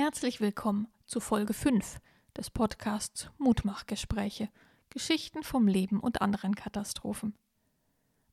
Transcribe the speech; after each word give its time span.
Herzlich 0.00 0.40
willkommen 0.40 0.86
zu 1.06 1.18
Folge 1.18 1.52
5 1.52 1.98
des 2.36 2.50
Podcasts 2.50 3.32
Mutmachgespräche. 3.36 4.48
Geschichten 4.90 5.42
vom 5.42 5.66
Leben 5.66 5.98
und 5.98 6.22
anderen 6.22 6.54
Katastrophen. 6.54 7.34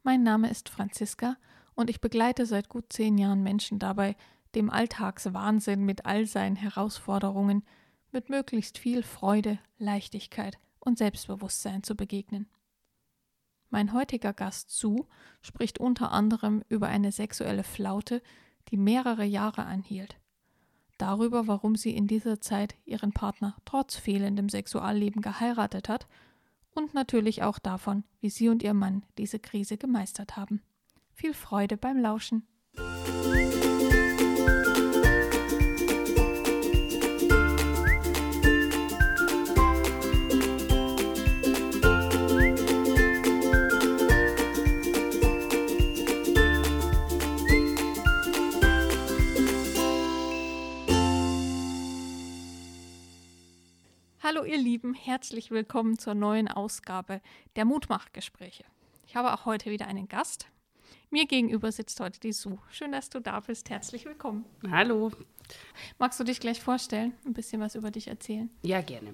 Mein 0.04 0.22
Name 0.22 0.52
ist 0.52 0.70
Franziska 0.70 1.38
und 1.74 1.90
ich 1.90 2.02
begleite 2.02 2.46
seit 2.46 2.70
gut 2.70 2.94
zehn 2.94 3.18
Jahren 3.18 3.42
Menschen 3.42 3.80
dabei, 3.80 4.16
dem 4.54 4.70
Alltagswahnsinn 4.70 5.84
mit 5.84 6.06
all 6.06 6.28
seinen 6.28 6.56
Herausforderungen 6.56 7.64
mit 8.12 8.30
möglichst 8.30 8.78
viel 8.78 9.02
Freude, 9.02 9.58
Leichtigkeit 9.80 10.60
und 10.78 11.00
Selbstbewusstsein 11.00 11.82
zu 11.82 11.96
begegnen. 11.96 12.48
Mein 13.72 13.92
heutiger 13.92 14.34
Gast 14.34 14.70
Sue 14.70 15.08
spricht 15.42 15.80
unter 15.80 16.12
anderem 16.12 16.64
über 16.70 16.90
eine 16.90 17.12
sexuelle 17.12 17.64
Flaute, 17.64 18.22
die 18.70 18.78
mehrere 18.78 19.26
Jahre 19.26 19.64
anhielt. 19.64 20.20
Darüber, 20.98 21.48
warum 21.48 21.76
sie 21.76 21.96
in 21.96 22.08
dieser 22.08 22.40
Zeit 22.40 22.76
ihren 22.86 23.12
Partner 23.12 23.56
trotz 23.66 23.96
fehlendem 23.96 24.50
Sexualleben 24.50 25.22
geheiratet 25.22 25.90
hat 25.90 26.08
und 26.74 26.94
natürlich 26.94 27.44
auch 27.44 27.60
davon, 27.60 28.04
wie 28.22 28.30
sie 28.30 28.50
und 28.50 28.64
ihr 28.64 28.74
Mann 28.74 29.04
diese 29.18 29.40
Krise 29.40 29.78
gemeistert 29.78 30.38
haben. 30.38 30.62
Viel 31.14 31.34
Freude 31.34 31.78
beim 31.78 31.98
Lauschen. 31.98 32.48
Hallo 54.28 54.44
ihr 54.44 54.58
Lieben, 54.58 54.96
herzlich 54.96 55.52
willkommen 55.52 56.00
zur 56.00 56.16
neuen 56.16 56.48
Ausgabe 56.48 57.22
der 57.56 57.64
Mutmachgespräche. 57.64 58.64
Ich 59.06 59.16
habe 59.16 59.32
auch 59.32 59.46
heute 59.46 59.70
wieder 59.70 59.86
einen 59.86 60.08
Gast. 60.08 60.48
Mir 61.12 61.28
gegenüber 61.28 61.72
sitzt 61.72 62.00
heute 62.00 62.20
die 62.20 62.34
Sue. 62.34 62.58
Schön, 62.72 62.92
dass 62.92 63.12
du 63.12 63.20
da 63.20 63.40
bist. 63.42 63.70
Herzlich 63.70 64.04
willkommen. 64.04 64.44
Hallo. 64.72 65.12
Magst 66.00 66.20
du 66.20 66.24
dich 66.24 66.40
gleich 66.40 66.60
vorstellen, 66.60 67.14
ein 67.24 67.34
bisschen 67.34 67.62
was 67.62 67.76
über 67.76 67.92
dich 67.92 68.08
erzählen? 68.08 68.50
Ja, 68.64 68.82
gerne. 68.82 69.14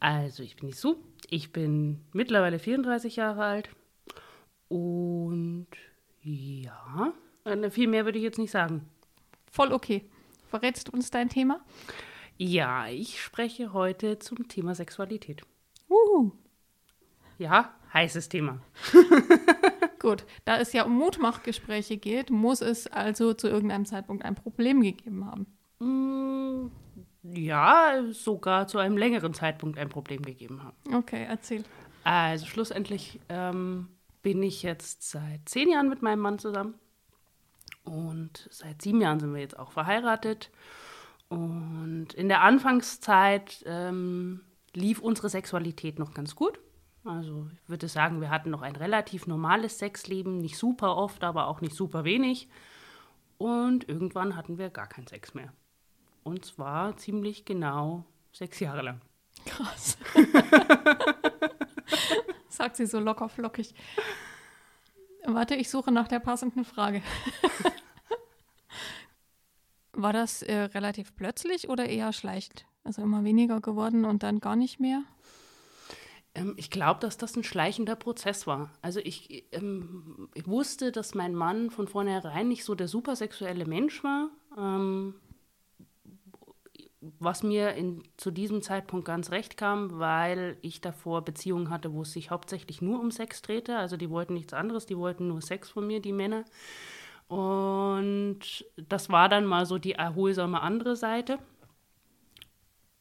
Also, 0.00 0.42
ich 0.42 0.56
bin 0.56 0.70
die 0.70 0.74
Sue. 0.74 0.96
Ich 1.30 1.52
bin 1.52 2.00
mittlerweile 2.12 2.58
34 2.58 3.14
Jahre 3.14 3.44
alt. 3.44 3.70
Und 4.66 5.68
ja, 6.24 7.12
äh, 7.44 7.70
viel 7.70 7.86
mehr 7.86 8.06
würde 8.06 8.18
ich 8.18 8.24
jetzt 8.24 8.38
nicht 8.38 8.50
sagen. 8.50 8.88
Voll 9.52 9.72
okay. 9.72 10.04
Verrätst 10.50 10.88
du 10.88 10.92
uns 10.94 11.12
dein 11.12 11.28
Thema? 11.28 11.64
Ja, 12.44 12.88
ich 12.88 13.22
spreche 13.22 13.72
heute 13.72 14.18
zum 14.18 14.48
Thema 14.48 14.74
Sexualität. 14.74 15.42
Uh. 15.88 16.32
Ja, 17.38 17.72
heißes 17.94 18.28
Thema. 18.28 18.58
Gut, 20.00 20.24
da 20.44 20.58
es 20.58 20.72
ja 20.72 20.82
um 20.82 20.92
Mutmachgespräche 20.98 21.98
geht, 21.98 22.30
muss 22.30 22.60
es 22.60 22.88
also 22.88 23.32
zu 23.32 23.46
irgendeinem 23.46 23.84
Zeitpunkt 23.84 24.24
ein 24.24 24.34
Problem 24.34 24.80
gegeben 24.80 25.24
haben. 25.24 25.46
Mm, 25.78 26.72
ja, 27.22 28.02
sogar 28.10 28.66
zu 28.66 28.78
einem 28.78 28.96
längeren 28.98 29.34
Zeitpunkt 29.34 29.78
ein 29.78 29.88
Problem 29.88 30.22
gegeben 30.22 30.64
haben. 30.64 30.76
Okay, 30.92 31.24
erzähl. 31.28 31.62
Also 32.02 32.46
schlussendlich 32.46 33.20
ähm, 33.28 33.86
bin 34.24 34.42
ich 34.42 34.64
jetzt 34.64 35.08
seit 35.08 35.48
zehn 35.48 35.70
Jahren 35.70 35.88
mit 35.88 36.02
meinem 36.02 36.18
Mann 36.18 36.40
zusammen. 36.40 36.74
Und 37.84 38.48
seit 38.50 38.82
sieben 38.82 39.00
Jahren 39.00 39.20
sind 39.20 39.32
wir 39.32 39.40
jetzt 39.40 39.56
auch 39.56 39.70
verheiratet. 39.70 40.50
Und 41.32 42.12
in 42.12 42.28
der 42.28 42.42
Anfangszeit 42.42 43.62
ähm, 43.66 44.42
lief 44.74 45.00
unsere 45.00 45.28
Sexualität 45.28 45.98
noch 45.98 46.14
ganz 46.14 46.36
gut. 46.36 46.58
Also 47.04 47.48
ich 47.52 47.68
würde 47.68 47.88
sagen, 47.88 48.20
wir 48.20 48.30
hatten 48.30 48.50
noch 48.50 48.62
ein 48.62 48.76
relativ 48.76 49.26
normales 49.26 49.78
Sexleben, 49.78 50.38
nicht 50.38 50.56
super 50.56 50.96
oft, 50.96 51.24
aber 51.24 51.48
auch 51.48 51.60
nicht 51.60 51.74
super 51.74 52.04
wenig. 52.04 52.48
Und 53.38 53.88
irgendwann 53.88 54.36
hatten 54.36 54.58
wir 54.58 54.70
gar 54.70 54.86
keinen 54.86 55.06
Sex 55.06 55.34
mehr. 55.34 55.52
Und 56.22 56.44
zwar 56.44 56.96
ziemlich 56.96 57.44
genau 57.44 58.04
sechs 58.32 58.60
Jahre 58.60 58.82
lang. 58.82 59.00
Krass. 59.46 59.98
Sagt 62.48 62.76
sie 62.76 62.86
so 62.86 63.00
locker 63.00 63.28
flockig. 63.28 63.74
Warte, 65.24 65.54
ich 65.54 65.70
suche 65.70 65.90
nach 65.90 66.08
der 66.08 66.20
passenden 66.20 66.64
Frage. 66.64 67.02
War 69.92 70.12
das 70.12 70.42
äh, 70.42 70.54
relativ 70.54 71.14
plötzlich 71.16 71.68
oder 71.68 71.86
eher 71.86 72.12
schleichend? 72.12 72.66
Also 72.84 73.02
immer 73.02 73.24
weniger 73.24 73.60
geworden 73.60 74.04
und 74.04 74.22
dann 74.22 74.40
gar 74.40 74.56
nicht 74.56 74.80
mehr? 74.80 75.02
Ähm, 76.34 76.54
ich 76.56 76.70
glaube, 76.70 77.00
dass 77.00 77.18
das 77.18 77.36
ein 77.36 77.44
schleichender 77.44 77.96
Prozess 77.96 78.46
war. 78.46 78.70
Also 78.80 79.00
ich, 79.00 79.44
ähm, 79.52 80.28
ich, 80.34 80.46
wusste, 80.46 80.92
dass 80.92 81.14
mein 81.14 81.34
Mann 81.34 81.70
von 81.70 81.88
vornherein 81.88 82.48
nicht 82.48 82.64
so 82.64 82.74
der 82.74 82.88
supersexuelle 82.88 83.66
Mensch 83.66 84.02
war. 84.02 84.30
Ähm, 84.56 85.14
was 87.18 87.42
mir 87.42 87.74
in, 87.74 88.04
zu 88.16 88.30
diesem 88.30 88.62
Zeitpunkt 88.62 89.04
ganz 89.04 89.32
recht 89.32 89.56
kam, 89.56 89.98
weil 89.98 90.56
ich 90.62 90.80
davor 90.80 91.22
Beziehungen 91.22 91.68
hatte, 91.68 91.92
wo 91.92 92.02
es 92.02 92.12
sich 92.12 92.30
hauptsächlich 92.30 92.80
nur 92.80 93.00
um 93.00 93.10
Sex 93.10 93.42
drehte. 93.42 93.76
Also 93.76 93.96
die 93.96 94.08
wollten 94.08 94.34
nichts 94.34 94.52
anderes, 94.52 94.86
die 94.86 94.96
wollten 94.96 95.28
nur 95.28 95.42
Sex 95.42 95.68
von 95.68 95.86
mir, 95.86 96.00
die 96.00 96.12
Männer. 96.12 96.44
Und 97.32 98.40
das 98.76 99.08
war 99.08 99.30
dann 99.30 99.46
mal 99.46 99.64
so 99.64 99.78
die 99.78 99.92
erholsame 99.92 100.60
andere 100.60 100.96
Seite. 100.96 101.38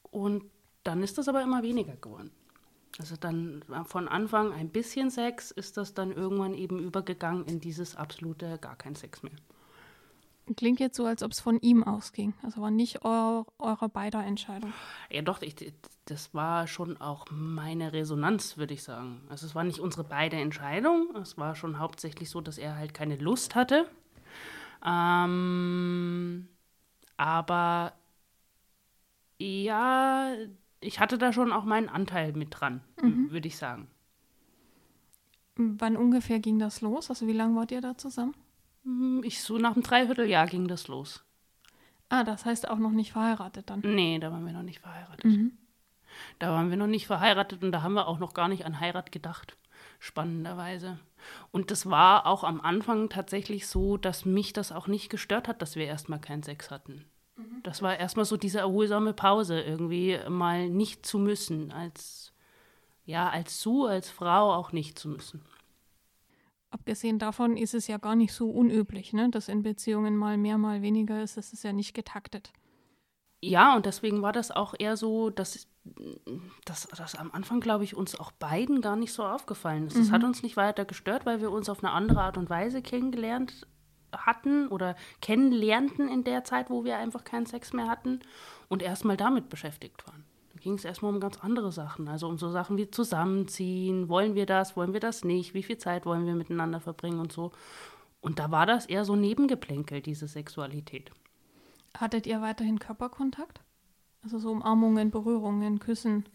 Und 0.09 0.45
dann 0.85 1.03
ist 1.03 1.17
das 1.17 1.27
aber 1.27 1.43
immer 1.43 1.63
weniger 1.63 1.97
geworden. 1.97 2.31
Also 2.97 3.17
dann 3.17 3.61
von 3.83 4.07
Anfang 4.07 4.53
ein 4.53 4.69
bisschen 4.69 5.09
Sex, 5.09 5.51
ist 5.51 5.75
das 5.75 5.93
dann 5.93 6.13
irgendwann 6.13 6.53
eben 6.53 6.79
übergegangen 6.79 7.45
in 7.45 7.59
dieses 7.59 7.97
absolute 7.97 8.57
gar 8.59 8.77
kein 8.77 8.95
Sex 8.95 9.21
mehr. 9.21 9.33
Klingt 10.55 10.79
jetzt 10.79 10.95
so, 10.95 11.05
als 11.05 11.23
ob 11.23 11.33
es 11.33 11.41
von 11.41 11.59
ihm 11.59 11.83
ausging. 11.83 12.33
Also 12.41 12.61
war 12.61 12.71
nicht 12.71 13.03
eu 13.03 13.43
eure 13.59 13.89
beider 13.89 14.23
Entscheidung. 14.23 14.71
Ja, 15.09 15.23
doch, 15.23 15.41
ich, 15.41 15.73
das 16.05 16.33
war 16.33 16.67
schon 16.67 16.95
auch 17.01 17.25
meine 17.29 17.91
Resonanz, 17.91 18.55
würde 18.55 18.75
ich 18.75 18.83
sagen. 18.83 19.23
Also 19.27 19.45
es 19.45 19.55
war 19.55 19.65
nicht 19.65 19.79
unsere 19.79 20.05
beide 20.05 20.37
Entscheidung. 20.37 21.13
Es 21.21 21.37
war 21.37 21.53
schon 21.53 21.79
hauptsächlich 21.79 22.29
so, 22.29 22.39
dass 22.39 22.57
er 22.57 22.77
halt 22.77 22.93
keine 22.93 23.17
Lust 23.17 23.55
hatte 23.55 23.87
ähm, 24.85 26.47
aber 27.17 27.93
ja, 29.37 30.33
ich 30.79 30.99
hatte 30.99 31.17
da 31.17 31.33
schon 31.33 31.51
auch 31.51 31.63
meinen 31.63 31.89
Anteil 31.89 32.33
mit 32.33 32.59
dran, 32.59 32.81
mhm. 33.01 33.31
würde 33.31 33.47
ich 33.47 33.57
sagen. 33.57 33.87
Wann 35.55 35.97
ungefähr 35.97 36.39
ging 36.39 36.59
das 36.59 36.81
los? 36.81 37.09
Also 37.09 37.27
wie 37.27 37.33
lange 37.33 37.55
wart 37.55 37.71
ihr 37.71 37.81
da 37.81 37.97
zusammen? 37.97 38.35
Hm, 38.83 39.21
ich 39.23 39.41
so 39.41 39.57
nach 39.57 39.73
einem 39.73 39.83
Dreivierteljahr 39.83 40.47
ging 40.47 40.67
das 40.67 40.87
los. 40.87 41.23
Ah, 42.09 42.23
das 42.23 42.45
heißt 42.45 42.69
auch 42.69 42.79
noch 42.79 42.91
nicht 42.91 43.13
verheiratet 43.13 43.69
dann? 43.69 43.81
Nee, 43.81 44.19
da 44.19 44.31
waren 44.31 44.45
wir 44.45 44.53
noch 44.53 44.63
nicht 44.63 44.79
verheiratet. 44.79 45.25
Mhm. 45.25 45.57
Da 46.39 46.51
waren 46.51 46.69
wir 46.69 46.77
noch 46.77 46.87
nicht 46.87 47.07
verheiratet 47.07 47.63
und 47.63 47.71
da 47.71 47.83
haben 47.83 47.93
wir 47.93 48.07
auch 48.07 48.19
noch 48.19 48.33
gar 48.33 48.47
nicht 48.47 48.65
an 48.65 48.79
Heirat 48.79 49.11
gedacht 49.11 49.55
spannenderweise. 50.01 50.97
Und 51.51 51.69
das 51.69 51.89
war 51.89 52.25
auch 52.25 52.43
am 52.43 52.59
Anfang 52.59 53.07
tatsächlich 53.09 53.67
so, 53.67 53.97
dass 53.97 54.25
mich 54.25 54.51
das 54.51 54.71
auch 54.71 54.87
nicht 54.87 55.09
gestört 55.09 55.47
hat, 55.47 55.61
dass 55.61 55.75
wir 55.75 55.85
erstmal 55.85 56.19
keinen 56.19 56.41
Sex 56.41 56.71
hatten. 56.71 57.05
Mhm. 57.37 57.61
Das 57.61 57.83
war 57.83 57.97
erstmal 57.97 58.25
so 58.25 58.35
diese 58.35 58.59
erholsame 58.59 59.13
Pause, 59.13 59.61
irgendwie 59.61 60.17
mal 60.27 60.69
nicht 60.69 61.05
zu 61.05 61.19
müssen, 61.19 61.71
als 61.71 62.33
ja, 63.05 63.29
als 63.29 63.61
Sue, 63.61 63.89
als 63.89 64.09
Frau 64.09 64.53
auch 64.53 64.71
nicht 64.71 64.97
zu 64.97 65.09
müssen. 65.09 65.41
Abgesehen 66.71 67.19
davon 67.19 67.57
ist 67.57 67.73
es 67.73 67.87
ja 67.87 67.97
gar 67.97 68.15
nicht 68.15 68.33
so 68.33 68.49
unüblich, 68.49 69.13
ne? 69.13 69.29
dass 69.29 69.49
in 69.49 69.61
Beziehungen 69.61 70.15
mal 70.15 70.37
mehr, 70.37 70.57
mal 70.57 70.81
weniger 70.81 71.21
ist. 71.21 71.35
Das 71.37 71.51
ist 71.51 71.63
ja 71.63 71.73
nicht 71.73 71.93
getaktet. 71.93 72.53
Ja, 73.43 73.75
und 73.75 73.87
deswegen 73.87 74.21
war 74.21 74.33
das 74.33 74.51
auch 74.51 74.75
eher 74.77 74.95
so, 74.95 75.31
dass 75.31 75.67
das, 76.65 77.15
am 77.15 77.31
Anfang, 77.31 77.59
glaube 77.59 77.83
ich, 77.83 77.95
uns 77.95 78.19
auch 78.19 78.31
beiden 78.31 78.81
gar 78.81 78.95
nicht 78.95 79.13
so 79.13 79.23
aufgefallen 79.23 79.87
ist. 79.87 79.95
Mhm. 79.95 79.99
Das 79.99 80.11
hat 80.11 80.23
uns 80.23 80.43
nicht 80.43 80.57
weiter 80.57 80.85
gestört, 80.85 81.25
weil 81.25 81.41
wir 81.41 81.51
uns 81.51 81.67
auf 81.67 81.83
eine 81.83 81.91
andere 81.91 82.21
Art 82.21 82.37
und 82.37 82.49
Weise 82.49 82.83
kennengelernt 82.83 83.67
hatten 84.15 84.67
oder 84.67 84.95
kennenlernten 85.21 86.07
in 86.07 86.23
der 86.23 86.43
Zeit, 86.43 86.69
wo 86.69 86.83
wir 86.83 86.97
einfach 86.97 87.23
keinen 87.23 87.45
Sex 87.45 87.73
mehr 87.73 87.87
hatten 87.87 88.19
und 88.67 88.83
erstmal 88.83 89.17
damit 89.17 89.49
beschäftigt 89.49 90.05
waren. 90.05 90.23
Da 90.53 90.59
ging 90.59 90.73
es 90.73 90.85
erstmal 90.85 91.13
um 91.13 91.19
ganz 91.19 91.39
andere 91.39 91.71
Sachen, 91.71 92.07
also 92.07 92.27
um 92.27 92.37
so 92.37 92.51
Sachen 92.51 92.77
wie 92.77 92.91
Zusammenziehen, 92.91 94.09
wollen 94.09 94.35
wir 94.35 94.45
das, 94.45 94.75
wollen 94.75 94.93
wir 94.93 94.99
das 94.99 95.23
nicht, 95.23 95.53
wie 95.53 95.63
viel 95.63 95.77
Zeit 95.77 96.05
wollen 96.05 96.25
wir 96.25 96.35
miteinander 96.35 96.79
verbringen 96.79 97.19
und 97.19 97.31
so. 97.31 97.51
Und 98.19 98.37
da 98.37 98.51
war 98.51 98.67
das 98.67 98.85
eher 98.85 99.05
so 99.05 99.15
Nebengeplänkel, 99.15 100.01
diese 100.01 100.27
Sexualität. 100.27 101.11
Hattet 101.97 102.25
ihr 102.25 102.41
weiterhin 102.41 102.79
Körperkontakt? 102.79 103.61
Also 104.23 104.39
so 104.39 104.51
Umarmungen, 104.51 105.11
Berührungen, 105.11 105.79
Küssen. 105.79 106.25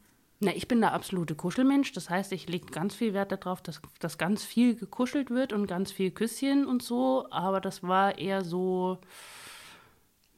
Na, 0.40 0.54
ich 0.54 0.68
bin 0.68 0.80
der 0.80 0.92
absolute 0.92 1.34
Kuschelmensch. 1.34 1.92
Das 1.92 2.10
heißt, 2.10 2.32
ich 2.32 2.48
lege 2.48 2.66
ganz 2.66 2.94
viel 2.94 3.14
Wert 3.14 3.32
darauf, 3.32 3.62
dass, 3.62 3.80
dass 4.00 4.18
ganz 4.18 4.44
viel 4.44 4.74
gekuschelt 4.74 5.30
wird 5.30 5.52
und 5.52 5.66
ganz 5.66 5.92
viel 5.92 6.10
Küsschen 6.10 6.66
und 6.66 6.82
so. 6.82 7.26
Aber 7.30 7.60
das 7.60 7.82
war 7.82 8.18
eher 8.18 8.44
so, 8.44 8.98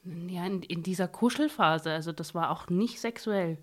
Ja, 0.04 0.46
in, 0.46 0.62
in 0.62 0.82
dieser 0.82 1.08
Kuschelphase. 1.08 1.90
Also 1.92 2.12
das 2.12 2.34
war 2.34 2.50
auch 2.50 2.68
nicht 2.68 3.00
sexuell. 3.00 3.58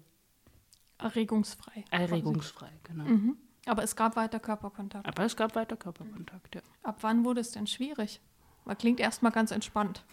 Erregungsfrei. 0.98 1.86
Erregungsfrei, 1.92 2.72
genau. 2.84 3.06
Mhm. 3.06 3.38
Aber 3.66 3.84
es 3.84 3.96
gab 3.96 4.16
weiter 4.16 4.40
Körperkontakt. 4.40 5.08
Aber 5.08 5.24
es 5.24 5.36
gab 5.36 5.56
weiter 5.56 5.76
Körperkontakt, 5.76 6.56
ja. 6.56 6.62
Ab 6.84 6.98
wann 7.02 7.26
wurde 7.26 7.42
es 7.42 7.52
denn 7.52 7.68
schwierig? 7.68 8.22
Man 8.64 8.78
klingt 8.78 9.00
erstmal 9.00 9.32
ganz 9.32 9.52
entspannt. 9.52 10.04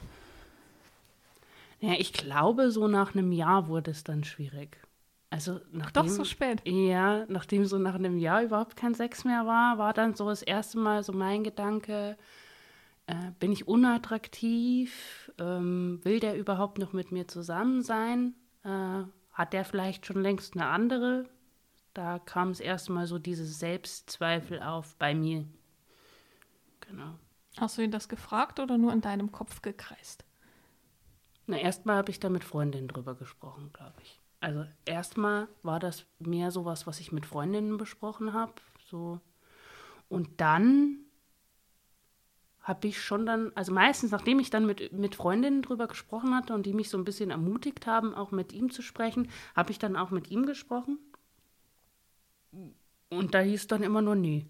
Ja, 1.83 1.95
ich 1.99 2.13
glaube, 2.13 2.71
so 2.71 2.87
nach 2.87 3.15
einem 3.15 3.33
Jahr 3.33 3.67
wurde 3.67 3.91
es 3.91 4.05
dann 4.05 4.23
schwierig. 4.23 4.81
Also 5.31 5.61
nachdem, 5.73 6.05
Doch 6.05 6.09
so 6.09 6.25
spät. 6.25 6.63
Ja, 6.65 7.27
nachdem 7.27 7.65
so 7.65 7.77
nach 7.77 7.97
einem 7.97 8.19
Jahr 8.19 8.43
überhaupt 8.43 8.77
kein 8.77 8.95
Sex 8.95 9.25
mehr 9.25 9.47
war, 9.47 9.79
war 9.79 9.93
dann 9.93 10.15
so 10.15 10.29
das 10.29 10.43
erste 10.43 10.79
Mal 10.79 11.03
so 11.03 11.13
mein 11.13 11.43
Gedanke, 11.43 12.17
äh, 13.09 13.33
bin 13.41 13.51
ich 13.51 13.67
unattraktiv? 13.67 15.33
Ähm, 15.39 15.99
will 16.05 16.21
der 16.21 16.39
überhaupt 16.39 16.79
noch 16.79 16.93
mit 16.93 17.11
mir 17.11 17.27
zusammen 17.27 17.83
sein? 17.83 18.35
Äh, 18.63 19.03
hat 19.33 19.53
der 19.53 19.65
vielleicht 19.65 20.07
schon 20.07 20.23
längst 20.23 20.55
eine 20.55 20.67
andere? 20.67 21.25
Da 21.95 22.21
kam 22.21 22.51
es 22.51 22.61
erstmal 22.61 23.09
so 23.09 23.19
diese 23.19 23.45
Selbstzweifel 23.45 24.63
auf 24.63 24.95
bei 24.99 25.17
mir. 25.17 25.47
Genau. 26.81 27.19
Hast 27.59 27.77
du 27.77 27.83
ihn 27.83 27.91
das 27.91 28.09
gefragt 28.09 28.61
oder 28.61 28.79
nur 28.79 28.93
in 28.93 29.01
deinem 29.01 29.33
Kopf 29.33 29.63
gekreist? 29.63 30.25
Na, 31.47 31.59
erstmal 31.59 31.97
habe 31.97 32.11
ich 32.11 32.21
da 32.21 32.29
mit 32.29 32.45
Freundinnen 32.45 32.89
drüber 32.89 33.15
gesprochen, 33.15 33.71
glaube 33.73 33.95
ich. 34.03 34.21
Also 34.41 34.65
erstmal 34.85 35.49
war 35.63 35.79
das 35.79 36.05
mehr 36.19 36.51
sowas, 36.51 36.87
was 36.87 37.01
ich 37.01 37.13
mit 37.13 37.27
Freundinnen 37.27 37.77
besprochen 37.77 38.33
habe. 38.33 38.55
So. 38.91 39.21
Und 40.09 40.41
dann 40.41 40.99
habe 42.61 42.87
ich 42.87 43.01
schon 43.01 43.27
dann, 43.27 43.53
also 43.55 43.73
meistens, 43.73 44.13
nachdem 44.13 44.39
ich 44.39 44.51
dann 44.51 44.67
mit, 44.67 44.93
mit 44.93 45.15
Freundinnen 45.15 45.63
drüber 45.63 45.89
gesprochen 45.89 46.35
hatte 46.35 46.55
und 46.55 46.65
die 46.65 46.73
mich 46.73 46.89
so 46.89 46.99
ein 46.99 47.05
bisschen 47.05 47.31
ermutigt 47.31 47.87
haben, 47.87 48.15
auch 48.15 48.31
mit 48.31 48.53
ihm 48.53 48.71
zu 48.71 48.83
sprechen, 48.83 49.29
habe 49.57 49.73
ich 49.73 49.79
dann 49.79 49.97
auch 49.97 50.11
mit 50.11 50.31
ihm 50.31 50.47
gesprochen. 50.47 50.99
Und 53.11 53.35
da 53.35 53.41
hieß 53.41 53.67
dann 53.67 53.83
immer 53.83 54.01
nur, 54.01 54.15
nee, 54.15 54.47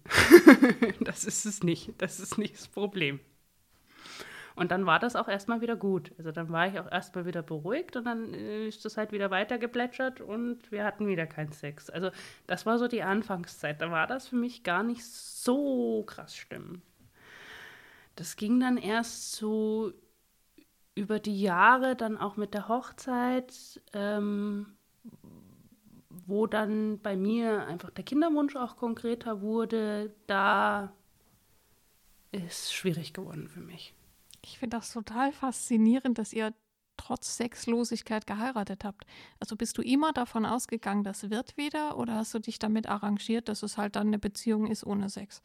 das 1.01 1.25
ist 1.25 1.45
es 1.45 1.63
nicht, 1.63 1.93
das 1.97 2.19
ist 2.19 2.37
nicht 2.37 2.55
das 2.55 2.67
Problem. 2.67 3.19
Und 4.55 4.71
dann 4.71 4.85
war 4.85 4.99
das 4.99 5.15
auch 5.15 5.27
erstmal 5.27 5.61
wieder 5.61 5.75
gut. 5.75 6.11
Also 6.17 6.31
dann 6.31 6.51
war 6.51 6.67
ich 6.67 6.79
auch 6.79 6.91
erstmal 6.91 7.25
wieder 7.25 7.41
beruhigt 7.41 7.95
und 7.95 8.05
dann 8.05 8.33
äh, 8.33 8.67
ist 8.67 8.85
das 8.85 8.97
halt 8.97 9.11
wieder 9.11 9.31
weitergeplätschert 9.31 10.21
und 10.21 10.71
wir 10.71 10.83
hatten 10.83 11.07
wieder 11.07 11.25
keinen 11.25 11.51
Sex. 11.51 11.89
Also 11.89 12.11
das 12.47 12.65
war 12.65 12.77
so 12.77 12.87
die 12.87 13.03
Anfangszeit. 13.03 13.81
Da 13.81 13.89
war 13.91 14.07
das 14.07 14.27
für 14.27 14.35
mich 14.35 14.63
gar 14.63 14.83
nicht 14.83 15.05
so 15.05 16.03
krass 16.03 16.35
schlimm. 16.35 16.81
Das 18.15 18.35
ging 18.35 18.59
dann 18.59 18.77
erst 18.77 19.33
so 19.33 19.91
über 20.95 21.19
die 21.19 21.41
Jahre, 21.41 21.95
dann 21.95 22.17
auch 22.17 22.37
mit 22.37 22.53
der 22.53 22.67
Hochzeit, 22.67 23.81
ähm, 23.93 24.67
wo 26.09 26.45
dann 26.45 26.99
bei 26.99 27.15
mir 27.15 27.65
einfach 27.65 27.89
der 27.89 28.03
Kinderwunsch 28.03 28.55
auch 28.55 28.75
konkreter 28.75 29.41
wurde. 29.41 30.13
Da 30.27 30.93
ist 32.31 32.71
schwierig 32.73 33.13
geworden 33.13 33.47
für 33.47 33.61
mich. 33.61 33.95
Ich 34.43 34.59
finde 34.59 34.77
das 34.77 34.91
total 34.91 35.31
faszinierend, 35.31 36.17
dass 36.17 36.33
ihr 36.33 36.53
trotz 36.97 37.37
Sexlosigkeit 37.37 38.27
geheiratet 38.27 38.83
habt. 38.83 39.05
Also 39.39 39.55
bist 39.55 39.77
du 39.77 39.81
immer 39.81 40.13
davon 40.13 40.45
ausgegangen, 40.45 41.03
das 41.03 41.29
wird 41.29 41.57
wieder 41.57 41.97
oder 41.97 42.15
hast 42.15 42.33
du 42.33 42.39
dich 42.39 42.59
damit 42.59 42.87
arrangiert, 42.87 43.49
dass 43.49 43.63
es 43.63 43.77
halt 43.77 43.95
dann 43.95 44.07
eine 44.07 44.19
Beziehung 44.19 44.67
ist 44.67 44.85
ohne 44.85 45.09
Sex? 45.09 45.41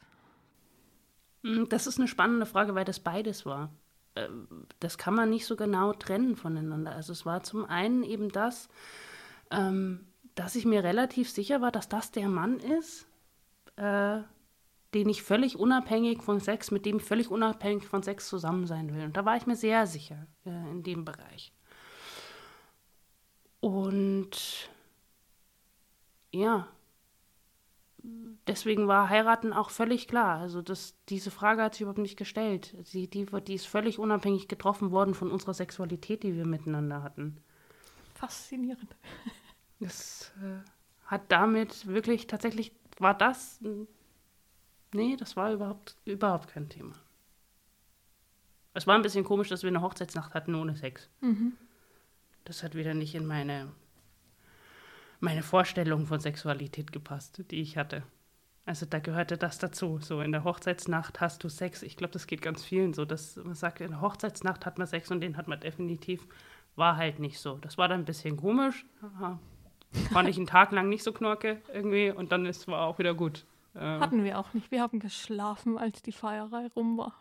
Hm, 1.43 1.67
das 1.69 1.87
ist 1.87 1.97
eine 1.97 2.07
spannende 2.07 2.45
Frage, 2.45 2.75
weil 2.75 2.85
das 2.85 2.99
beides 2.99 3.45
war. 3.45 3.71
Ähm, 4.15 4.47
das 4.79 4.97
kann 4.97 5.15
man 5.15 5.29
nicht 5.29 5.45
so 5.45 5.55
genau 5.55 5.93
trennen 5.93 6.35
voneinander. 6.35 6.91
Also 6.91 7.13
es 7.13 7.25
war 7.25 7.43
zum 7.43 7.65
einen 7.65 8.03
eben 8.03 8.29
das, 8.29 8.69
ähm, 9.51 10.07
dass 10.35 10.55
ich 10.55 10.65
mir 10.65 10.83
relativ 10.83 11.29
sicher 11.29 11.61
war, 11.61 11.71
dass 11.71 11.89
das 11.89 12.11
der 12.11 12.29
Mann 12.29 12.59
ist, 12.59 13.07
äh, 13.77 14.19
den 14.93 15.09
ich 15.09 15.23
völlig 15.23 15.57
unabhängig 15.57 16.23
von 16.23 16.39
Sex, 16.39 16.71
mit 16.71 16.85
dem 16.85 16.97
ich 16.97 17.03
völlig 17.03 17.29
unabhängig 17.29 17.85
von 17.85 18.03
Sex 18.03 18.27
zusammen 18.27 18.65
sein 18.65 18.93
will. 18.93 19.03
Und 19.03 19.17
da 19.17 19.25
war 19.25 19.37
ich 19.37 19.45
mir 19.45 19.55
sehr 19.55 19.85
sicher 19.87 20.27
äh, 20.45 20.49
in 20.49 20.83
dem 20.83 21.05
Bereich. 21.05 21.53
Und 23.59 24.69
ja, 26.31 26.67
deswegen 28.47 28.87
war 28.87 29.09
heiraten 29.09 29.53
auch 29.53 29.69
völlig 29.69 30.07
klar. 30.07 30.39
Also 30.39 30.61
das, 30.61 30.95
diese 31.09 31.31
Frage 31.31 31.61
hat 31.61 31.73
sich 31.73 31.81
überhaupt 31.81 31.99
nicht 31.99 32.17
gestellt. 32.17 32.75
Die, 32.93 33.09
die, 33.09 33.25
die 33.25 33.55
ist 33.55 33.67
völlig 33.67 33.99
unabhängig 33.99 34.47
getroffen 34.47 34.91
worden 34.91 35.13
von 35.13 35.31
unserer 35.31 35.53
Sexualität, 35.53 36.23
die 36.23 36.35
wir 36.35 36.45
miteinander 36.45 37.03
hatten. 37.03 37.37
Faszinierend. 38.15 38.95
Das 39.79 40.33
äh, 40.41 40.59
hat 41.05 41.31
damit 41.31 41.87
wirklich 41.87 42.27
tatsächlich, 42.27 42.73
war 42.97 43.13
das 43.13 43.61
Nee, 44.93 45.15
das 45.17 45.35
war 45.35 45.53
überhaupt, 45.53 45.95
überhaupt 46.05 46.49
kein 46.49 46.69
Thema. 46.69 46.95
Es 48.73 48.87
war 48.87 48.95
ein 48.95 49.01
bisschen 49.01 49.23
komisch, 49.23 49.49
dass 49.49 49.63
wir 49.63 49.67
eine 49.67 49.81
Hochzeitsnacht 49.81 50.33
hatten 50.33 50.55
ohne 50.55 50.75
Sex. 50.75 51.09
Mhm. 51.21 51.53
Das 52.45 52.63
hat 52.63 52.75
wieder 52.75 52.93
nicht 52.93 53.13
in 53.15 53.25
meine, 53.25 53.71
meine 55.19 55.43
Vorstellung 55.43 56.05
von 56.05 56.19
Sexualität 56.19 56.91
gepasst, 56.91 57.43
die 57.51 57.61
ich 57.61 57.77
hatte. 57.77 58.03
Also 58.65 58.85
da 58.85 58.99
gehörte 58.99 59.37
das 59.37 59.57
dazu. 59.57 59.99
So 59.99 60.21
in 60.21 60.31
der 60.31 60.43
Hochzeitsnacht 60.43 61.21
hast 61.21 61.43
du 61.43 61.49
Sex. 61.49 61.81
Ich 61.81 61.97
glaube, 61.97 62.13
das 62.13 62.27
geht 62.27 62.41
ganz 62.41 62.63
vielen 62.63 62.93
so, 62.93 63.03
dass 63.03 63.35
man 63.37 63.55
sagt, 63.55 63.81
in 63.81 63.91
der 63.91 64.01
Hochzeitsnacht 64.01 64.65
hat 64.65 64.77
man 64.77 64.87
Sex 64.87 65.09
und 65.11 65.21
den 65.21 65.37
hat 65.37 65.47
man 65.47 65.59
definitiv. 65.59 66.25
War 66.75 66.95
halt 66.95 67.19
nicht 67.19 67.39
so. 67.39 67.57
Das 67.57 67.77
war 67.77 67.87
dann 67.87 68.01
ein 68.01 68.05
bisschen 68.05 68.37
komisch. 68.37 68.85
Aha. 69.01 69.39
Fand 70.11 70.29
ich 70.29 70.37
einen 70.37 70.45
Tag 70.45 70.71
lang 70.71 70.87
nicht 70.87 71.03
so 71.03 71.11
knorke 71.11 71.61
irgendwie 71.73 72.11
und 72.11 72.31
dann 72.31 72.45
ist 72.45 72.67
war 72.67 72.85
auch 72.85 72.99
wieder 72.99 73.15
gut. 73.15 73.45
Äh, 73.75 73.79
Hatten 73.79 74.23
wir 74.23 74.39
auch 74.39 74.53
nicht. 74.53 74.71
Wir 74.71 74.81
haben 74.81 74.99
geschlafen, 74.99 75.77
als 75.77 76.01
die 76.01 76.11
Feierei 76.11 76.67
rum 76.75 76.97
war. 76.97 77.13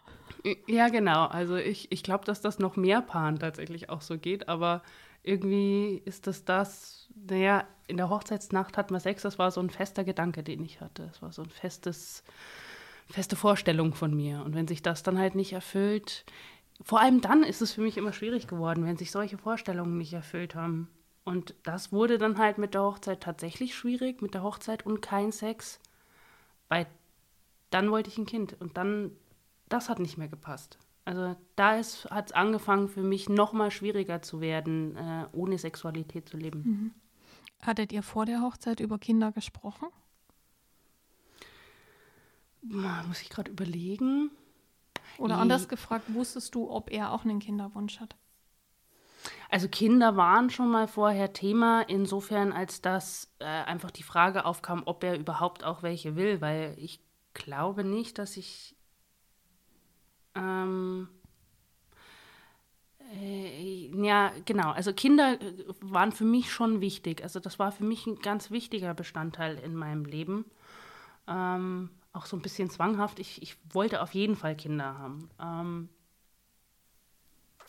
Ja, 0.67 0.89
genau. 0.89 1.27
Also 1.27 1.57
ich, 1.57 1.91
ich 1.93 2.03
glaube, 2.03 2.25
dass 2.25 2.41
das 2.41 2.59
noch 2.59 2.77
mehr 2.77 3.03
Paaren 3.03 3.39
tatsächlich 3.39 3.91
auch 3.91 4.01
so 4.01 4.19
geht, 4.19 4.49
aber 4.49 4.83
irgendwie 5.23 6.01
ist 6.05 6.27
das 6.27 6.45
das, 6.45 7.09
naja, 7.15 7.65
in 7.87 7.97
der 7.97 8.09
Hochzeitsnacht 8.11 8.77
hat 8.77 8.91
man 8.91 9.01
Sex, 9.01 9.23
das 9.23 9.39
war 9.39 9.51
so 9.51 9.61
ein 9.61 9.71
fester 9.71 10.05
Gedanke, 10.05 10.43
den 10.43 10.65
ich 10.65 10.81
hatte. 10.81 11.07
Das 11.07 11.23
war 11.23 11.33
so 11.33 11.43
ein 11.43 11.51
festes, 11.51 12.23
feste 13.09 13.37
Vorstellung 13.37 13.95
von 13.95 14.15
mir. 14.15 14.43
Und 14.45 14.55
wenn 14.55 14.69
sich 14.69 14.83
das 14.83 15.03
dann 15.03 15.19
halt 15.19 15.35
nicht 15.35 15.53
erfüllt, 15.53 16.25
vor 16.83 17.01
allem 17.01 17.21
dann 17.21 17.43
ist 17.43 17.61
es 17.63 17.73
für 17.73 17.81
mich 17.81 17.97
immer 17.97 18.13
schwierig 18.13 18.47
geworden, 18.47 18.85
wenn 18.85 18.97
sich 18.97 19.11
solche 19.11 19.39
Vorstellungen 19.39 19.99
nicht 19.99 20.13
erfüllt 20.13 20.55
haben. 20.55 20.89
Und 21.25 21.55
das 21.63 21.93
wurde 21.93 22.17
dann 22.17 22.39
halt 22.39 22.57
mit 22.59 22.75
der 22.75 22.83
Hochzeit 22.83 23.21
tatsächlich 23.21 23.75
schwierig, 23.75 24.23
mit 24.23 24.35
der 24.35 24.43
Hochzeit 24.43 24.87
und 24.87 25.03
kein 25.03 25.33
Sex. 25.33 25.81
Weil 26.69 26.87
dann 27.71 27.91
wollte 27.91 28.11
ich 28.11 28.19
ein 28.19 28.27
Kind 28.27 28.57
und 28.61 28.77
dann, 28.77 29.13
das 29.69 29.89
hat 29.89 29.99
nicht 29.99 30.19
mehr 30.19 30.29
gepasst. 30.29 30.79
Also 31.05 31.37
da 31.57 31.77
hat 31.77 32.27
es 32.27 32.33
angefangen 32.33 32.89
für 32.89 33.03
mich 33.03 33.29
noch 33.29 33.53
mal 33.53 33.71
schwieriger 33.71 34.21
zu 34.21 34.41
werden, 34.41 34.97
äh, 34.97 35.27
ohne 35.33 35.57
Sexualität 35.59 36.29
zu 36.29 36.37
leben. 36.37 36.63
Mhm. 36.65 36.91
Hattet 37.63 37.93
ihr 37.93 38.03
vor 38.03 38.27
der 38.27 38.43
Hochzeit 38.43 38.81
über 38.81 38.99
Kinder 38.99 39.33
gesprochen? 39.33 39.89
Muss 42.63 43.23
ich 43.23 43.31
gerade 43.31 43.51
überlegen. 43.51 44.31
Oder 45.17 45.39
anders 45.39 45.69
gefragt, 45.69 46.13
wusstest 46.15 46.55
du, 46.55 46.71
ob 46.71 46.93
er 46.93 47.13
auch 47.13 47.25
einen 47.25 47.41
Kinderwunsch 47.41 47.99
hat? 48.01 48.15
Also 49.51 49.69
Kinder 49.69 50.17
waren 50.17 50.51
schon 50.51 50.71
mal 50.71 50.89
vorher 50.89 51.33
Thema, 51.33 51.83
insofern 51.83 52.53
als 52.53 52.81
dass 52.81 53.33
äh, 53.39 53.45
einfach 53.45 53.91
die 53.91 54.03
Frage 54.03 54.45
aufkam, 54.45 54.83
ob 54.85 55.03
er 55.05 55.19
überhaupt 55.19 55.65
auch 55.65 55.83
welche 55.83 56.17
will, 56.17 56.41
weil 56.41 56.75
ich 56.79 57.01
glaube 57.35 57.85
nicht, 57.85 58.19
dass 58.19 58.37
ich 58.37 58.77
ähm, 60.35 61.09
äh, 63.15 63.91
ja, 64.05 64.33
genau. 64.45 64.71
Also 64.71 64.93
Kinder 64.93 65.41
äh, 65.41 65.65
waren 65.81 66.13
für 66.13 66.25
mich 66.25 66.53
schon 66.53 66.81
wichtig. 66.81 67.23
Also 67.23 67.41
das 67.41 67.59
war 67.59 67.73
für 67.73 67.85
mich 67.85 68.07
ein 68.07 68.19
ganz 68.21 68.51
wichtiger 68.51 68.95
Bestandteil 68.95 69.59
in 69.59 69.75
meinem 69.75 70.05
Leben. 70.05 70.45
Ähm, 71.27 71.91
auch 72.13 72.27
so 72.27 72.37
ein 72.37 72.43
bisschen 72.43 72.71
zwanghaft. 72.71 73.19
Ich, 73.19 73.43
ich 73.43 73.57
wollte 73.71 74.03
auf 74.03 74.15
jeden 74.15 74.37
Fall 74.37 74.57
Kinder 74.57 74.99
haben. 74.99 75.31
Ähm, 75.41 75.89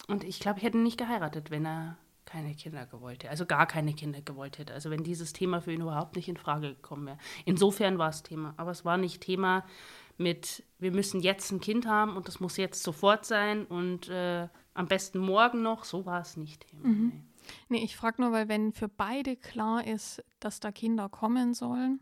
und 0.10 0.24
ich 0.24 0.40
glaube, 0.40 0.60
ich 0.60 0.66
hätte 0.66 0.78
nicht 0.78 0.98
geheiratet, 0.98 1.52
wenn 1.52 1.66
er 1.66 1.98
keine 2.30 2.54
Kinder 2.54 2.86
gewollt 2.86 3.24
hätte. 3.24 3.32
Also 3.32 3.46
gar 3.46 3.66
keine 3.66 3.94
Kinder 3.94 4.22
gewollt 4.22 4.60
hätte. 4.60 4.74
Also 4.74 4.92
wenn 4.92 5.04
dieses 5.04 5.34
Thema 5.34 5.62
für 5.62 5.74
ihn 5.74 5.82
überhaupt 5.82 6.16
nicht 6.16 6.30
in 6.30 6.38
Frage 6.38 6.76
gekommen 6.76 7.08
wäre. 7.08 7.18
Insofern 7.46 7.98
war 7.98 8.10
es 8.10 8.22
Thema. 8.22 8.54
Aber 8.58 8.72
es 8.72 8.86
war 8.86 8.98
nicht 8.98 9.22
Thema 9.22 9.66
mit, 10.18 10.64
wir 10.78 10.92
müssen 10.92 11.22
jetzt 11.22 11.52
ein 11.52 11.60
Kind 11.60 11.88
haben 11.88 12.16
und 12.16 12.28
das 12.28 12.40
muss 12.40 12.58
jetzt 12.58 12.84
sofort 12.84 13.26
sein 13.26 13.66
und 13.66 14.10
äh, 14.10 14.48
am 14.76 14.88
besten 14.88 15.18
morgen 15.18 15.64
noch. 15.64 15.86
So 15.86 16.06
war 16.06 16.22
es 16.22 16.38
nicht 16.38 16.68
Thema. 16.68 16.88
Mhm. 16.88 17.12
Nee. 17.70 17.80
nee, 17.80 17.84
ich 17.84 17.96
frage 17.96 18.22
nur, 18.22 18.32
weil 18.32 18.48
wenn 18.48 18.74
für 18.74 18.90
beide 18.90 19.36
klar 19.36 19.88
ist, 19.88 20.24
dass 20.40 20.60
da 20.60 20.72
Kinder 20.72 21.10
kommen 21.10 21.56
sollen 21.56 22.00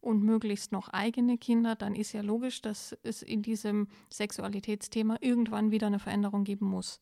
und 0.00 0.22
möglichst 0.22 0.70
noch 0.70 0.88
eigene 0.88 1.36
Kinder, 1.36 1.74
dann 1.74 1.96
ist 1.96 2.12
ja 2.12 2.20
logisch, 2.20 2.62
dass 2.62 2.96
es 3.02 3.22
in 3.22 3.42
diesem 3.42 3.88
Sexualitätsthema 4.12 5.16
irgendwann 5.20 5.72
wieder 5.72 5.88
eine 5.88 5.98
Veränderung 5.98 6.44
geben 6.44 6.66
muss. 6.66 7.00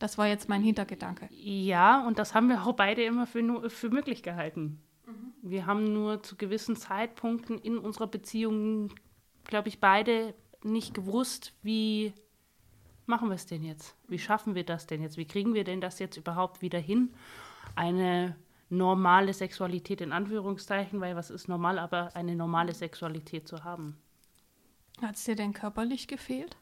Das 0.00 0.16
war 0.16 0.26
jetzt 0.26 0.48
mein 0.48 0.62
Hintergedanke. 0.62 1.28
Ja, 1.30 2.04
und 2.06 2.18
das 2.18 2.34
haben 2.34 2.48
wir 2.48 2.62
auch 2.62 2.72
beide 2.72 3.04
immer 3.04 3.26
für, 3.26 3.68
für 3.68 3.90
möglich 3.90 4.22
gehalten. 4.22 4.82
Mhm. 5.06 5.32
Wir 5.42 5.66
haben 5.66 5.92
nur 5.92 6.22
zu 6.22 6.36
gewissen 6.36 6.74
Zeitpunkten 6.74 7.58
in 7.58 7.76
unserer 7.76 8.06
Beziehung, 8.06 8.94
glaube 9.44 9.68
ich, 9.68 9.78
beide 9.78 10.34
nicht 10.64 10.94
gewusst, 10.94 11.52
wie 11.62 12.14
machen 13.04 13.28
wir 13.28 13.34
es 13.34 13.44
denn 13.44 13.62
jetzt? 13.62 13.94
Wie 14.08 14.18
schaffen 14.18 14.54
wir 14.54 14.64
das 14.64 14.86
denn 14.86 15.02
jetzt? 15.02 15.18
Wie 15.18 15.26
kriegen 15.26 15.52
wir 15.52 15.64
denn 15.64 15.82
das 15.82 15.98
jetzt 15.98 16.16
überhaupt 16.16 16.62
wieder 16.62 16.78
hin? 16.78 17.12
Eine 17.76 18.36
normale 18.70 19.34
Sexualität 19.34 20.00
in 20.00 20.12
Anführungszeichen, 20.12 20.98
weil 21.00 21.14
was 21.14 21.28
ist 21.28 21.46
normal, 21.46 21.78
aber 21.78 22.16
eine 22.16 22.34
normale 22.36 22.72
Sexualität 22.72 23.46
zu 23.46 23.64
haben. 23.64 23.98
Hat 25.02 25.16
es 25.16 25.24
dir 25.24 25.36
denn 25.36 25.52
körperlich 25.52 26.08
gefehlt? 26.08 26.56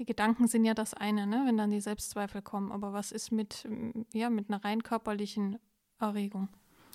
Die 0.00 0.06
Gedanken 0.06 0.48
sind 0.48 0.64
ja 0.64 0.72
das 0.72 0.94
eine, 0.94 1.26
ne? 1.26 1.42
wenn 1.44 1.58
dann 1.58 1.70
die 1.70 1.82
Selbstzweifel 1.82 2.40
kommen. 2.40 2.72
Aber 2.72 2.94
was 2.94 3.12
ist 3.12 3.32
mit, 3.32 3.68
ja, 4.14 4.30
mit 4.30 4.48
einer 4.48 4.64
rein 4.64 4.82
körperlichen 4.82 5.58
Erregung? 5.98 6.48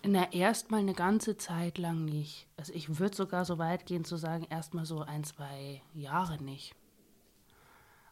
Na, 0.03 0.33
erstmal 0.33 0.79
eine 0.79 0.95
ganze 0.95 1.37
Zeit 1.37 1.77
lang 1.77 2.05
nicht. 2.05 2.47
Also 2.57 2.73
ich 2.73 2.97
würde 2.97 3.15
sogar 3.15 3.45
so 3.45 3.59
weit 3.59 3.85
gehen 3.85 4.05
zu 4.05 4.17
sagen, 4.17 4.47
erstmal 4.49 4.85
so 4.85 5.01
ein, 5.01 5.23
zwei 5.23 5.83
Jahre 5.93 6.41
nicht. 6.41 6.73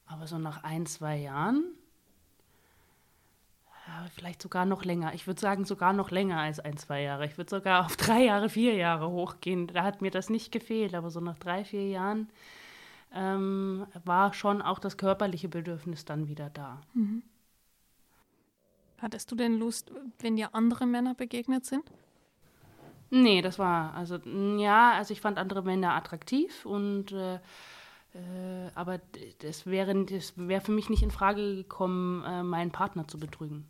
Aber 0.06 0.28
so 0.28 0.38
nach 0.38 0.64
ein, 0.64 0.86
zwei 0.86 1.18
Jahren, 1.18 1.64
ja, 3.88 4.06
vielleicht 4.14 4.44
sogar 4.44 4.66
noch 4.66 4.86
länger. 4.86 5.16
Ich 5.16 5.26
würde 5.26 5.42
sagen, 5.42 5.66
sogar 5.66 5.94
noch 5.94 6.12
länger 6.12 6.38
als 6.38 6.60
ein, 6.60 6.78
zwei 6.78 7.02
Jahre. 7.02 7.26
Ich 7.26 7.40
würde 7.40 7.50
sogar 7.50 7.84
auf 7.84 7.96
drei 7.98 8.26
Jahre, 8.26 8.48
vier 8.48 8.76
Jahre 8.76 9.10
hochgehen. 9.10 9.66
Da 9.66 9.82
hat 9.82 10.04
mir 10.04 10.12
das 10.12 10.30
nicht 10.30 10.52
gefehlt. 10.52 10.94
Aber 10.94 11.10
so 11.10 11.20
nach 11.20 11.40
drei, 11.40 11.66
vier 11.66 11.88
Jahren 11.90 12.30
ähm, 13.14 13.86
war 14.04 14.34
schon 14.34 14.62
auch 14.62 14.80
das 14.80 14.98
körperliche 14.98 15.50
Bedürfnis 15.50 16.06
dann 16.06 16.28
wieder 16.28 16.50
da. 16.50 16.82
Mhm. 16.94 17.24
Hattest 19.00 19.32
du 19.32 19.36
denn 19.36 19.60
Lust, 19.60 19.92
wenn 20.20 20.36
dir 20.36 20.56
andere 20.56 20.86
Männer 20.86 21.14
begegnet 21.14 21.66
sind? 21.66 21.84
Nee, 23.10 23.42
das 23.42 23.60
war, 23.60 23.94
also, 23.94 24.18
ja, 24.58 24.94
also 24.94 25.14
ich 25.14 25.22
fand 25.22 25.38
andere 25.38 25.62
Männer 25.62 25.94
attraktiv 25.94 26.66
und 26.66 27.12
äh, 27.12 27.40
äh, 28.14 28.70
aber 28.76 29.00
das 29.40 29.66
wäre 29.66 30.06
das 30.06 30.34
wär 30.36 30.62
für 30.62 30.72
mich 30.72 30.90
nicht 30.90 31.04
in 31.04 31.12
Frage 31.12 31.56
gekommen, 31.56 32.24
äh, 32.24 32.44
meinen 32.44 32.72
Partner 32.72 33.08
zu 33.08 33.20
betrügen. 33.20 33.68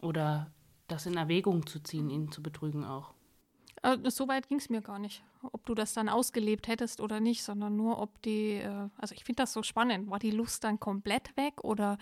Oder 0.00 0.50
das 0.88 1.06
in 1.06 1.16
Erwägung 1.16 1.66
zu 1.66 1.80
ziehen, 1.80 2.10
ihn 2.10 2.30
zu 2.30 2.42
betrügen 2.42 2.84
auch. 2.84 3.14
Äh, 3.82 3.98
so 4.10 4.28
weit 4.28 4.48
ging 4.48 4.58
es 4.58 4.68
mir 4.68 4.80
gar 4.80 4.98
nicht, 4.98 5.22
ob 5.52 5.64
du 5.66 5.74
das 5.74 5.94
dann 5.94 6.08
ausgelebt 6.08 6.68
hättest 6.68 7.00
oder 7.00 7.20
nicht, 7.20 7.42
sondern 7.42 7.76
nur, 7.76 7.98
ob 7.98 8.20
die, 8.22 8.54
äh, 8.54 8.88
also 8.98 9.14
ich 9.14 9.24
finde 9.24 9.42
das 9.42 9.52
so 9.52 9.62
spannend, 9.62 10.10
war 10.10 10.18
die 10.18 10.30
Lust 10.30 10.64
dann 10.64 10.80
komplett 10.80 11.36
weg 11.36 11.62
oder 11.62 11.98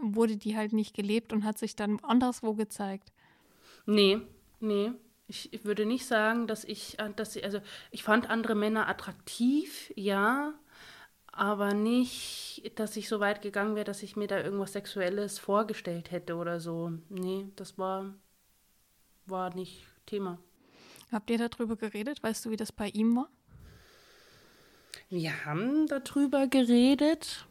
wurde 0.00 0.36
die 0.36 0.56
halt 0.56 0.72
nicht 0.72 0.94
gelebt 0.94 1.32
und 1.32 1.44
hat 1.44 1.58
sich 1.58 1.76
dann 1.76 2.00
anderswo 2.00 2.54
gezeigt? 2.54 3.12
Nee, 3.86 4.20
nee. 4.60 4.92
Ich, 5.26 5.64
würde 5.64 5.86
nicht 5.86 6.06
sagen, 6.06 6.46
dass 6.46 6.64
ich, 6.64 6.98
äh, 6.98 7.10
dass 7.16 7.34
ich, 7.36 7.44
also 7.44 7.60
ich 7.90 8.02
fand 8.02 8.28
andere 8.28 8.54
Männer 8.54 8.88
attraktiv, 8.88 9.92
ja, 9.96 10.52
aber 11.26 11.74
nicht, 11.74 12.72
dass 12.76 12.96
ich 12.96 13.08
so 13.08 13.20
weit 13.20 13.42
gegangen 13.42 13.74
wäre, 13.74 13.84
dass 13.84 14.02
ich 14.02 14.16
mir 14.16 14.28
da 14.28 14.38
irgendwas 14.38 14.72
Sexuelles 14.72 15.38
vorgestellt 15.38 16.10
hätte 16.10 16.36
oder 16.36 16.60
so. 16.60 16.92
Nee, 17.08 17.48
das 17.56 17.78
war, 17.78 18.14
war 19.26 19.54
nicht 19.54 19.84
Thema. 20.06 20.38
Habt 21.12 21.30
ihr 21.30 21.38
darüber 21.38 21.76
geredet? 21.76 22.22
Weißt 22.22 22.44
du, 22.44 22.50
wie 22.50 22.56
das 22.56 22.72
bei 22.72 22.88
ihm 22.88 23.16
war? 23.16 23.28
Wir 25.08 25.44
haben 25.44 25.86
darüber 25.86 26.46
geredet 26.46 27.46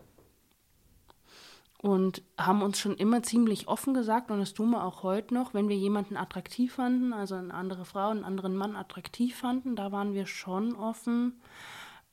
und 1.78 2.24
haben 2.38 2.62
uns 2.62 2.80
schon 2.80 2.96
immer 2.96 3.24
ziemlich 3.24 3.68
offen 3.68 3.94
gesagt, 3.94 4.32
und 4.32 4.40
das 4.40 4.54
tun 4.54 4.72
wir 4.72 4.84
auch 4.84 5.04
heute 5.04 5.34
noch, 5.34 5.54
wenn 5.54 5.70
wir 5.70 5.76
jemanden 5.76 6.18
attraktiv 6.18 6.74
fanden, 6.74 7.14
also 7.14 7.36
eine 7.36 7.54
andere 7.54 7.86
Frau, 7.86 8.10
einen 8.10 8.24
anderen 8.24 8.56
Mann 8.56 8.76
attraktiv 8.76 9.36
fanden, 9.36 9.76
da 9.76 9.92
waren 9.92 10.14
wir 10.14 10.26
schon 10.26 10.76
offen. 10.76 11.42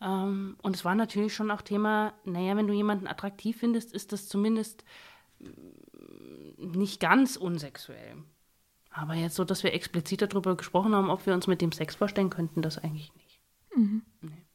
Ähm, 0.01 0.57
und 0.63 0.77
es 0.77 0.85
war 0.85 0.95
natürlich 0.95 1.35
schon 1.35 1.51
auch 1.51 1.63
Thema, 1.63 2.13
naja, 2.25 2.57
wenn 2.57 2.67
du 2.67 2.75
jemanden 2.75 3.07
attraktiv 3.07 3.59
findest, 3.59 3.93
ist 3.93 4.13
das 4.13 4.29
zumindest 4.29 4.85
nicht 6.59 7.01
ganz 7.01 7.37
unsexuell. 7.37 8.17
Aber 8.91 9.15
jetzt 9.15 9.37
so, 9.37 9.45
dass 9.45 9.63
wir 9.63 9.73
explizit 9.73 10.23
darüber 10.23 10.57
gesprochen 10.57 10.95
haben, 10.95 11.11
ob 11.11 11.25
wir 11.27 11.35
uns 11.35 11.47
mit 11.47 11.61
dem 11.61 11.73
Sex 11.73 11.95
vorstellen 11.95 12.31
könnten, 12.31 12.61
das 12.61 12.79
eigentlich 12.79 13.15
nicht. 13.15 13.41
Mhm. 13.75 14.03
Nee. 14.21 14.47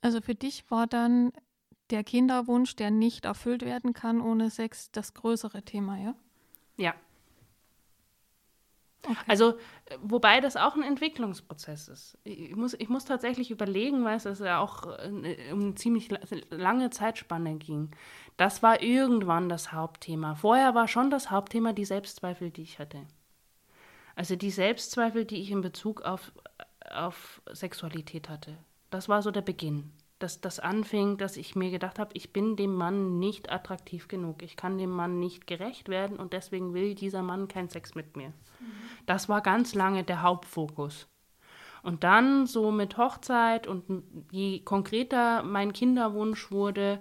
Also 0.00 0.20
für 0.20 0.34
dich 0.34 0.70
war 0.70 0.86
dann 0.86 1.32
der 1.90 2.04
Kinderwunsch, 2.04 2.76
der 2.76 2.90
nicht 2.90 3.24
erfüllt 3.24 3.62
werden 3.62 3.92
kann 3.92 4.20
ohne 4.20 4.50
Sex, 4.50 4.90
das 4.90 5.14
größere 5.14 5.62
Thema, 5.62 5.98
ja? 5.98 6.14
Ja, 6.76 6.94
Okay. 9.08 9.16
Also, 9.26 9.54
wobei 10.02 10.40
das 10.40 10.56
auch 10.56 10.76
ein 10.76 10.82
Entwicklungsprozess 10.82 11.88
ist. 11.88 12.18
Ich 12.24 12.54
muss, 12.54 12.74
ich 12.74 12.88
muss 12.88 13.04
tatsächlich 13.04 13.50
überlegen, 13.50 14.04
weil 14.04 14.16
es 14.16 14.38
ja 14.38 14.60
auch 14.60 14.86
äh, 14.98 15.52
um 15.52 15.60
eine 15.60 15.74
ziemlich 15.74 16.10
lange 16.50 16.90
Zeitspanne 16.90 17.56
ging. 17.56 17.90
Das 18.36 18.62
war 18.62 18.82
irgendwann 18.82 19.48
das 19.48 19.72
Hauptthema. 19.72 20.34
Vorher 20.34 20.74
war 20.74 20.88
schon 20.88 21.10
das 21.10 21.30
Hauptthema 21.30 21.72
die 21.72 21.84
Selbstzweifel, 21.84 22.50
die 22.50 22.62
ich 22.62 22.78
hatte. 22.78 23.06
Also 24.14 24.36
die 24.36 24.50
Selbstzweifel, 24.50 25.24
die 25.24 25.40
ich 25.40 25.50
in 25.50 25.60
Bezug 25.60 26.02
auf, 26.02 26.32
auf 26.90 27.40
Sexualität 27.52 28.28
hatte. 28.28 28.58
Das 28.90 29.08
war 29.08 29.22
so 29.22 29.30
der 29.30 29.42
Beginn 29.42 29.92
dass 30.18 30.40
das 30.40 30.58
anfing, 30.60 31.16
dass 31.16 31.36
ich 31.36 31.54
mir 31.54 31.70
gedacht 31.70 31.98
habe, 31.98 32.10
ich 32.14 32.32
bin 32.32 32.56
dem 32.56 32.74
Mann 32.74 33.18
nicht 33.18 33.50
attraktiv 33.50 34.08
genug. 34.08 34.42
Ich 34.42 34.56
kann 34.56 34.78
dem 34.78 34.90
Mann 34.90 35.18
nicht 35.18 35.46
gerecht 35.46 35.88
werden 35.88 36.18
und 36.18 36.32
deswegen 36.32 36.74
will 36.74 36.94
dieser 36.94 37.22
Mann 37.22 37.48
keinen 37.48 37.68
Sex 37.68 37.94
mit 37.94 38.16
mir. 38.16 38.28
Mhm. 38.28 38.72
Das 39.06 39.28
war 39.28 39.40
ganz 39.40 39.74
lange 39.74 40.04
der 40.04 40.22
Hauptfokus. 40.22 41.08
Und 41.82 42.04
dann 42.04 42.46
so 42.46 42.70
mit 42.70 42.96
Hochzeit 42.96 43.66
und 43.66 43.84
je 44.30 44.60
konkreter 44.60 45.42
mein 45.42 45.72
Kinderwunsch 45.72 46.50
wurde, 46.50 47.00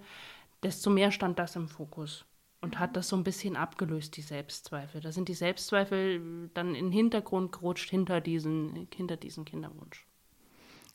desto 0.63 0.89
mehr 0.89 1.11
stand 1.11 1.39
das 1.39 1.55
im 1.55 1.67
Fokus 1.67 2.25
und 2.61 2.79
hat 2.79 2.95
das 2.95 3.09
so 3.09 3.15
ein 3.15 3.23
bisschen 3.23 3.55
abgelöst, 3.55 4.17
die 4.17 4.21
Selbstzweifel. 4.21 5.01
Da 5.01 5.11
sind 5.11 5.29
die 5.29 5.33
Selbstzweifel 5.33 6.49
dann 6.53 6.75
in 6.75 6.85
den 6.85 6.91
Hintergrund 6.91 7.51
gerutscht 7.51 7.89
hinter 7.89 8.21
diesen, 8.21 8.87
hinter 8.93 9.17
diesen 9.17 9.45
Kinderwunsch. 9.45 10.06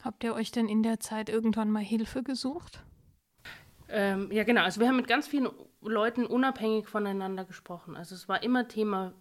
Habt 0.03 0.25
ihr 0.25 0.35
euch 0.35 0.51
denn 0.51 0.69
in 0.69 0.83
der 0.83 1.01
Zeit 1.01 1.29
irgendwann 1.29 1.71
mal 1.71 1.83
Hilfe 1.83 2.23
gesucht? 2.23 2.83
Ähm, 3.89 4.33
ja, 4.33 4.43
genau. 4.43 4.63
Also 4.63 4.81
wir 4.81 4.89
haben 4.89 4.97
mit 4.97 5.07
ganz 5.07 5.29
vielen 5.29 5.49
Leuten 5.81 6.27
unabhängig 6.27 6.89
voneinander 6.89 7.45
gesprochen. 7.45 7.97
Also 7.97 8.15
es 8.15 8.29
war 8.29 8.43
immer 8.43 8.67
Thema, 8.67 9.13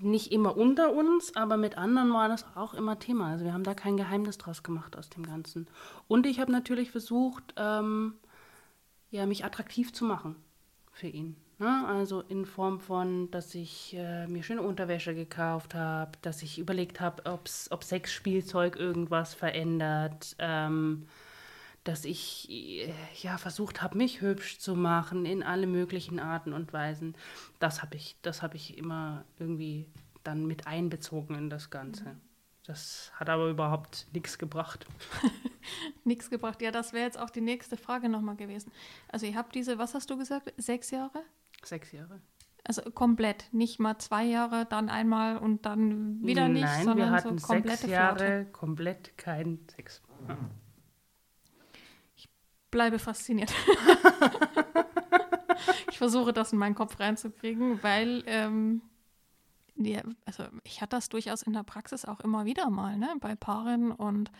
nicht 0.00 0.32
immer 0.32 0.56
unter 0.56 0.92
uns, 0.92 1.34
aber 1.36 1.56
mit 1.56 1.78
anderen 1.78 2.12
war 2.12 2.28
das 2.28 2.44
auch 2.56 2.74
immer 2.74 2.98
Thema. 2.98 3.30
Also 3.30 3.44
wir 3.44 3.52
haben 3.52 3.64
da 3.64 3.74
kein 3.74 3.96
Geheimnis 3.96 4.38
draus 4.38 4.62
gemacht 4.62 4.96
aus 4.96 5.08
dem 5.08 5.24
Ganzen. 5.24 5.68
Und 6.08 6.26
ich 6.26 6.40
habe 6.40 6.52
natürlich 6.52 6.90
versucht, 6.90 7.54
ähm, 7.56 8.14
ja, 9.10 9.24
mich 9.24 9.44
attraktiv 9.44 9.92
zu 9.92 10.04
machen 10.04 10.36
für 10.92 11.08
ihn. 11.08 11.36
Ne? 11.58 11.84
Also 11.88 12.20
in 12.20 12.46
Form 12.46 12.78
von, 12.78 13.30
dass 13.32 13.54
ich 13.54 13.94
äh, 13.94 14.28
mir 14.28 14.44
schöne 14.44 14.62
Unterwäsche 14.62 15.14
gekauft 15.14 15.74
habe, 15.74 16.12
dass 16.22 16.42
ich 16.42 16.58
überlegt 16.58 17.00
habe, 17.00 17.24
ob 17.26 17.48
Sexspielzeug 17.82 18.76
irgendwas 18.76 19.34
verändert, 19.34 20.36
ähm, 20.38 21.08
dass 21.82 22.04
ich 22.04 22.48
äh, 22.48 22.92
ja 23.22 23.38
versucht 23.38 23.82
habe, 23.82 23.98
mich 23.98 24.20
hübsch 24.20 24.58
zu 24.58 24.76
machen 24.76 25.26
in 25.26 25.42
alle 25.42 25.66
möglichen 25.66 26.20
Arten 26.20 26.52
und 26.52 26.72
Weisen. 26.72 27.16
Das 27.58 27.82
habe 27.82 27.96
ich, 27.96 28.16
das 28.22 28.42
habe 28.42 28.54
ich 28.54 28.78
immer 28.78 29.24
irgendwie 29.38 29.86
dann 30.22 30.46
mit 30.46 30.68
einbezogen 30.68 31.34
in 31.34 31.50
das 31.50 31.70
Ganze. 31.70 32.16
Das 32.66 33.10
hat 33.14 33.30
aber 33.30 33.48
überhaupt 33.48 34.06
nichts 34.12 34.38
gebracht. 34.38 34.86
nichts 36.04 36.30
gebracht. 36.30 36.62
Ja, 36.62 36.70
das 36.70 36.92
wäre 36.92 37.06
jetzt 37.06 37.18
auch 37.18 37.30
die 37.30 37.40
nächste 37.40 37.76
Frage 37.76 38.08
nochmal 38.08 38.36
gewesen. 38.36 38.70
Also 39.08 39.26
ihr 39.26 39.34
habt 39.34 39.54
diese, 39.54 39.78
was 39.78 39.94
hast 39.94 40.10
du 40.10 40.18
gesagt, 40.18 40.52
sechs 40.58 40.90
Jahre 40.90 41.24
Sechs 41.64 41.92
Jahre. 41.92 42.20
Also 42.64 42.82
komplett, 42.90 43.48
nicht 43.52 43.78
mal 43.80 43.98
zwei 43.98 44.24
Jahre, 44.24 44.66
dann 44.66 44.90
einmal 44.90 45.38
und 45.38 45.64
dann 45.64 46.22
wieder 46.22 46.48
nicht, 46.48 46.64
Nein, 46.64 46.84
sondern 46.84 47.10
wir 47.10 47.16
hatten 47.16 47.38
so 47.38 47.46
komplette 47.46 47.78
sechs 47.78 47.90
Jahre 47.90 48.18
Flaute. 48.18 48.46
komplett 48.52 49.16
kein 49.16 49.60
Sex. 49.74 50.02
Ich 52.14 52.28
bleibe 52.70 52.98
fasziniert. 52.98 53.54
ich 55.90 55.96
versuche 55.96 56.32
das 56.34 56.52
in 56.52 56.58
meinen 56.58 56.74
Kopf 56.74 57.00
reinzukriegen, 57.00 57.82
weil 57.82 58.22
ähm, 58.26 58.82
die, 59.76 59.98
also 60.26 60.44
ich 60.64 60.82
hatte 60.82 60.96
das 60.96 61.08
durchaus 61.08 61.42
in 61.42 61.52
der 61.52 61.62
Praxis 61.62 62.04
auch 62.04 62.20
immer 62.20 62.44
wieder 62.44 62.68
mal, 62.68 62.98
ne, 62.98 63.14
bei 63.20 63.34
Paaren 63.34 63.92
und 63.92 64.30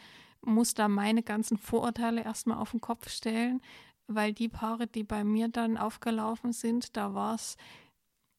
muss 0.42 0.74
da 0.74 0.88
meine 0.88 1.22
ganzen 1.22 1.56
Vorurteile 1.56 2.22
erstmal 2.24 2.58
auf 2.58 2.72
den 2.72 2.80
Kopf 2.80 3.08
stellen, 3.08 3.60
weil 4.08 4.32
die 4.32 4.48
Paare, 4.48 4.86
die 4.86 5.04
bei 5.04 5.22
mir 5.22 5.48
dann 5.48 5.76
aufgelaufen 5.76 6.52
sind, 6.52 6.96
da 6.96 7.14
war 7.14 7.34
es 7.34 7.56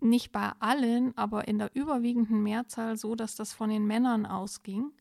nicht 0.01 0.31
bei 0.31 0.51
allen, 0.59 1.15
aber 1.17 1.47
in 1.47 1.59
der 1.59 1.75
überwiegenden 1.75 2.41
Mehrzahl 2.41 2.97
so, 2.97 3.15
dass 3.15 3.35
das 3.35 3.53
von 3.53 3.69
den 3.69 3.85
Männern 3.85 4.25
ausging, 4.25 4.91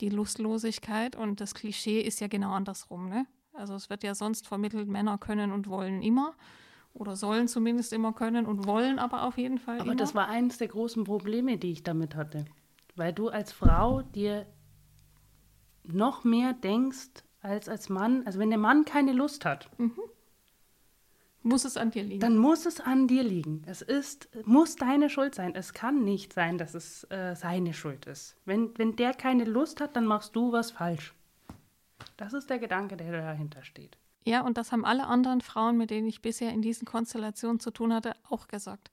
die 0.00 0.08
Lustlosigkeit. 0.10 1.16
Und 1.16 1.40
das 1.40 1.54
Klischee 1.54 2.00
ist 2.00 2.20
ja 2.20 2.28
genau 2.28 2.52
andersrum. 2.52 3.08
Ne? 3.08 3.26
Also 3.52 3.74
es 3.74 3.90
wird 3.90 4.04
ja 4.04 4.14
sonst 4.14 4.46
vermittelt, 4.46 4.88
Männer 4.88 5.18
können 5.18 5.52
und 5.52 5.68
wollen 5.68 6.02
immer 6.02 6.34
oder 6.92 7.16
sollen 7.16 7.48
zumindest 7.48 7.92
immer 7.92 8.12
können 8.12 8.46
und 8.46 8.66
wollen 8.66 8.98
aber 8.98 9.24
auf 9.24 9.38
jeden 9.38 9.58
Fall 9.58 9.76
Aber 9.76 9.86
immer. 9.86 9.96
das 9.96 10.14
war 10.14 10.28
eines 10.28 10.58
der 10.58 10.68
großen 10.68 11.04
Probleme, 11.04 11.56
die 11.56 11.72
ich 11.72 11.82
damit 11.82 12.14
hatte. 12.14 12.44
Weil 12.96 13.12
du 13.12 13.28
als 13.28 13.52
Frau 13.52 14.02
dir 14.02 14.46
noch 15.84 16.24
mehr 16.24 16.52
denkst 16.52 17.24
als 17.42 17.68
als 17.68 17.88
Mann. 17.88 18.24
Also 18.26 18.38
wenn 18.38 18.50
der 18.50 18.58
Mann 18.58 18.84
keine 18.84 19.12
Lust 19.12 19.44
hat, 19.44 19.68
Muss 21.42 21.64
es 21.64 21.76
an 21.76 21.90
dir 21.90 22.02
liegen. 22.02 22.20
dann 22.20 22.36
muss 22.36 22.66
es 22.66 22.80
an 22.80 23.08
dir 23.08 23.22
liegen. 23.22 23.62
Es 23.66 23.80
ist, 23.80 24.28
muss 24.44 24.76
deine 24.76 25.08
Schuld 25.08 25.34
sein. 25.34 25.54
Es 25.54 25.72
kann 25.72 26.04
nicht 26.04 26.32
sein, 26.34 26.58
dass 26.58 26.74
es 26.74 27.04
äh, 27.04 27.34
seine 27.34 27.72
Schuld 27.72 28.06
ist. 28.06 28.36
Wenn, 28.44 28.76
wenn 28.78 28.94
der 28.96 29.14
keine 29.14 29.44
Lust 29.44 29.80
hat, 29.80 29.96
dann 29.96 30.04
machst 30.06 30.36
du 30.36 30.52
was 30.52 30.70
falsch. 30.70 31.14
Das 32.16 32.34
ist 32.34 32.50
der 32.50 32.58
Gedanke, 32.58 32.96
der 32.96 33.10
dahinter 33.12 33.64
steht. 33.64 33.96
Ja, 34.24 34.42
und 34.42 34.58
das 34.58 34.70
haben 34.70 34.84
alle 34.84 35.06
anderen 35.06 35.40
Frauen, 35.40 35.78
mit 35.78 35.90
denen 35.90 36.06
ich 36.06 36.20
bisher 36.20 36.52
in 36.52 36.60
diesen 36.60 36.84
Konstellationen 36.86 37.58
zu 37.58 37.70
tun 37.70 37.94
hatte, 37.94 38.14
auch 38.28 38.48
gesagt. 38.48 38.90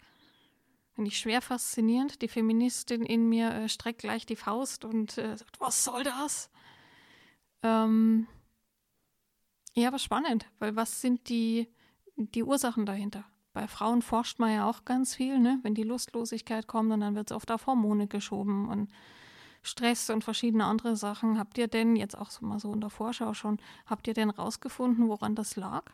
Finde 0.96 1.10
ich 1.10 1.20
schwer 1.20 1.42
faszinierend. 1.42 2.22
Die 2.22 2.27
Feministin 2.30 3.04
in 3.04 3.27
mir 3.27 3.51
äh, 3.51 3.70
streckt 3.70 4.00
gleich 4.00 4.25
die 4.25 4.38
Faust 4.38 4.86
und 4.86 5.18
äh, 5.18 5.36
sagt, 5.36 5.60
was 5.60 5.84
soll 5.84 6.04
das? 6.04 6.50
Ähm, 7.62 8.25
ja, 9.77 9.89
aber 9.89 10.00
spannend, 10.00 10.48
weil 10.60 10.75
was 10.75 11.01
sind 11.01 11.29
die, 11.29 11.67
die 12.15 12.43
Ursachen 12.43 12.86
dahinter? 12.86 13.25
Bei 13.53 13.67
Frauen 13.67 14.01
forscht 14.01 14.39
man 14.39 14.53
ja 14.53 14.67
auch 14.69 14.86
ganz 14.86 15.15
viel, 15.15 15.39
ne? 15.39 15.60
Wenn 15.63 15.75
die 15.75 15.84
Lustlosigkeit 15.84 16.67
kommt, 16.67 16.91
und 16.91 17.01
dann 17.01 17.15
wird 17.15 17.31
es 17.31 17.36
oft 17.36 17.51
auf 17.51 17.67
Hormone 17.67 18.07
geschoben 18.07 18.67
und 18.69 18.91
Stress 19.63 20.10
und 20.10 20.24
verschiedene 20.24 20.65
andere 20.65 20.96
Sachen. 20.96 21.38
Habt 21.38 21.57
ihr 21.57 21.67
denn, 21.67 21.96
jetzt 21.96 22.17
auch 22.17 22.31
so 22.31 22.46
mal 22.46 22.60
so 22.60 22.74
in 22.74 22.81
der 22.81 22.89
Vorschau 22.89 23.34
schon, 23.34 23.60
habt 23.86 24.07
ihr 24.07 24.13
denn 24.13 24.29
rausgefunden, 24.29 25.10
woran 25.10 25.36
das 25.36 25.55
lag? 25.55 25.91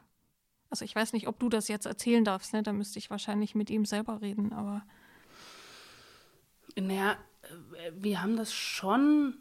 Also 0.70 0.86
ich 0.86 0.96
weiß 0.96 1.14
nicht, 1.14 1.28
ob 1.28 1.40
du 1.40 1.50
das 1.50 1.68
jetzt 1.68 1.86
erzählen 1.86 2.24
darfst, 2.24 2.54
ne? 2.54 2.64
Da 2.64 2.74
müsste 2.74 3.00
ich 3.00 3.10
wahrscheinlich 3.10 3.54
mit 3.54 3.70
ihm 3.70 3.86
selber 3.86 4.22
reden, 4.22 4.54
aber 4.54 4.84
Naja, 6.76 7.18
äh, 7.44 7.92
wir 7.96 8.22
haben 8.22 8.36
das 8.36 8.54
schon, 8.54 9.36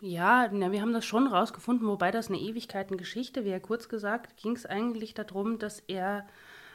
ja, 0.00 0.48
na, 0.52 0.72
wir 0.72 0.80
haben 0.80 0.92
das 0.92 1.04
schon 1.04 1.26
rausgefunden, 1.26 1.86
wobei 1.86 2.10
das 2.10 2.28
eine 2.28 2.38
Ewigkeitengeschichte 2.38 3.44
wäre. 3.44 3.60
Kurz 3.60 3.88
gesagt 3.88 4.36
ging 4.36 4.56
es 4.56 4.66
eigentlich 4.66 5.14
darum, 5.14 5.58
dass 5.58 5.80
er 5.86 6.26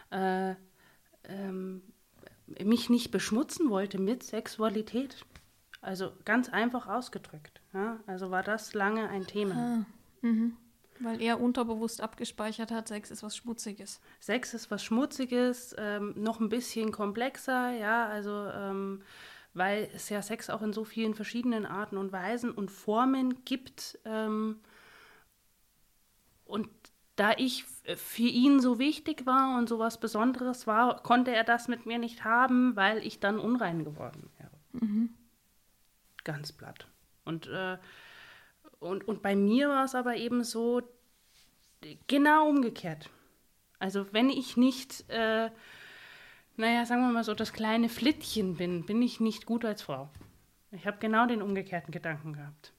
äh, 0.09 0.55
ähm, 1.25 1.81
mich 2.63 2.89
nicht 2.89 3.11
beschmutzen 3.11 3.69
wollte 3.69 3.99
mit 3.99 4.23
Sexualität. 4.23 5.25
Also 5.81 6.11
ganz 6.23 6.49
einfach 6.49 6.87
ausgedrückt. 6.87 7.61
Ja? 7.73 7.99
Also 8.07 8.31
war 8.31 8.43
das 8.43 8.73
lange 8.73 9.09
ein 9.09 9.27
Thema. 9.27 9.85
weil 10.99 11.21
er 11.21 11.41
unterbewusst 11.41 12.01
abgespeichert 12.01 12.71
hat, 12.71 12.87
Sex 12.87 13.11
ist 13.11 13.23
was 13.23 13.35
Schmutziges. 13.35 13.99
Sex 14.19 14.53
ist 14.53 14.71
was 14.71 14.83
Schmutziges, 14.83 15.75
ähm, 15.77 16.13
noch 16.15 16.39
ein 16.39 16.49
bisschen 16.49 16.91
komplexer, 16.91 17.71
ja, 17.71 18.07
also 18.07 18.47
ähm, 18.53 19.01
weil 19.55 19.89
es 19.95 20.09
ja 20.09 20.21
Sex 20.21 20.49
auch 20.49 20.61
in 20.61 20.73
so 20.73 20.83
vielen 20.83 21.15
verschiedenen 21.15 21.65
Arten 21.65 21.97
und 21.97 22.11
Weisen 22.11 22.51
und 22.51 22.69
Formen 22.69 23.43
gibt. 23.45 23.97
Ähm, 24.05 24.59
und 26.45 26.69
da 27.15 27.31
ich 27.37 27.63
für 27.63 28.23
ihn 28.23 28.59
so 28.59 28.77
wichtig 28.77 29.25
war 29.25 29.57
und 29.57 29.69
so 29.69 29.79
was 29.79 29.99
Besonderes 29.99 30.67
war, 30.67 31.01
konnte 31.01 31.33
er 31.33 31.45
das 31.45 31.67
mit 31.67 31.85
mir 31.85 31.97
nicht 31.97 32.25
haben, 32.25 32.75
weil 32.75 32.99
ich 33.05 33.19
dann 33.19 33.39
unrein 33.39 33.85
geworden 33.85 34.29
wäre. 34.37 34.51
Ganz 36.25 36.51
platt. 36.51 36.87
Und, 37.23 37.47
äh, 37.47 37.77
und, 38.79 39.07
und 39.07 39.21
bei 39.21 39.35
mir 39.35 39.69
war 39.69 39.85
es 39.85 39.95
aber 39.95 40.17
eben 40.17 40.43
so, 40.43 40.81
genau 42.07 42.49
umgekehrt. 42.49 43.09
Also 43.79 44.05
wenn 44.11 44.29
ich 44.29 44.57
nicht, 44.57 45.09
äh, 45.09 45.49
naja, 46.57 46.85
sagen 46.85 47.01
wir 47.01 47.11
mal 47.11 47.23
so, 47.23 47.33
das 47.33 47.53
kleine 47.53 47.89
Flittchen 47.89 48.55
bin, 48.55 48.85
bin 48.85 49.01
ich 49.01 49.19
nicht 49.19 49.45
gut 49.45 49.65
als 49.65 49.81
Frau. 49.81 50.09
Ich 50.71 50.85
habe 50.87 50.97
genau 50.99 51.25
den 51.25 51.41
umgekehrten 51.41 51.91
Gedanken 51.91 52.33
gehabt. 52.33 52.73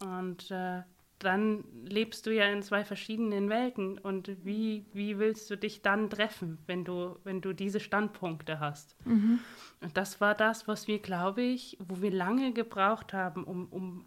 Und 0.00 0.50
äh, 0.50 0.82
dann 1.18 1.64
lebst 1.84 2.26
du 2.26 2.34
ja 2.34 2.46
in 2.46 2.62
zwei 2.62 2.84
verschiedenen 2.84 3.48
Welten. 3.48 3.98
Und 3.98 4.36
wie, 4.44 4.84
wie 4.92 5.18
willst 5.18 5.50
du 5.50 5.56
dich 5.56 5.82
dann 5.82 6.10
treffen, 6.10 6.58
wenn 6.66 6.84
du, 6.84 7.18
wenn 7.24 7.40
du 7.40 7.52
diese 7.52 7.80
Standpunkte 7.80 8.60
hast? 8.60 8.96
Und 9.80 9.96
das 9.96 10.20
war 10.20 10.34
das, 10.34 10.68
was 10.68 10.86
wir, 10.88 10.98
glaube 11.00 11.42
ich, 11.42 11.78
wo 11.80 12.02
wir 12.02 12.10
lange 12.10 12.52
gebraucht 12.52 13.12
haben, 13.12 13.44
um, 13.44 13.66
um, 13.68 14.04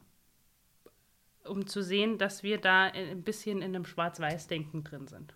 um 1.45 1.67
zu 1.67 1.81
sehen, 1.81 2.17
dass 2.17 2.43
wir 2.43 2.59
da 2.59 2.85
ein 2.85 3.23
bisschen 3.23 3.61
in 3.61 3.75
einem 3.75 3.85
Schwarz-Weiß-Denken 3.85 4.83
drin 4.83 5.07
sind. 5.07 5.35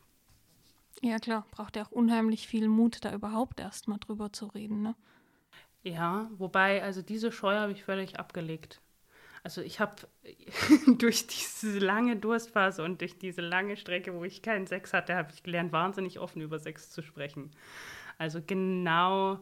Ja, 1.01 1.19
klar, 1.19 1.45
braucht 1.51 1.75
ja 1.75 1.83
auch 1.85 1.91
unheimlich 1.91 2.47
viel 2.47 2.67
Mut, 2.67 3.03
da 3.05 3.13
überhaupt 3.13 3.59
erst 3.59 3.87
mal 3.87 3.97
drüber 3.99 4.33
zu 4.33 4.47
reden, 4.47 4.81
ne? 4.81 4.95
Ja, 5.83 6.29
wobei, 6.37 6.83
also 6.83 7.01
diese 7.01 7.31
Scheu 7.31 7.55
habe 7.55 7.71
ich 7.71 7.83
völlig 7.83 8.19
abgelegt. 8.19 8.81
Also 9.43 9.61
ich 9.61 9.79
habe 9.79 9.95
durch 10.99 11.27
diese 11.27 11.79
lange 11.79 12.17
Durstphase 12.17 12.83
und 12.83 13.01
durch 13.01 13.19
diese 13.19 13.41
lange 13.41 13.77
Strecke, 13.77 14.13
wo 14.15 14.23
ich 14.25 14.41
keinen 14.43 14.67
Sex 14.67 14.93
hatte, 14.93 15.15
habe 15.15 15.31
ich 15.33 15.43
gelernt, 15.43 15.71
wahnsinnig 15.73 16.19
offen 16.19 16.41
über 16.41 16.59
Sex 16.59 16.91
zu 16.91 17.01
sprechen. 17.03 17.51
Also 18.17 18.41
genau, 18.45 19.39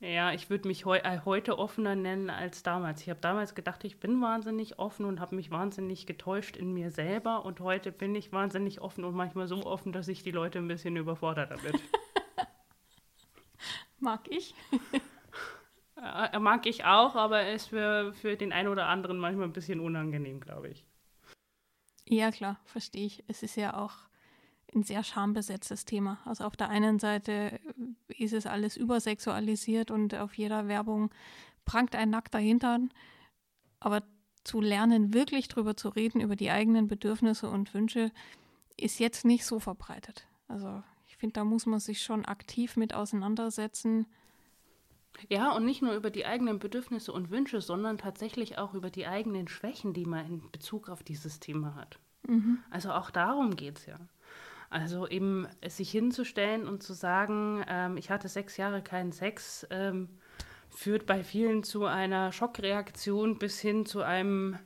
ja, 0.00 0.32
ich 0.32 0.50
würde 0.50 0.68
mich 0.68 0.84
heu 0.84 0.98
äh, 0.98 1.20
heute 1.24 1.58
offener 1.58 1.94
nennen 1.94 2.28
als 2.28 2.62
damals. 2.62 3.00
Ich 3.00 3.08
habe 3.08 3.20
damals 3.20 3.54
gedacht, 3.54 3.84
ich 3.84 3.98
bin 3.98 4.20
wahnsinnig 4.20 4.78
offen 4.78 5.06
und 5.06 5.20
habe 5.20 5.34
mich 5.34 5.50
wahnsinnig 5.50 6.06
getäuscht 6.06 6.56
in 6.56 6.74
mir 6.74 6.90
selber. 6.90 7.44
Und 7.44 7.60
heute 7.60 7.92
bin 7.92 8.14
ich 8.14 8.32
wahnsinnig 8.32 8.80
offen 8.80 9.04
und 9.04 9.14
manchmal 9.14 9.48
so 9.48 9.64
offen, 9.64 9.92
dass 9.92 10.08
ich 10.08 10.22
die 10.22 10.32
Leute 10.32 10.58
ein 10.58 10.68
bisschen 10.68 10.96
überfordert 10.96 11.50
damit. 11.50 11.80
Mag 13.98 14.28
ich. 14.28 14.54
Äh, 15.96 16.38
mag 16.38 16.66
ich 16.66 16.84
auch, 16.84 17.16
aber 17.16 17.40
er 17.40 17.54
ist 17.54 17.68
für, 17.68 18.12
für 18.12 18.36
den 18.36 18.52
einen 18.52 18.68
oder 18.68 18.86
anderen 18.86 19.18
manchmal 19.18 19.46
ein 19.46 19.54
bisschen 19.54 19.80
unangenehm, 19.80 20.40
glaube 20.40 20.68
ich. 20.68 20.84
Ja, 22.04 22.30
klar, 22.30 22.60
verstehe 22.64 23.06
ich. 23.06 23.24
Es 23.28 23.42
ist 23.42 23.56
ja 23.56 23.76
auch 23.76 24.05
ein 24.76 24.82
sehr 24.84 25.02
schambesetztes 25.02 25.84
Thema. 25.84 26.18
Also 26.24 26.44
auf 26.44 26.56
der 26.56 26.68
einen 26.68 26.98
Seite 26.98 27.58
ist 28.08 28.32
es 28.32 28.46
alles 28.46 28.76
übersexualisiert 28.76 29.90
und 29.90 30.14
auf 30.14 30.34
jeder 30.34 30.68
Werbung 30.68 31.10
prangt 31.64 31.96
ein 31.96 32.10
nackter 32.10 32.38
Hintern. 32.38 32.90
Aber 33.80 34.02
zu 34.44 34.60
lernen, 34.60 35.12
wirklich 35.12 35.48
drüber 35.48 35.76
zu 35.76 35.88
reden, 35.88 36.20
über 36.20 36.36
die 36.36 36.50
eigenen 36.50 36.86
Bedürfnisse 36.86 37.50
und 37.50 37.74
Wünsche, 37.74 38.12
ist 38.76 39.00
jetzt 39.00 39.24
nicht 39.24 39.44
so 39.44 39.58
verbreitet. 39.58 40.28
Also 40.46 40.82
ich 41.06 41.16
finde, 41.16 41.34
da 41.34 41.44
muss 41.44 41.66
man 41.66 41.80
sich 41.80 42.02
schon 42.02 42.24
aktiv 42.24 42.76
mit 42.76 42.94
auseinandersetzen. 42.94 44.06
Ja, 45.28 45.52
und 45.52 45.64
nicht 45.64 45.82
nur 45.82 45.94
über 45.94 46.10
die 46.10 46.26
eigenen 46.26 46.58
Bedürfnisse 46.58 47.12
und 47.12 47.30
Wünsche, 47.30 47.60
sondern 47.62 47.96
tatsächlich 47.96 48.58
auch 48.58 48.74
über 48.74 48.90
die 48.90 49.06
eigenen 49.06 49.48
Schwächen, 49.48 49.94
die 49.94 50.04
man 50.04 50.26
in 50.26 50.50
Bezug 50.52 50.90
auf 50.90 51.02
dieses 51.02 51.40
Thema 51.40 51.74
hat. 51.74 51.98
Also 52.70 52.90
auch 52.90 53.10
darum 53.10 53.56
geht 53.56 53.78
es 53.78 53.86
ja. 53.86 53.98
Also 54.70 55.06
eben 55.06 55.46
sich 55.66 55.90
hinzustellen 55.90 56.66
und 56.66 56.82
zu 56.82 56.92
sagen, 56.92 57.64
ähm, 57.68 57.96
ich 57.96 58.10
hatte 58.10 58.28
sechs 58.28 58.56
Jahre 58.56 58.82
keinen 58.82 59.12
Sex, 59.12 59.66
ähm, 59.70 60.08
führt 60.70 61.06
bei 61.06 61.22
vielen 61.22 61.62
zu 61.62 61.86
einer 61.86 62.32
Schockreaktion 62.32 63.38
bis 63.38 63.60
hin 63.60 63.86
zu 63.86 64.02
einem, 64.02 64.58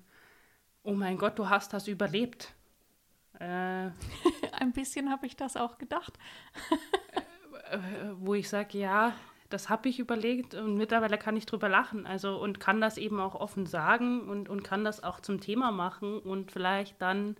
oh 0.82 0.94
mein 0.94 1.18
Gott, 1.18 1.38
du 1.38 1.48
hast 1.48 1.72
das 1.72 1.86
überlebt. 1.86 2.54
Äh, 3.38 3.44
Ein 4.52 4.72
bisschen 4.72 5.10
habe 5.10 5.26
ich 5.26 5.36
das 5.36 5.56
auch 5.56 5.78
gedacht. 5.78 6.18
äh, 7.70 7.78
wo 8.14 8.34
ich 8.34 8.48
sage, 8.48 8.78
ja, 8.78 9.14
das 9.50 9.68
habe 9.68 9.88
ich 9.88 9.98
überlegt 9.98 10.54
und 10.54 10.76
mittlerweile 10.76 11.18
kann 11.18 11.36
ich 11.36 11.44
drüber 11.44 11.68
lachen. 11.68 12.06
Also 12.06 12.40
und 12.40 12.60
kann 12.60 12.80
das 12.80 12.96
eben 12.96 13.20
auch 13.20 13.34
offen 13.34 13.66
sagen 13.66 14.28
und, 14.28 14.48
und 14.48 14.62
kann 14.62 14.84
das 14.84 15.02
auch 15.02 15.20
zum 15.20 15.40
Thema 15.40 15.72
machen 15.72 16.18
und 16.18 16.52
vielleicht 16.52 17.02
dann 17.02 17.36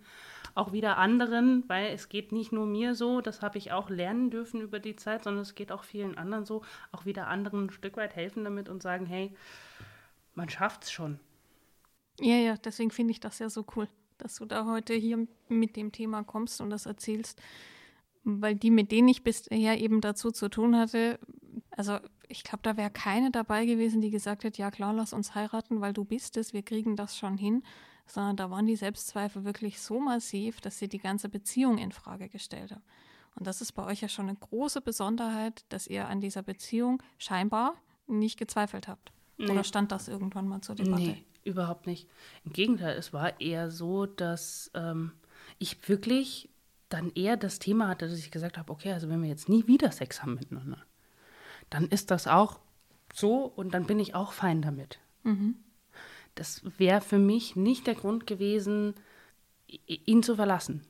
auch 0.55 0.71
wieder 0.71 0.97
anderen, 0.97 1.63
weil 1.67 1.87
es 1.93 2.09
geht 2.09 2.31
nicht 2.31 2.51
nur 2.51 2.65
mir 2.65 2.95
so, 2.95 3.21
das 3.21 3.41
habe 3.41 3.57
ich 3.57 3.71
auch 3.71 3.89
lernen 3.89 4.29
dürfen 4.29 4.61
über 4.61 4.79
die 4.79 4.95
Zeit, 4.95 5.23
sondern 5.23 5.41
es 5.43 5.55
geht 5.55 5.71
auch 5.71 5.83
vielen 5.83 6.17
anderen 6.17 6.45
so, 6.45 6.63
auch 6.91 7.05
wieder 7.05 7.27
anderen 7.27 7.65
ein 7.65 7.69
Stück 7.71 7.97
weit 7.97 8.15
helfen 8.15 8.43
damit 8.43 8.69
und 8.69 8.81
sagen, 8.81 9.05
hey, 9.05 9.33
man 10.35 10.49
schafft's 10.49 10.91
schon. 10.91 11.19
Ja, 12.19 12.35
ja, 12.35 12.55
deswegen 12.57 12.91
finde 12.91 13.11
ich 13.11 13.19
das 13.19 13.39
ja 13.39 13.49
so 13.49 13.65
cool, 13.75 13.87
dass 14.17 14.35
du 14.35 14.45
da 14.45 14.65
heute 14.65 14.93
hier 14.93 15.27
mit 15.49 15.75
dem 15.75 15.91
Thema 15.91 16.23
kommst 16.23 16.61
und 16.61 16.69
das 16.69 16.85
erzählst. 16.85 17.41
Weil 18.23 18.55
die, 18.55 18.69
mit 18.69 18.91
denen 18.91 19.07
ich 19.07 19.23
bisher 19.23 19.79
eben 19.79 19.99
dazu 19.99 20.31
zu 20.31 20.47
tun 20.47 20.77
hatte, 20.77 21.19
also 21.71 21.97
ich 22.27 22.43
glaube, 22.43 22.59
da 22.63 22.77
wäre 22.77 22.91
keine 22.91 23.31
dabei 23.31 23.65
gewesen, 23.65 24.01
die 24.01 24.11
gesagt 24.11 24.43
hat, 24.45 24.57
ja 24.57 24.71
klar, 24.71 24.93
lass 24.93 25.13
uns 25.13 25.35
heiraten, 25.35 25.81
weil 25.81 25.93
du 25.93 26.05
bist 26.05 26.37
es, 26.37 26.53
wir 26.53 26.63
kriegen 26.63 26.95
das 26.95 27.17
schon 27.17 27.37
hin. 27.37 27.63
Sondern 28.11 28.35
da 28.35 28.49
waren 28.49 28.65
die 28.65 28.75
Selbstzweifel 28.75 29.45
wirklich 29.45 29.79
so 29.79 29.99
massiv, 29.99 30.59
dass 30.59 30.77
sie 30.77 30.89
die 30.89 30.97
ganze 30.97 31.29
Beziehung 31.29 31.77
in 31.77 31.93
Frage 31.93 32.27
gestellt 32.27 32.71
haben. 32.71 32.83
Und 33.35 33.47
das 33.47 33.61
ist 33.61 33.71
bei 33.71 33.85
euch 33.85 34.01
ja 34.01 34.09
schon 34.09 34.27
eine 34.27 34.37
große 34.37 34.81
Besonderheit, 34.81 35.63
dass 35.69 35.87
ihr 35.87 36.09
an 36.09 36.19
dieser 36.19 36.43
Beziehung 36.43 37.01
scheinbar 37.17 37.75
nicht 38.07 38.37
gezweifelt 38.37 38.89
habt. 38.89 39.13
Nee. 39.37 39.49
Oder 39.49 39.63
stand 39.63 39.93
das 39.93 40.09
irgendwann 40.09 40.45
mal 40.45 40.59
zur 40.61 40.75
Debatte? 40.75 41.01
Nee, 41.01 41.23
überhaupt 41.45 41.87
nicht. 41.87 42.09
Im 42.43 42.51
Gegenteil, 42.51 42.97
es 42.97 43.13
war 43.13 43.39
eher 43.39 43.71
so, 43.71 44.05
dass 44.05 44.69
ähm, 44.73 45.13
ich 45.57 45.87
wirklich 45.87 46.49
dann 46.89 47.11
eher 47.13 47.37
das 47.37 47.59
Thema 47.59 47.87
hatte, 47.87 48.09
dass 48.09 48.19
ich 48.19 48.31
gesagt 48.31 48.57
habe, 48.57 48.71
okay, 48.73 48.91
also 48.91 49.07
wenn 49.07 49.21
wir 49.21 49.29
jetzt 49.29 49.47
nie 49.47 49.65
wieder 49.67 49.91
Sex 49.91 50.21
haben 50.21 50.35
miteinander, 50.35 50.83
dann 51.69 51.87
ist 51.87 52.11
das 52.11 52.27
auch 52.27 52.59
so 53.13 53.45
und 53.45 53.73
dann 53.73 53.85
bin 53.85 53.99
ich 53.99 54.15
auch 54.15 54.33
fein 54.33 54.61
damit. 54.61 54.99
Mhm. 55.23 55.55
Das 56.35 56.61
wäre 56.77 57.01
für 57.01 57.19
mich 57.19 57.55
nicht 57.55 57.87
der 57.87 57.95
Grund 57.95 58.27
gewesen, 58.27 58.95
ihn 59.67 60.23
zu 60.23 60.35
verlassen. 60.35 60.85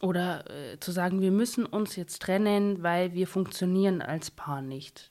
Oder 0.00 0.50
äh, 0.50 0.80
zu 0.80 0.90
sagen, 0.90 1.20
wir 1.20 1.30
müssen 1.30 1.64
uns 1.64 1.96
jetzt 1.96 2.22
trennen, 2.22 2.82
weil 2.82 3.12
wir 3.14 3.26
funktionieren 3.26 4.02
als 4.02 4.30
Paar 4.30 4.62
nicht. 4.62 5.10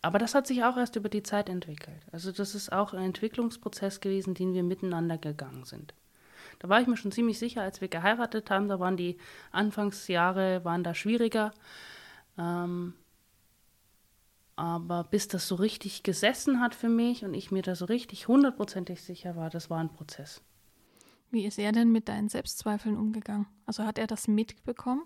Aber 0.00 0.18
das 0.18 0.34
hat 0.34 0.46
sich 0.46 0.64
auch 0.64 0.76
erst 0.76 0.96
über 0.96 1.08
die 1.08 1.22
Zeit 1.22 1.48
entwickelt. 1.48 2.00
Also 2.12 2.30
das 2.30 2.54
ist 2.54 2.72
auch 2.72 2.92
ein 2.92 3.02
Entwicklungsprozess 3.02 4.00
gewesen, 4.00 4.34
den 4.34 4.54
wir 4.54 4.62
miteinander 4.62 5.18
gegangen 5.18 5.64
sind. 5.64 5.94
Da 6.58 6.68
war 6.68 6.80
ich 6.80 6.86
mir 6.86 6.96
schon 6.96 7.12
ziemlich 7.12 7.38
sicher, 7.38 7.62
als 7.62 7.80
wir 7.80 7.88
geheiratet 7.88 8.50
haben, 8.50 8.68
da 8.68 8.78
waren 8.80 8.96
die 8.96 9.18
Anfangsjahre 9.50 10.64
waren 10.64 10.84
da 10.84 10.94
schwieriger. 10.94 11.52
Ähm, 12.38 12.94
aber 14.56 15.04
bis 15.04 15.28
das 15.28 15.48
so 15.48 15.56
richtig 15.56 16.02
gesessen 16.02 16.60
hat 16.60 16.74
für 16.74 16.88
mich 16.88 17.24
und 17.24 17.34
ich 17.34 17.50
mir 17.50 17.62
da 17.62 17.74
so 17.74 17.84
richtig 17.86 18.28
hundertprozentig 18.28 19.02
sicher 19.02 19.36
war, 19.36 19.50
das 19.50 19.70
war 19.70 19.78
ein 19.78 19.92
Prozess. 19.92 20.42
Wie 21.30 21.44
ist 21.44 21.58
er 21.58 21.72
denn 21.72 21.90
mit 21.90 22.08
deinen 22.08 22.28
Selbstzweifeln 22.28 22.96
umgegangen? 22.96 23.46
Also 23.66 23.84
hat 23.84 23.98
er 23.98 24.06
das 24.06 24.28
mitbekommen? 24.28 25.02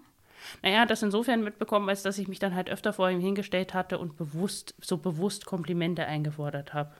Naja, 0.62 0.86
das 0.86 1.02
insofern 1.02 1.42
mitbekommen, 1.42 1.88
als 1.88 2.02
dass 2.02 2.18
ich 2.18 2.28
mich 2.28 2.38
dann 2.38 2.54
halt 2.54 2.70
öfter 2.70 2.92
vor 2.92 3.10
ihm 3.10 3.20
hingestellt 3.20 3.74
hatte 3.74 3.98
und 3.98 4.16
bewusst, 4.16 4.74
so 4.80 4.98
bewusst 4.98 5.46
Komplimente 5.46 6.04
eingefordert 6.04 6.74
habe. 6.74 6.92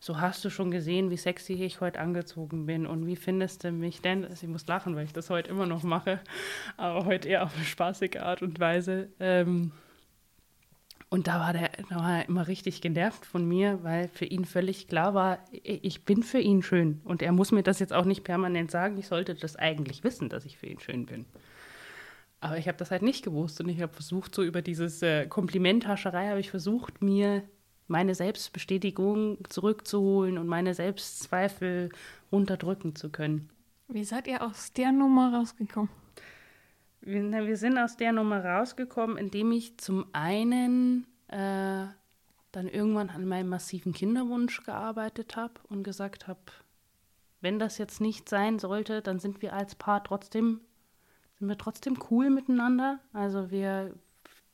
So 0.00 0.20
hast 0.20 0.44
du 0.44 0.50
schon 0.50 0.70
gesehen, 0.70 1.10
wie 1.10 1.16
sexy 1.16 1.54
ich 1.54 1.80
heute 1.80 2.00
angezogen 2.00 2.66
bin 2.66 2.86
und 2.86 3.06
wie 3.06 3.16
findest 3.16 3.64
du 3.64 3.72
mich 3.72 4.02
denn? 4.02 4.24
Also 4.24 4.44
ich 4.44 4.52
muss 4.52 4.66
lachen, 4.66 4.96
weil 4.96 5.04
ich 5.04 5.12
das 5.12 5.30
heute 5.30 5.50
immer 5.50 5.66
noch 5.66 5.82
mache, 5.82 6.20
aber 6.76 7.06
heute 7.06 7.28
eher 7.28 7.44
auf 7.44 7.56
eine 7.56 7.64
spaßige 7.64 8.16
Art 8.16 8.42
und 8.42 8.60
Weise. 8.60 9.08
Ähm, 9.18 9.72
und 11.14 11.28
da 11.28 11.38
war, 11.38 11.52
der, 11.52 11.70
da 11.88 11.94
war 11.94 12.18
er 12.18 12.28
immer 12.28 12.48
richtig 12.48 12.80
genervt 12.80 13.24
von 13.24 13.46
mir, 13.46 13.84
weil 13.84 14.08
für 14.08 14.24
ihn 14.24 14.44
völlig 14.44 14.88
klar 14.88 15.14
war, 15.14 15.38
ich 15.52 16.04
bin 16.04 16.24
für 16.24 16.40
ihn 16.40 16.60
schön. 16.60 17.00
Und 17.04 17.22
er 17.22 17.30
muss 17.30 17.52
mir 17.52 17.62
das 17.62 17.78
jetzt 17.78 17.92
auch 17.92 18.04
nicht 18.04 18.24
permanent 18.24 18.72
sagen. 18.72 18.98
Ich 18.98 19.06
sollte 19.06 19.36
das 19.36 19.54
eigentlich 19.54 20.02
wissen, 20.02 20.28
dass 20.28 20.44
ich 20.44 20.58
für 20.58 20.66
ihn 20.66 20.80
schön 20.80 21.06
bin. 21.06 21.24
Aber 22.40 22.58
ich 22.58 22.66
habe 22.66 22.78
das 22.78 22.90
halt 22.90 23.02
nicht 23.02 23.24
gewusst 23.24 23.60
und 23.60 23.68
ich 23.68 23.80
habe 23.80 23.92
versucht, 23.92 24.34
so 24.34 24.42
über 24.42 24.60
dieses 24.60 25.02
äh, 25.02 25.28
Komplimenthascherei 25.28 26.30
habe 26.30 26.40
ich 26.40 26.50
versucht, 26.50 27.00
mir 27.00 27.44
meine 27.86 28.16
Selbstbestätigung 28.16 29.38
zurückzuholen 29.48 30.36
und 30.36 30.48
meine 30.48 30.74
Selbstzweifel 30.74 31.90
unterdrücken 32.30 32.96
zu 32.96 33.10
können. 33.10 33.50
Wie 33.86 34.02
seid 34.02 34.26
ihr 34.26 34.42
aus 34.42 34.72
der 34.72 34.90
Nummer 34.90 35.32
rausgekommen? 35.32 35.90
Wir, 37.06 37.22
wir 37.46 37.56
sind 37.58 37.76
aus 37.78 37.96
der 37.96 38.12
Nummer 38.12 38.42
rausgekommen, 38.42 39.18
indem 39.18 39.52
ich 39.52 39.76
zum 39.76 40.06
einen 40.12 41.06
äh, 41.28 41.84
dann 42.50 42.68
irgendwann 42.68 43.10
an 43.10 43.26
meinem 43.26 43.50
massiven 43.50 43.92
Kinderwunsch 43.92 44.62
gearbeitet 44.64 45.36
habe 45.36 45.54
und 45.68 45.82
gesagt 45.82 46.28
habe, 46.28 46.40
wenn 47.42 47.58
das 47.58 47.76
jetzt 47.76 48.00
nicht 48.00 48.30
sein 48.30 48.58
sollte, 48.58 49.02
dann 49.02 49.18
sind 49.18 49.42
wir 49.42 49.52
als 49.52 49.74
Paar 49.74 50.02
trotzdem, 50.02 50.62
sind 51.38 51.48
wir 51.48 51.58
trotzdem 51.58 51.98
cool 52.10 52.30
miteinander. 52.30 53.00
Also 53.12 53.50
wir, 53.50 53.92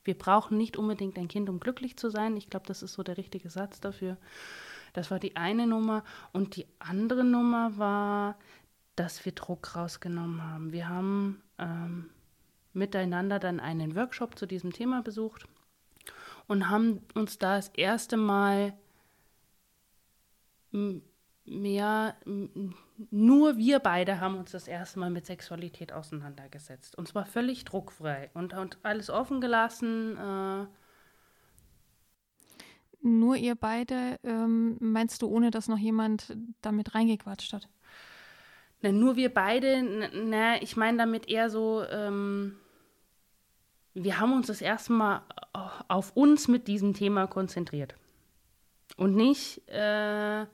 wir 0.03 0.17
brauchen 0.17 0.57
nicht 0.57 0.75
unbedingt 0.75 1.17
ein 1.17 1.29
Kind, 1.29 1.49
um 1.49 1.61
glücklich 1.61 1.95
zu 1.95 2.09
sein. 2.09 2.35
Ich 2.35 2.49
glaube, 2.49 2.65
das 2.65 2.83
ist 2.83 2.93
so 2.93 3.03
der 3.03 3.15
richtige 3.15 3.49
Satz 3.49 3.79
dafür. 3.79 4.17
Das 4.91 5.09
war 5.09 5.19
die 5.19 5.37
eine 5.37 5.67
Nummer. 5.67 6.03
Und 6.33 6.57
die 6.57 6.67
andere 6.79 7.23
Nummer 7.23 7.77
war, 7.77 8.37
dass 8.97 9.23
wir 9.23 9.31
Druck 9.31 9.73
rausgenommen 9.73 10.43
haben. 10.43 10.73
Wir 10.73 10.89
haben 10.89 11.41
ähm, 11.59 12.09
miteinander 12.73 13.39
dann 13.39 13.59
einen 13.59 13.95
Workshop 13.95 14.37
zu 14.37 14.45
diesem 14.45 14.73
Thema 14.73 15.01
besucht 15.01 15.47
und 16.47 16.69
haben 16.69 17.01
uns 17.13 17.37
da 17.37 17.55
das 17.55 17.69
erste 17.69 18.17
Mal 18.17 18.73
mehr, 21.45 22.15
nur 23.09 23.57
wir 23.57 23.79
beide 23.79 24.19
haben 24.19 24.37
uns 24.37 24.51
das 24.51 24.67
erste 24.67 24.99
Mal 24.99 25.09
mit 25.09 25.25
Sexualität 25.25 25.91
auseinandergesetzt. 25.91 26.97
Und 26.97 27.07
zwar 27.07 27.25
völlig 27.25 27.65
druckfrei 27.65 28.29
und, 28.33 28.53
und 28.53 28.77
alles 28.83 29.09
offen 29.09 29.41
gelassen. 29.41 30.17
Äh 30.17 30.67
nur 33.03 33.35
ihr 33.35 33.55
beide, 33.55 34.19
ähm, 34.23 34.77
meinst 34.79 35.21
du, 35.21 35.27
ohne 35.27 35.49
dass 35.49 35.67
noch 35.67 35.77
jemand 35.77 36.35
damit 36.61 36.93
reingequatscht 36.93 37.53
hat? 37.53 37.67
Na, 38.81 38.91
nur 38.91 39.15
wir 39.15 39.33
beide, 39.33 40.09
na, 40.13 40.61
ich 40.61 40.77
meine 40.77 40.99
damit 40.99 41.27
eher 41.27 41.49
so, 41.49 41.83
ähm, 41.89 42.57
wir 43.93 44.19
haben 44.19 44.33
uns 44.33 44.47
das 44.47 44.61
erste 44.61 44.93
Mal 44.93 45.23
auf 45.87 46.15
uns 46.15 46.47
mit 46.47 46.67
diesem 46.67 46.93
Thema 46.93 47.27
konzentriert. 47.27 47.95
Und 48.97 49.15
nicht 49.15 49.67
äh, 49.69 50.45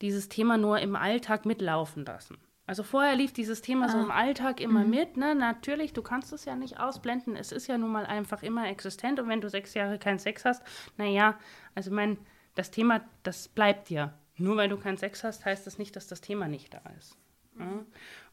dieses 0.00 0.28
Thema 0.28 0.58
nur 0.58 0.78
im 0.80 0.96
Alltag 0.96 1.46
mitlaufen 1.46 2.04
lassen. 2.04 2.38
Also 2.66 2.82
vorher 2.82 3.16
lief 3.16 3.32
dieses 3.32 3.60
Thema 3.60 3.86
ah. 3.86 3.88
so 3.88 3.98
im 3.98 4.10
Alltag 4.10 4.60
immer 4.60 4.84
mhm. 4.84 4.90
mit. 4.90 5.16
Ne? 5.16 5.34
Natürlich, 5.34 5.92
du 5.92 6.02
kannst 6.02 6.32
es 6.32 6.44
ja 6.44 6.54
nicht 6.54 6.78
ausblenden. 6.78 7.36
Es 7.36 7.52
ist 7.52 7.66
ja 7.66 7.78
nun 7.78 7.90
mal 7.90 8.06
einfach 8.06 8.42
immer 8.42 8.68
existent. 8.68 9.18
Und 9.20 9.28
wenn 9.28 9.40
du 9.40 9.48
sechs 9.48 9.74
Jahre 9.74 9.98
keinen 9.98 10.18
Sex 10.18 10.44
hast, 10.44 10.62
naja, 10.96 11.38
also 11.74 11.90
mein, 11.90 12.18
das 12.54 12.70
Thema, 12.70 13.00
das 13.22 13.48
bleibt 13.48 13.90
ja. 13.90 14.14
Nur 14.36 14.56
weil 14.56 14.68
du 14.68 14.76
keinen 14.76 14.96
Sex 14.96 15.24
hast, 15.24 15.44
heißt 15.44 15.66
das 15.66 15.78
nicht, 15.78 15.94
dass 15.96 16.06
das 16.06 16.20
Thema 16.20 16.48
nicht 16.48 16.72
da 16.72 16.82
ist. 16.98 17.16
Ja? 17.58 17.84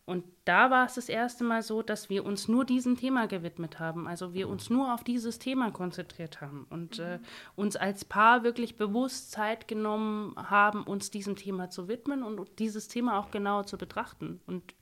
Und 0.09 0.25
da 0.43 0.71
war 0.71 0.87
es 0.87 0.95
das 0.95 1.07
erste 1.07 1.43
Mal 1.43 1.61
so, 1.61 1.83
dass 1.83 2.09
wir 2.09 2.25
uns 2.25 2.47
nur 2.47 2.65
diesem 2.65 2.97
Thema 2.97 3.27
gewidmet 3.27 3.79
haben. 3.79 4.07
Also 4.07 4.33
wir 4.33 4.49
uns 4.49 4.71
nur 4.71 4.91
auf 4.91 5.03
dieses 5.03 5.37
Thema 5.37 5.69
konzentriert 5.69 6.41
haben 6.41 6.65
und 6.71 6.97
mhm. 6.97 7.05
äh, 7.05 7.19
uns 7.55 7.75
als 7.75 8.05
Paar 8.05 8.43
wirklich 8.43 8.75
bewusst 8.75 9.29
Zeit 9.29 9.67
genommen 9.67 10.33
haben, 10.35 10.83
uns 10.83 11.11
diesem 11.11 11.35
Thema 11.35 11.69
zu 11.69 11.87
widmen 11.87 12.23
und 12.23 12.57
dieses 12.57 12.87
Thema 12.87 13.19
auch 13.19 13.29
genauer 13.29 13.67
zu 13.67 13.77
betrachten. 13.77 14.41
Und 14.47 14.73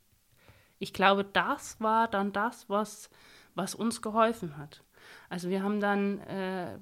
ich 0.80 0.94
glaube, 0.94 1.26
das 1.26 1.82
war 1.82 2.08
dann 2.08 2.32
das, 2.32 2.70
was, 2.70 3.10
was 3.54 3.76
uns 3.76 4.02
geholfen 4.02 4.56
hat. 4.56 4.82
Also 5.28 5.50
wir 5.50 5.62
haben 5.62 5.82
dann 5.82 6.20
äh, 6.20 6.80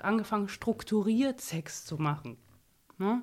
angefangen, 0.00 0.48
strukturiert 0.48 1.42
Sex 1.42 1.84
zu 1.84 1.98
machen. 1.98 2.38
Ne? 2.96 3.22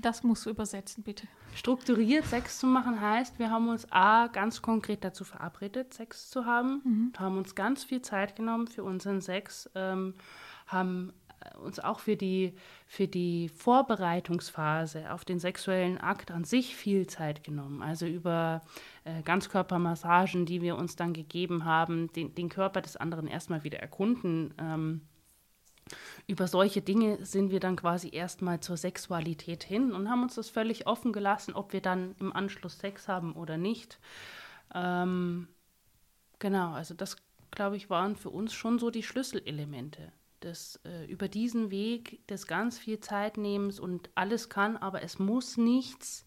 Das 0.00 0.22
musst 0.22 0.46
du 0.46 0.50
übersetzen, 0.50 1.02
bitte. 1.02 1.26
Strukturiert 1.54 2.24
Sex 2.24 2.58
zu 2.58 2.66
machen 2.66 3.00
heißt, 3.00 3.38
wir 3.38 3.50
haben 3.50 3.68
uns 3.68 3.90
A, 3.90 4.28
ganz 4.28 4.62
konkret 4.62 5.04
dazu 5.04 5.24
verabredet, 5.24 5.92
Sex 5.92 6.30
zu 6.30 6.46
haben, 6.46 6.80
mhm. 6.84 7.12
haben 7.18 7.36
uns 7.36 7.54
ganz 7.54 7.84
viel 7.84 8.00
Zeit 8.02 8.36
genommen 8.36 8.68
für 8.68 8.84
unseren 8.84 9.20
Sex, 9.20 9.68
ähm, 9.74 10.14
haben 10.66 11.12
äh, 11.40 11.56
uns 11.58 11.80
auch 11.80 11.98
für 11.98 12.16
die, 12.16 12.54
für 12.86 13.08
die 13.08 13.48
Vorbereitungsphase 13.48 15.12
auf 15.12 15.24
den 15.24 15.40
sexuellen 15.40 15.98
Akt 15.98 16.30
an 16.30 16.44
sich 16.44 16.76
viel 16.76 17.06
Zeit 17.08 17.42
genommen. 17.42 17.82
Also 17.82 18.06
über 18.06 18.62
äh, 19.04 19.22
Ganzkörpermassagen, 19.22 20.46
die 20.46 20.62
wir 20.62 20.76
uns 20.76 20.96
dann 20.96 21.12
gegeben 21.12 21.64
haben, 21.64 22.12
den, 22.12 22.34
den 22.34 22.48
Körper 22.48 22.80
des 22.80 22.96
anderen 22.96 23.26
erstmal 23.26 23.64
wieder 23.64 23.80
erkunden. 23.80 24.54
Ähm, 24.58 25.00
über 26.26 26.46
solche 26.46 26.82
Dinge 26.82 27.24
sind 27.24 27.50
wir 27.50 27.60
dann 27.60 27.76
quasi 27.76 28.10
erstmal 28.12 28.60
zur 28.60 28.76
Sexualität 28.76 29.64
hin 29.64 29.92
und 29.92 30.08
haben 30.08 30.22
uns 30.22 30.34
das 30.34 30.48
völlig 30.48 30.86
offen 30.86 31.12
gelassen, 31.12 31.54
ob 31.54 31.72
wir 31.72 31.80
dann 31.80 32.14
im 32.20 32.32
Anschluss 32.32 32.78
Sex 32.78 33.08
haben 33.08 33.34
oder 33.34 33.56
nicht. 33.56 33.98
Ähm, 34.74 35.48
genau, 36.38 36.72
also 36.72 36.94
das, 36.94 37.16
glaube 37.50 37.76
ich, 37.76 37.90
waren 37.90 38.16
für 38.16 38.30
uns 38.30 38.52
schon 38.52 38.78
so 38.78 38.90
die 38.90 39.02
Schlüsselelemente. 39.02 40.12
Das, 40.40 40.80
äh, 40.84 41.04
über 41.06 41.28
diesen 41.28 41.70
Weg 41.70 42.26
des 42.28 42.46
ganz 42.46 42.78
viel 42.78 43.00
Zeitnehmens 43.00 43.78
und 43.78 44.10
alles 44.14 44.48
kann, 44.48 44.76
aber 44.76 45.02
es 45.02 45.18
muss 45.18 45.56
nichts 45.56 46.24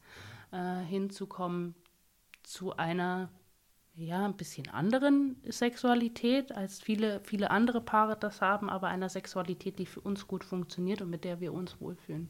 äh, 0.51 0.81
hinzukommen 0.81 1.73
zu 2.43 2.75
einer 2.75 3.29
ja, 3.95 4.25
ein 4.25 4.35
bisschen 4.35 4.69
anderen 4.69 5.37
Sexualität, 5.47 6.51
als 6.51 6.81
viele, 6.81 7.19
viele 7.21 7.51
andere 7.51 7.79
Paare 7.81 8.17
das 8.17 8.41
haben, 8.41 8.69
aber 8.69 8.87
einer 8.87 9.09
Sexualität, 9.09 9.77
die 9.77 9.85
für 9.85 10.01
uns 10.01 10.27
gut 10.27 10.43
funktioniert 10.43 11.01
und 11.01 11.09
mit 11.09 11.23
der 11.23 11.39
wir 11.39 11.53
uns 11.53 11.79
wohlfühlen. 11.79 12.29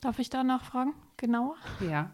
Darf 0.00 0.18
ich 0.18 0.28
da 0.28 0.44
nachfragen, 0.44 0.94
genauer? 1.16 1.56
Ja. 1.80 2.10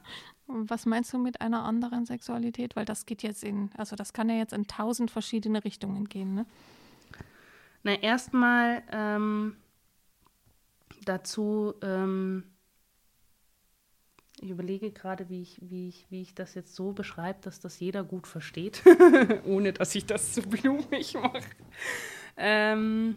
Was 0.47 0.87
meinst 0.87 1.13
du 1.13 1.19
mit 1.19 1.41
einer 1.41 1.65
anderen 1.65 2.07
Sexualität? 2.07 2.77
Weil 2.77 2.85
das 2.85 3.05
geht 3.05 3.23
jetzt 3.23 3.43
in, 3.43 3.71
also 3.77 3.97
das 3.97 4.13
kann 4.13 4.29
ja 4.29 4.37
jetzt 4.37 4.53
in 4.53 4.67
tausend 4.67 5.11
verschiedene 5.11 5.65
Richtungen 5.65 6.09
gehen, 6.09 6.35
ne? 6.35 6.47
Na, 7.83 7.95
erstmal 7.95 8.83
ähm, 8.91 9.57
dazu, 11.05 11.75
ähm, 11.83 12.45
ich 14.43 14.51
überlege 14.51 14.91
gerade, 14.93 15.29
wie 15.29 15.43
ich, 15.43 15.59
wie, 15.63 15.89
ich, 15.89 16.07
wie 16.11 16.23
ich 16.23 16.35
das 16.35 16.55
jetzt 16.55 16.75
so 16.75 16.93
beschreibe, 16.93 17.39
dass 17.43 17.61
das 17.61 17.81
jeder 17.81 18.05
gut 18.05 18.27
versteht, 18.27 18.83
ohne 19.45 19.73
dass 19.73 19.95
ich 19.95 20.07
das 20.07 20.33
zu 20.35 20.43
blumig 20.43 21.15
mache. 21.15 21.43
Ähm, 22.37 23.17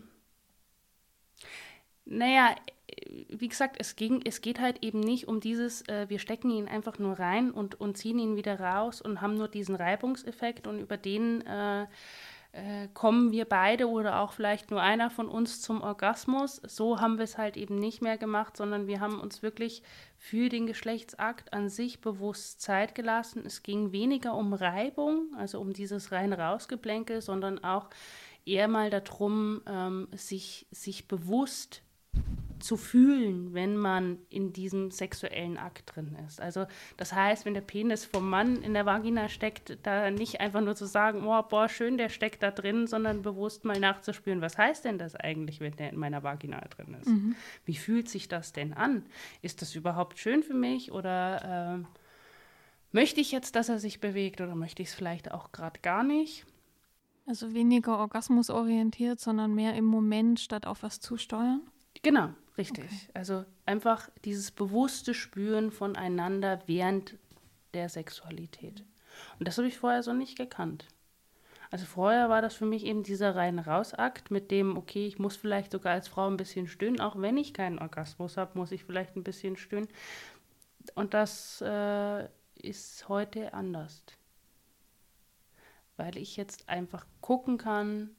Naja, 2.06 2.56
wie 3.30 3.48
gesagt, 3.48 3.78
es, 3.80 3.96
ging, 3.96 4.22
es 4.26 4.42
geht 4.42 4.60
halt 4.60 4.84
eben 4.84 5.00
nicht 5.00 5.28
um 5.28 5.40
dieses, 5.40 5.88
äh, 5.88 6.10
wir 6.10 6.20
stecken 6.20 6.50
ihn 6.50 6.68
einfach 6.68 7.00
nur 7.00 7.20
rein 7.20 7.52
und, 7.52 7.80
und 7.80 7.98
ziehen 7.98 8.20
ihn 8.20 8.36
wieder 8.36 8.60
raus 8.60 9.02
und 9.02 9.22
haben 9.22 9.36
nur 9.36 9.48
diesen 9.48 9.76
Reibungseffekt 9.76 10.68
und 10.68 10.80
über 10.80 10.98
den 10.98 11.42
äh, 11.46 11.86
äh, 12.54 12.90
kommen 12.94 13.32
wir 13.32 13.46
beide 13.46 13.88
oder 13.88 14.20
auch 14.20 14.34
vielleicht 14.34 14.72
nur 14.72 14.82
einer 14.82 15.10
von 15.10 15.30
uns 15.30 15.62
zum 15.62 15.82
Orgasmus. 15.82 16.58
So 16.66 17.00
haben 17.00 17.18
wir 17.18 17.24
es 17.24 17.38
halt 17.38 17.56
eben 17.56 17.76
nicht 17.76 18.02
mehr 18.02 18.18
gemacht, 18.18 18.58
sondern 18.58 18.88
wir 18.88 19.00
haben 19.00 19.22
uns 19.22 19.42
wirklich 19.42 19.84
für 20.18 20.50
den 20.50 20.68
Geschlechtsakt 20.68 21.54
an 21.54 21.70
sich 21.70 22.02
bewusst 22.02 22.62
Zeit 22.62 22.94
gelassen. 22.94 23.44
Es 23.46 23.64
ging 23.64 23.94
weniger 23.94 24.36
um 24.36 24.54
Reibung, 24.54 25.34
also 25.38 25.62
um 25.62 25.72
dieses 25.72 26.12
rein 26.12 26.34
rausgeplänkel, 26.34 27.22
sondern 27.22 27.64
auch 27.64 27.90
eher 28.46 28.68
mal 28.68 28.90
darum, 28.90 29.62
ähm, 29.66 30.08
sich, 30.12 30.68
sich 30.72 31.08
bewusst 31.08 31.84
zu 32.62 32.78
fühlen, 32.78 33.54
wenn 33.54 33.76
man 33.76 34.20
in 34.30 34.54
diesem 34.54 34.92
sexuellen 34.92 35.58
Akt 35.58 35.96
drin 35.96 36.16
ist. 36.28 36.40
Also 36.40 36.66
das 36.98 37.14
heißt, 37.14 37.46
wenn 37.46 37.54
der 37.54 37.62
Penis 37.62 38.06
vom 38.06 38.30
Mann 38.30 38.62
in 38.62 38.74
der 38.74 38.86
Vagina 38.86 39.30
steckt, 39.30 39.78
da 39.84 40.10
nicht 40.12 40.40
einfach 40.40 40.62
nur 40.62 40.76
zu 40.76 40.86
sagen, 40.86 41.26
oh, 41.26 41.42
boah, 41.44 41.68
schön, 41.68 41.98
der 41.98 42.10
steckt 42.10 42.44
da 42.44 42.52
drin, 42.52 42.88
sondern 42.88 43.22
bewusst 43.22 43.66
mal 43.66 43.80
nachzuspüren, 43.80 44.42
was 44.42 44.58
heißt 44.58 44.86
denn 44.86 44.98
das 44.98 45.16
eigentlich, 45.16 45.60
wenn 45.60 45.76
der 45.76 45.90
in 45.90 45.98
meiner 45.98 46.24
Vagina 46.24 46.62
drin 46.62 46.96
ist? 47.00 47.08
Mhm. 47.08 47.36
Wie 47.66 47.76
fühlt 47.76 48.10
sich 48.10 48.28
das 48.28 48.54
denn 48.54 48.74
an? 48.74 49.06
Ist 49.42 49.62
das 49.62 49.76
überhaupt 49.76 50.20
schön 50.20 50.44
für 50.44 50.54
mich 50.54 50.92
oder 50.92 51.84
äh, 51.84 51.86
möchte 52.92 53.22
ich 53.22 53.32
jetzt, 53.32 53.56
dass 53.56 53.70
er 53.70 53.80
sich 53.80 54.00
bewegt 54.00 54.42
oder 54.42 54.56
möchte 54.56 54.82
ich 54.82 54.90
es 54.90 54.96
vielleicht 54.96 55.32
auch 55.32 55.52
gerade 55.52 55.80
gar 55.82 56.04
nicht? 56.04 56.46
Also 57.26 57.54
weniger 57.54 58.00
orgasmusorientiert, 58.00 59.20
sondern 59.20 59.54
mehr 59.54 59.76
im 59.76 59.86
Moment 59.86 60.40
statt 60.40 60.66
auf 60.66 60.84
was 60.84 61.00
zusteuern? 61.00 61.62
Genau, 62.02 62.30
richtig. 62.62 62.86
Okay. 62.86 63.12
Also 63.14 63.46
einfach 63.66 64.10
dieses 64.26 64.52
bewusste 64.52 65.14
Spüren 65.14 65.72
voneinander 65.72 66.62
während 66.66 67.18
der 67.74 67.90
Sexualität. 67.90 68.84
Und 69.40 69.48
das 69.48 69.58
habe 69.58 69.68
ich 69.68 69.78
vorher 69.78 70.04
so 70.04 70.14
nicht 70.14 70.38
gekannt. 70.38 70.88
Also 71.72 71.86
vorher 71.86 72.30
war 72.30 72.42
das 72.42 72.54
für 72.54 72.66
mich 72.66 72.86
eben 72.86 73.04
dieser 73.04 73.36
rein 73.36 73.58
Rausakt 73.58 74.30
mit 74.30 74.52
dem, 74.52 74.78
okay, 74.78 75.08
ich 75.08 75.20
muss 75.20 75.38
vielleicht 75.38 75.72
sogar 75.72 75.94
als 75.94 76.10
Frau 76.10 76.28
ein 76.28 76.36
bisschen 76.36 76.68
stöhnen, 76.68 77.00
auch 77.00 77.20
wenn 77.20 77.38
ich 77.38 77.54
keinen 77.54 77.80
Orgasmus 77.80 78.36
habe, 78.36 78.58
muss 78.58 78.74
ich 78.74 78.84
vielleicht 78.84 79.16
ein 79.16 79.24
bisschen 79.24 79.56
stöhnen. 79.56 79.88
Und 80.96 81.14
das 81.14 81.62
äh, 81.62 82.28
ist 82.56 83.08
heute 83.08 83.54
anders. 83.54 84.04
Weil 85.96 86.18
ich 86.18 86.36
jetzt 86.36 86.68
einfach 86.68 87.06
gucken 87.22 87.58
kann, 87.58 88.18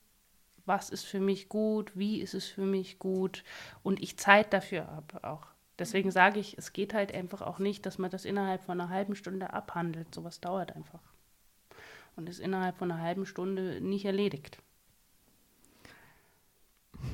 was 0.67 0.91
ist 0.91 1.05
für 1.05 1.21
mich 1.21 1.49
gut, 1.49 1.93
wie 1.97 2.21
ist 2.21 2.35
es 2.35 2.47
für 2.47 2.65
mich 2.65 2.99
gut 2.99 3.45
und 3.83 4.03
ich 4.03 4.17
Zeit 4.17 4.53
dafür 4.53 4.87
habe 4.87 5.25
auch. 5.25 5.53
Deswegen 5.79 6.11
sage 6.11 6.39
ich, 6.39 6.57
es 6.59 6.73
geht 6.73 6.95
halt 6.95 7.13
einfach 7.13 7.43
auch 7.43 7.59
nicht, 7.59 7.87
dass 7.87 7.99
man 7.99 8.11
das 8.11 8.25
innerhalb 8.25 8.63
von 8.63 8.81
einer 8.81 8.91
halben 8.91 9.17
Stunde 9.17 9.53
abhandelt. 9.53 10.15
Sowas 10.15 10.41
dauert 10.41 10.77
einfach. 10.77 11.01
Und 12.15 12.29
ist 12.29 12.41
innerhalb 12.41 12.77
von 12.77 12.91
einer 12.91 13.03
halben 13.03 13.27
Stunde 13.27 13.81
nicht 13.81 14.05
erledigt. 14.05 14.59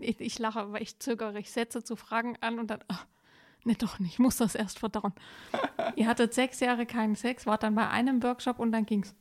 Ich, 0.00 0.20
ich 0.20 0.38
lache, 0.38 0.72
weil 0.72 0.82
ich 0.82 0.98
zögere. 0.98 1.38
Ich 1.38 1.50
setze 1.50 1.82
zu 1.82 1.96
Fragen 1.96 2.36
an 2.40 2.58
und 2.58 2.68
dann, 2.68 2.80
ach, 2.88 3.06
nee, 3.64 3.74
doch 3.74 3.98
nicht, 3.98 4.14
ich 4.14 4.18
muss 4.18 4.36
das 4.36 4.54
erst 4.54 4.78
verdauen. 4.78 5.12
Ihr 5.96 6.06
hattet 6.06 6.32
sechs 6.32 6.60
Jahre 6.60 6.86
keinen 6.86 7.16
Sex, 7.16 7.46
wart 7.46 7.62
dann 7.62 7.74
bei 7.74 7.88
einem 7.88 8.22
Workshop 8.22 8.58
und 8.58 8.72
dann 8.72 8.86
ging's. 8.86 9.14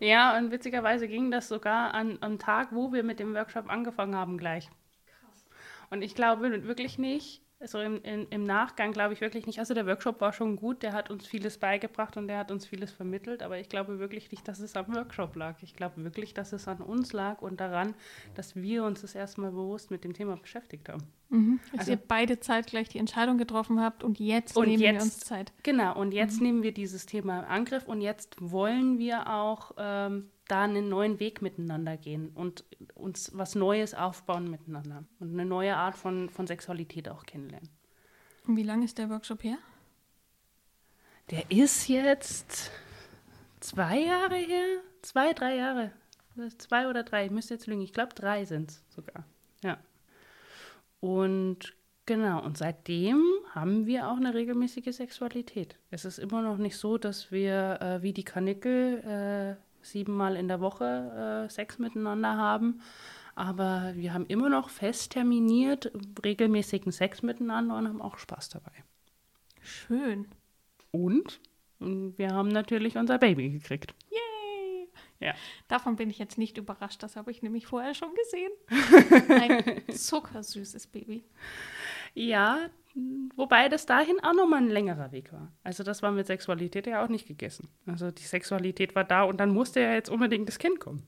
Ja, 0.00 0.36
und 0.36 0.50
witzigerweise 0.50 1.08
ging 1.08 1.30
das 1.30 1.48
sogar 1.48 1.94
an, 1.94 2.18
am 2.20 2.38
Tag, 2.38 2.68
wo 2.72 2.92
wir 2.92 3.02
mit 3.02 3.20
dem 3.20 3.34
Workshop 3.34 3.70
angefangen 3.70 4.14
haben, 4.14 4.38
gleich. 4.38 4.68
Krass. 5.06 5.46
Und 5.90 6.02
ich 6.02 6.14
glaube 6.14 6.64
wirklich 6.64 6.98
nicht, 6.98 7.44
also 7.64 7.80
im, 7.80 8.02
im, 8.02 8.26
im 8.28 8.44
Nachgang 8.44 8.92
glaube 8.92 9.14
ich 9.14 9.22
wirklich 9.22 9.46
nicht. 9.46 9.58
Also 9.58 9.72
der 9.72 9.86
Workshop 9.86 10.20
war 10.20 10.32
schon 10.32 10.56
gut, 10.56 10.82
der 10.82 10.92
hat 10.92 11.10
uns 11.10 11.26
vieles 11.26 11.56
beigebracht 11.56 12.16
und 12.16 12.28
der 12.28 12.38
hat 12.38 12.50
uns 12.50 12.66
vieles 12.66 12.92
vermittelt, 12.92 13.42
aber 13.42 13.58
ich 13.58 13.70
glaube 13.70 13.98
wirklich 13.98 14.30
nicht, 14.30 14.46
dass 14.46 14.58
es 14.58 14.76
am 14.76 14.94
Workshop 14.94 15.34
lag. 15.36 15.62
Ich 15.62 15.74
glaube 15.74 16.04
wirklich, 16.04 16.34
dass 16.34 16.52
es 16.52 16.68
an 16.68 16.78
uns 16.78 17.12
lag 17.14 17.40
und 17.40 17.60
daran, 17.60 17.94
dass 18.34 18.54
wir 18.54 18.84
uns 18.84 19.00
das 19.00 19.14
erstmal 19.14 19.50
bewusst 19.50 19.90
mit 19.90 20.04
dem 20.04 20.12
Thema 20.12 20.36
beschäftigt 20.36 20.90
haben. 20.90 21.04
Mhm. 21.34 21.60
Also, 21.72 21.78
also, 21.78 21.90
ihr 21.92 21.96
beide 21.96 22.38
zeitgleich 22.38 22.88
die 22.88 22.98
Entscheidung 22.98 23.38
getroffen 23.38 23.80
habt 23.80 24.04
und 24.04 24.20
jetzt 24.20 24.56
und 24.56 24.68
nehmen 24.68 24.80
jetzt, 24.80 24.94
wir 24.94 25.02
uns 25.02 25.20
Zeit. 25.20 25.52
Genau, 25.64 25.98
und 25.98 26.12
jetzt 26.12 26.36
mhm. 26.36 26.46
nehmen 26.46 26.62
wir 26.62 26.72
dieses 26.72 27.06
Thema 27.06 27.40
in 27.40 27.44
Angriff 27.46 27.88
und 27.88 28.00
jetzt 28.00 28.36
wollen 28.38 28.98
wir 28.98 29.28
auch 29.28 29.72
ähm, 29.76 30.30
da 30.46 30.62
einen 30.62 30.88
neuen 30.88 31.18
Weg 31.18 31.42
miteinander 31.42 31.96
gehen 31.96 32.30
und 32.34 32.64
uns 32.94 33.32
was 33.34 33.56
Neues 33.56 33.94
aufbauen 33.94 34.48
miteinander 34.48 35.04
und 35.18 35.32
eine 35.32 35.44
neue 35.44 35.76
Art 35.76 35.96
von, 35.96 36.28
von 36.30 36.46
Sexualität 36.46 37.08
auch 37.08 37.24
kennenlernen. 37.26 37.68
Und 38.46 38.56
wie 38.56 38.62
lange 38.62 38.84
ist 38.84 38.98
der 38.98 39.10
Workshop 39.10 39.42
her? 39.42 39.58
Der 41.30 41.50
ist 41.50 41.88
jetzt 41.88 42.70
zwei 43.58 43.98
Jahre 43.98 44.36
her, 44.36 44.66
zwei, 45.02 45.32
drei 45.32 45.56
Jahre. 45.56 45.90
Zwei 46.58 46.88
oder 46.88 47.02
drei, 47.04 47.26
ich 47.26 47.30
müsste 47.30 47.54
jetzt 47.54 47.66
lügen, 47.66 47.80
ich 47.80 47.92
glaube 47.92 48.14
drei 48.14 48.44
sind 48.44 48.70
es 48.70 48.82
sogar. 48.90 49.24
Und 51.04 51.76
genau, 52.06 52.42
und 52.42 52.56
seitdem 52.56 53.22
haben 53.50 53.84
wir 53.84 54.08
auch 54.08 54.16
eine 54.16 54.32
regelmäßige 54.32 54.96
Sexualität. 54.96 55.76
Es 55.90 56.06
ist 56.06 56.18
immer 56.18 56.40
noch 56.40 56.56
nicht 56.56 56.78
so, 56.78 56.96
dass 56.96 57.30
wir 57.30 57.78
äh, 57.82 58.02
wie 58.02 58.14
die 58.14 58.24
Kanickel 58.24 59.58
äh, 59.60 59.84
siebenmal 59.84 60.34
in 60.34 60.48
der 60.48 60.60
Woche 60.60 61.44
äh, 61.44 61.50
Sex 61.50 61.78
miteinander 61.78 62.38
haben. 62.38 62.80
Aber 63.34 63.92
wir 63.96 64.14
haben 64.14 64.24
immer 64.28 64.48
noch 64.48 64.70
fest 64.70 65.12
terminiert 65.12 65.92
regelmäßigen 66.24 66.90
Sex 66.90 67.22
miteinander 67.22 67.76
und 67.76 67.86
haben 67.86 68.00
auch 68.00 68.16
Spaß 68.16 68.48
dabei. 68.48 68.72
Schön. 69.60 70.26
Und 70.90 71.38
wir 71.80 72.30
haben 72.30 72.48
natürlich 72.48 72.96
unser 72.96 73.18
Baby 73.18 73.50
gekriegt. 73.50 73.92
Yay! 74.10 74.23
Ja. 75.20 75.34
Davon 75.68 75.96
bin 75.96 76.10
ich 76.10 76.18
jetzt 76.18 76.38
nicht 76.38 76.58
überrascht, 76.58 77.02
das 77.02 77.16
habe 77.16 77.30
ich 77.30 77.42
nämlich 77.42 77.66
vorher 77.66 77.94
schon 77.94 78.10
gesehen. 78.14 78.52
Ein 79.30 79.82
zuckersüßes 79.94 80.88
Baby. 80.88 81.24
Ja, 82.14 82.68
wobei 83.34 83.68
das 83.68 83.86
dahin 83.86 84.22
auch 84.22 84.34
nochmal 84.34 84.62
ein 84.62 84.68
längerer 84.68 85.10
Weg 85.12 85.32
war. 85.32 85.52
Also 85.64 85.82
das 85.82 86.02
war 86.02 86.12
mit 86.12 86.26
Sexualität 86.26 86.86
ja 86.86 87.04
auch 87.04 87.08
nicht 87.08 87.26
gegessen. 87.26 87.68
Also 87.86 88.10
die 88.10 88.22
Sexualität 88.22 88.94
war 88.94 89.04
da 89.04 89.24
und 89.24 89.38
dann 89.38 89.50
musste 89.50 89.80
ja 89.80 89.92
jetzt 89.92 90.10
unbedingt 90.10 90.48
das 90.48 90.58
Kind 90.58 90.78
kommen. 90.78 91.02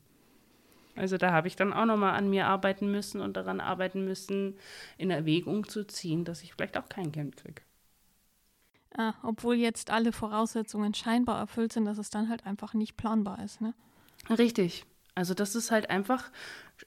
Also 0.97 1.19
da 1.19 1.31
habe 1.31 1.47
ich 1.47 1.57
dann 1.57 1.73
auch 1.73 1.85
nochmal 1.85 2.15
an 2.15 2.31
mir 2.31 2.47
arbeiten 2.47 2.91
müssen 2.91 3.21
und 3.21 3.37
daran 3.37 3.61
arbeiten 3.61 4.05
müssen, 4.05 4.57
in 4.97 5.11
Erwägung 5.11 5.69
zu 5.69 5.87
ziehen, 5.87 6.25
dass 6.25 6.43
ich 6.43 6.55
vielleicht 6.55 6.79
auch 6.79 6.89
kein 6.89 7.13
Kind 7.13 7.37
kriege. 7.37 7.63
Ah, 8.97 9.13
obwohl 9.23 9.57
jetzt 9.57 9.91
alle 9.91 10.11
Voraussetzungen 10.11 10.95
scheinbar 10.95 11.39
erfüllt 11.39 11.73
sind, 11.73 11.85
dass 11.85 11.99
es 11.99 12.09
dann 12.09 12.31
halt 12.31 12.47
einfach 12.47 12.73
nicht 12.73 12.97
planbar 12.97 13.45
ist, 13.45 13.61
ne? 13.61 13.75
Richtig. 14.39 14.85
Also 15.15 15.33
das 15.33 15.55
ist 15.55 15.71
halt 15.71 15.89
einfach, 15.89 16.31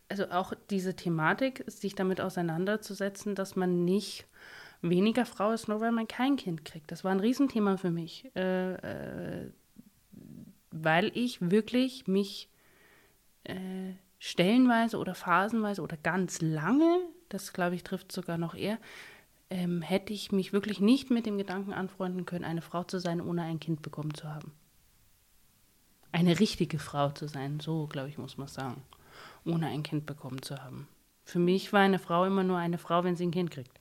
also 0.07 0.29
auch 0.29 0.53
diese 0.69 0.95
Thematik, 0.95 1.63
sich 1.67 1.95
damit 1.95 2.21
auseinanderzusetzen, 2.21 3.33
dass 3.33 3.55
man 3.55 3.85
nicht 3.85 4.27
weniger 4.81 5.25
Frau 5.25 5.51
ist, 5.51 5.67
nur 5.67 5.81
weil 5.81 5.91
man 5.91 6.07
kein 6.07 6.35
Kind 6.35 6.63
kriegt. 6.63 6.91
Das 6.91 7.03
war 7.03 7.11
ein 7.11 7.19
Riesenthema 7.19 7.77
für 7.77 7.91
mich, 7.91 8.29
äh, 8.35 8.73
äh, 8.73 9.51
weil 10.71 11.11
ich 11.15 11.51
wirklich 11.51 12.07
mich 12.07 12.49
äh, 13.45 13.93
stellenweise 14.19 14.97
oder 14.97 15.15
phasenweise 15.15 15.81
oder 15.81 15.97
ganz 15.97 16.41
lange, 16.41 16.99
das 17.29 17.51
glaube 17.53 17.75
ich 17.75 17.83
trifft 17.83 18.11
sogar 18.11 18.37
noch 18.37 18.53
eher, 18.53 18.77
ähm, 19.49 19.81
hätte 19.81 20.13
ich 20.13 20.31
mich 20.31 20.53
wirklich 20.53 20.79
nicht 20.79 21.09
mit 21.09 21.25
dem 21.25 21.37
Gedanken 21.37 21.73
anfreunden 21.73 22.25
können, 22.25 22.45
eine 22.45 22.61
Frau 22.61 22.83
zu 22.83 22.99
sein, 22.99 23.21
ohne 23.21 23.41
ein 23.41 23.59
Kind 23.59 23.81
bekommen 23.81 24.13
zu 24.13 24.29
haben. 24.31 24.51
Eine 26.11 26.39
richtige 26.39 26.79
Frau 26.79 27.09
zu 27.09 27.27
sein, 27.27 27.59
so 27.59 27.87
glaube 27.87 28.09
ich, 28.09 28.17
muss 28.17 28.37
man 28.37 28.47
sagen, 28.47 28.81
ohne 29.45 29.67
ein 29.67 29.83
Kind 29.83 30.05
bekommen 30.05 30.41
zu 30.41 30.57
haben. 30.57 30.87
Für 31.23 31.39
mich 31.39 31.71
war 31.73 31.81
eine 31.81 31.99
Frau 31.99 32.25
immer 32.25 32.43
nur 32.43 32.57
eine 32.57 32.77
Frau, 32.77 33.03
wenn 33.03 33.15
sie 33.15 33.27
ein 33.27 33.31
Kind 33.31 33.51
kriegt. 33.51 33.79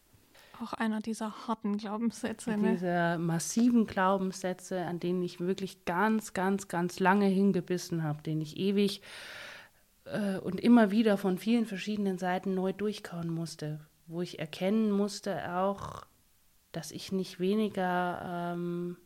Auch 0.62 0.72
einer 0.72 1.00
dieser 1.00 1.46
harten 1.46 1.78
Glaubenssätze. 1.78 2.56
Ne? 2.56 2.72
Diese 2.72 3.16
massiven 3.18 3.86
Glaubenssätze, 3.86 4.84
an 4.84 4.98
denen 4.98 5.22
ich 5.22 5.40
wirklich 5.40 5.84
ganz, 5.84 6.34
ganz, 6.34 6.68
ganz 6.68 7.00
lange 7.00 7.26
hingebissen 7.26 8.02
habe, 8.02 8.22
den 8.22 8.40
ich 8.40 8.56
ewig 8.56 9.00
äh, 10.04 10.38
und 10.38 10.60
immer 10.60 10.90
wieder 10.90 11.16
von 11.16 11.38
vielen 11.38 11.64
verschiedenen 11.64 12.18
Seiten 12.18 12.54
neu 12.54 12.72
durchkauen 12.72 13.30
musste, 13.30 13.80
wo 14.06 14.20
ich 14.20 14.40
erkennen 14.40 14.90
musste 14.90 15.54
auch, 15.54 16.04
dass 16.72 16.90
ich 16.90 17.12
nicht 17.12 17.40
weniger 17.40 18.52
ähm, 18.54 18.96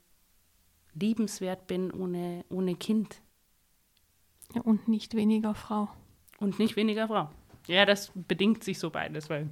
liebenswert 0.94 1.66
bin 1.66 1.90
ohne, 1.90 2.44
ohne 2.48 2.74
Kind. 2.74 3.20
Ja, 4.54 4.62
und 4.62 4.88
nicht 4.88 5.14
weniger 5.14 5.54
Frau. 5.54 5.88
Und 6.38 6.58
nicht 6.58 6.76
weniger 6.76 7.08
Frau. 7.08 7.30
Ja, 7.66 7.86
das 7.86 8.10
bedingt 8.14 8.64
sich 8.64 8.78
so 8.78 8.90
beides, 8.90 9.30
weil 9.30 9.48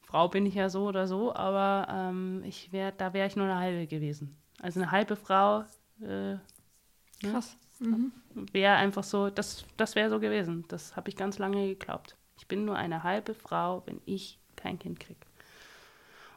Frau 0.00 0.28
bin 0.28 0.44
ich 0.44 0.54
ja 0.54 0.68
so 0.68 0.86
oder 0.88 1.06
so, 1.06 1.34
aber 1.34 1.86
ähm, 1.88 2.42
ich 2.44 2.72
wär, 2.72 2.92
da 2.92 3.12
wäre 3.12 3.28
ich 3.28 3.36
nur 3.36 3.46
eine 3.46 3.58
halbe 3.58 3.86
gewesen. 3.86 4.36
Also 4.60 4.80
eine 4.80 4.90
halbe 4.90 5.16
Frau. 5.16 5.64
Äh, 6.00 6.34
ne? 6.34 6.40
Krass. 7.20 7.56
Mhm. 7.78 8.12
Wäre 8.52 8.74
einfach 8.74 9.04
so, 9.04 9.30
das, 9.30 9.64
das 9.76 9.94
wäre 9.94 10.10
so 10.10 10.20
gewesen. 10.20 10.64
Das 10.68 10.96
habe 10.96 11.08
ich 11.08 11.16
ganz 11.16 11.38
lange 11.38 11.66
geglaubt. 11.68 12.16
Ich 12.38 12.48
bin 12.48 12.64
nur 12.64 12.76
eine 12.76 13.04
halbe 13.04 13.34
Frau, 13.34 13.82
wenn 13.86 14.00
ich 14.04 14.38
kein 14.56 14.78
Kind 14.78 15.00
kriege. 15.00 15.20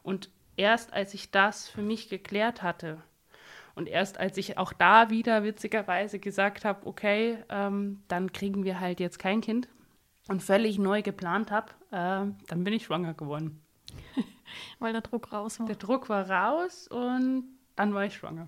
Und 0.04 0.30
erst 0.56 0.94
als 0.94 1.14
ich 1.14 1.32
das 1.32 1.68
für 1.68 1.82
mich 1.82 2.10
geklärt 2.10 2.62
hatte 2.62 3.02
und 3.76 3.88
erst 3.88 4.20
als 4.20 4.38
ich 4.38 4.58
auch 4.58 4.74
da 4.74 5.10
wieder 5.10 5.44
witzigerweise 5.44 6.20
gesagt 6.20 6.66
habe, 6.66 6.86
okay, 6.86 7.38
ähm, 7.50 8.04
dann 8.08 8.32
kriegen 8.32 8.64
wir 8.64 8.80
halt 8.80 9.00
jetzt 9.00 9.20
kein 9.20 9.42
Kind 9.42 9.68
und 10.28 10.44
völlig 10.44 10.78
neu 10.78 11.02
geplant 11.02 11.52
habe, 11.52 11.72
äh, 11.92 12.32
dann 12.48 12.64
bin 12.64 12.74
ich 12.74 12.86
schwanger 12.86 13.14
geworden. 13.14 13.62
Weil 14.80 14.94
der 14.94 15.02
Druck 15.02 15.32
raus 15.32 15.60
war. 15.60 15.68
Der 15.68 15.76
Druck 15.76 16.10
war 16.10 16.30
raus 16.30 16.88
und 16.88 17.46
dann 17.76 17.94
war 17.94 18.06
ich 18.06 18.16
schwanger. 18.16 18.48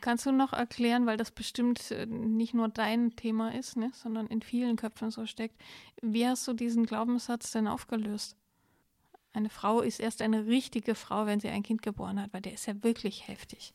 Kannst 0.00 0.24
du 0.24 0.30
noch 0.30 0.52
erklären, 0.52 1.06
weil 1.06 1.16
das 1.16 1.32
bestimmt 1.32 1.90
äh, 1.90 2.06
nicht 2.06 2.54
nur 2.54 2.68
dein 2.68 3.16
Thema 3.16 3.52
ist, 3.52 3.76
ne, 3.76 3.90
sondern 3.92 4.28
in 4.28 4.40
vielen 4.40 4.76
Köpfen 4.76 5.10
so 5.10 5.26
steckt, 5.26 5.60
wie 6.00 6.28
hast 6.28 6.46
du 6.46 6.52
diesen 6.52 6.86
Glaubenssatz 6.86 7.50
denn 7.50 7.66
aufgelöst? 7.66 8.36
Eine 9.32 9.50
Frau 9.50 9.80
ist 9.80 9.98
erst 9.98 10.22
eine 10.22 10.46
richtige 10.46 10.94
Frau, 10.94 11.26
wenn 11.26 11.40
sie 11.40 11.48
ein 11.48 11.64
Kind 11.64 11.82
geboren 11.82 12.20
hat, 12.20 12.32
weil 12.32 12.42
der 12.42 12.52
ist 12.52 12.66
ja 12.66 12.82
wirklich 12.84 13.26
heftig. 13.26 13.72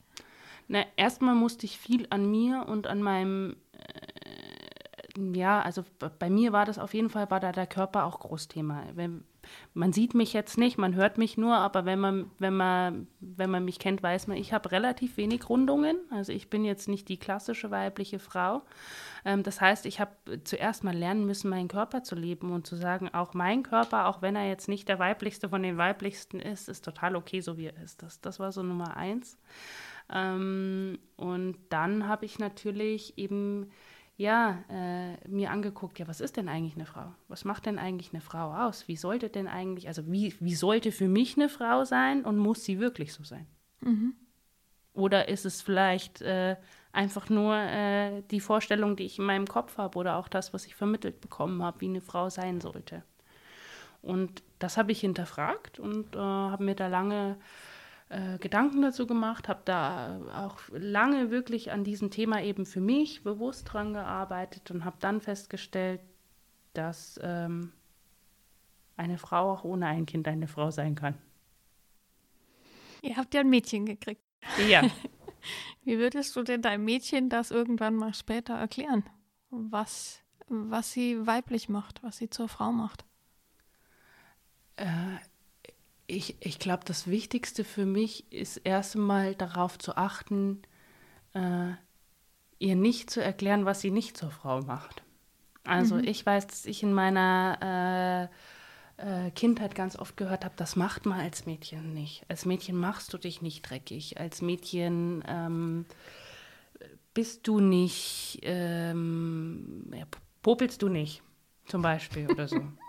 Na, 0.67 0.83
erstmal 0.95 1.35
musste 1.35 1.65
ich 1.65 1.77
viel 1.77 2.07
an 2.09 2.29
mir 2.29 2.65
und 2.67 2.87
an 2.87 3.01
meinem, 3.01 3.55
äh, 3.73 5.33
ja, 5.37 5.61
also 5.61 5.83
bei 6.19 6.29
mir 6.29 6.51
war 6.51 6.65
das 6.65 6.79
auf 6.79 6.93
jeden 6.93 7.09
Fall, 7.09 7.29
war 7.29 7.39
da 7.39 7.51
der 7.51 7.67
Körper 7.67 8.05
auch 8.05 8.19
Großthema. 8.19 8.83
Wenn, 8.95 9.23
man 9.73 9.93
sieht 9.93 10.13
mich 10.13 10.33
jetzt 10.33 10.57
nicht, 10.57 10.77
man 10.77 10.95
hört 10.95 11.17
mich 11.17 11.37
nur, 11.37 11.55
aber 11.55 11.85
wenn 11.85 11.99
man, 11.99 12.31
wenn 12.39 12.55
man, 12.55 13.07
wenn 13.19 13.49
man 13.49 13.63
mich 13.63 13.79
kennt, 13.79 14.01
weiß 14.03 14.27
man, 14.27 14.37
ich 14.37 14.53
habe 14.53 14.71
relativ 14.71 15.17
wenig 15.17 15.47
Rundungen. 15.49 15.97
Also 16.09 16.31
ich 16.31 16.49
bin 16.49 16.65
jetzt 16.65 16.87
nicht 16.87 17.07
die 17.09 17.17
klassische 17.17 17.71
weibliche 17.71 18.19
Frau. 18.19 18.63
Ähm, 19.23 19.43
das 19.43 19.61
heißt, 19.61 19.85
ich 19.85 19.99
habe 19.99 20.11
zuerst 20.43 20.83
mal 20.83 20.95
lernen 20.95 21.25
müssen, 21.25 21.49
meinen 21.49 21.67
Körper 21.67 22.03
zu 22.03 22.15
leben 22.15 22.51
und 22.51 22.67
zu 22.67 22.75
sagen, 22.75 23.13
auch 23.13 23.33
mein 23.33 23.63
Körper, 23.63 24.07
auch 24.07 24.21
wenn 24.21 24.35
er 24.35 24.47
jetzt 24.47 24.67
nicht 24.67 24.89
der 24.89 24.99
weiblichste 24.99 25.47
von 25.47 25.63
den 25.63 25.77
weiblichsten 25.77 26.39
ist, 26.39 26.67
ist 26.67 26.83
total 26.83 27.15
okay, 27.15 27.41
so 27.41 27.57
wie 27.57 27.67
er 27.67 27.83
ist. 27.83 28.01
Das, 28.01 28.19
das 28.19 28.39
war 28.39 28.51
so 28.51 28.63
Nummer 28.63 28.97
eins. 28.97 29.37
Ähm, 30.09 30.99
und 31.17 31.57
dann 31.69 32.07
habe 32.07 32.25
ich 32.25 32.39
natürlich 32.39 33.17
eben 33.17 33.71
ja, 34.17 34.63
äh, 34.69 35.27
mir 35.27 35.51
angeguckt, 35.51 35.99
ja, 35.99 36.07
was 36.07 36.21
ist 36.21 36.37
denn 36.37 36.47
eigentlich 36.47 36.75
eine 36.75 36.85
Frau? 36.85 37.13
Was 37.27 37.43
macht 37.43 37.65
denn 37.65 37.77
eigentlich 37.77 38.13
eine 38.13 38.21
Frau 38.21 38.53
aus? 38.53 38.87
Wie 38.87 38.95
sollte 38.95 39.29
denn 39.29 39.47
eigentlich, 39.47 39.87
also 39.87 40.09
wie, 40.09 40.33
wie 40.39 40.55
sollte 40.55 40.93
für 40.93 41.09
mich 41.09 41.35
eine 41.35 41.49
Frau 41.49 41.83
sein 41.83 42.23
und 42.23 42.37
muss 42.37 42.63
sie 42.63 42.79
wirklich 42.79 43.13
so 43.13 43.23
sein? 43.23 43.45
Mhm. 43.81 44.15
Oder 44.93 45.27
ist 45.27 45.45
es 45.45 45.61
vielleicht 45.61 46.21
äh, 46.21 46.55
einfach 46.93 47.29
nur 47.29 47.55
äh, 47.57 48.21
die 48.31 48.39
Vorstellung, 48.39 48.95
die 48.95 49.03
ich 49.03 49.19
in 49.19 49.25
meinem 49.25 49.47
Kopf 49.47 49.77
habe 49.77 49.99
oder 49.99 50.15
auch 50.15 50.29
das, 50.29 50.53
was 50.53 50.65
ich 50.65 50.75
vermittelt 50.75 51.19
bekommen 51.19 51.61
habe, 51.61 51.81
wie 51.81 51.89
eine 51.89 51.99
Frau 51.99 52.29
sein 52.29 52.61
sollte? 52.61 53.03
Und 54.01 54.43
das 54.59 54.77
habe 54.77 54.93
ich 54.93 55.01
hinterfragt 55.01 55.79
und 55.79 56.15
äh, 56.15 56.19
habe 56.19 56.63
mir 56.63 56.75
da 56.75 56.87
lange 56.87 57.37
äh, 58.09 58.37
Gedanken 58.37 58.81
dazu 58.81 59.07
gemacht, 59.07 59.49
habe 59.49 59.61
da 59.65 60.19
auch 60.45 60.59
lange 60.71 61.31
wirklich 61.31 61.71
an 61.71 61.83
diesem 61.83 62.11
Thema 62.11 62.41
eben 62.41 62.65
für 62.65 62.81
mich 62.81 63.23
bewusst 63.23 63.73
dran 63.73 63.93
gearbeitet 63.93 64.69
und 64.69 64.85
habe 64.85 64.97
dann 64.99 65.21
festgestellt, 65.21 66.01
dass 66.73 67.19
ähm, 67.23 67.71
eine 68.95 69.17
Frau 69.17 69.51
auch 69.51 69.63
ohne 69.63 69.87
ein 69.87 70.05
Kind 70.05 70.27
eine 70.27 70.47
Frau 70.47 70.69
sein 70.71 70.95
kann. 70.95 71.17
Ihr 73.01 73.17
habt 73.17 73.33
ja 73.33 73.41
ein 73.41 73.49
Mädchen 73.49 73.85
gekriegt. 73.85 74.21
Ja. 74.67 74.83
Wie 75.83 75.97
würdest 75.97 76.35
du 76.35 76.43
denn 76.43 76.61
deinem 76.61 76.85
Mädchen 76.85 77.29
das 77.29 77.51
irgendwann 77.51 77.95
mal 77.95 78.13
später 78.13 78.55
erklären? 78.55 79.03
Was, 79.49 80.21
was 80.47 80.91
sie 80.91 81.25
weiblich 81.25 81.69
macht, 81.69 82.03
was 82.03 82.17
sie 82.17 82.29
zur 82.29 82.49
Frau 82.49 82.71
macht? 82.71 83.05
Äh, 84.75 85.17
ich, 86.07 86.35
ich 86.39 86.59
glaube, 86.59 86.83
das 86.85 87.07
Wichtigste 87.07 87.63
für 87.63 87.85
mich 87.85 88.31
ist 88.31 88.57
erst 88.57 88.95
einmal 88.95 89.35
darauf 89.35 89.77
zu 89.77 89.97
achten, 89.97 90.61
äh, 91.33 91.71
ihr 92.59 92.75
nicht 92.75 93.09
zu 93.09 93.21
erklären, 93.21 93.65
was 93.65 93.81
sie 93.81 93.91
nicht 93.91 94.17
zur 94.17 94.31
Frau 94.31 94.61
macht. 94.61 95.03
Also 95.63 95.95
mhm. 95.95 96.03
ich 96.03 96.25
weiß, 96.25 96.47
dass 96.47 96.65
ich 96.65 96.83
in 96.83 96.93
meiner 96.93 98.29
äh, 98.97 99.27
äh, 99.27 99.31
Kindheit 99.31 99.75
ganz 99.75 99.97
oft 99.97 100.15
gehört 100.15 100.45
habe, 100.45 100.55
das 100.57 100.75
macht 100.75 101.05
man 101.05 101.19
als 101.19 101.45
Mädchen 101.45 101.93
nicht. 101.93 102.23
Als 102.29 102.45
Mädchen 102.45 102.77
machst 102.77 103.11
du 103.13 103.17
dich 103.17 103.41
nicht 103.41 103.69
dreckig. 103.69 104.19
Als 104.19 104.41
Mädchen 104.41 105.23
ähm, 105.27 105.85
bist 107.13 107.47
du 107.47 107.59
nicht, 107.59 108.39
ähm, 108.43 109.91
ja, 109.93 110.05
popelst 110.43 110.81
du 110.81 110.89
nicht, 110.89 111.23
zum 111.65 111.81
Beispiel 111.81 112.29
oder 112.31 112.47
so. 112.47 112.61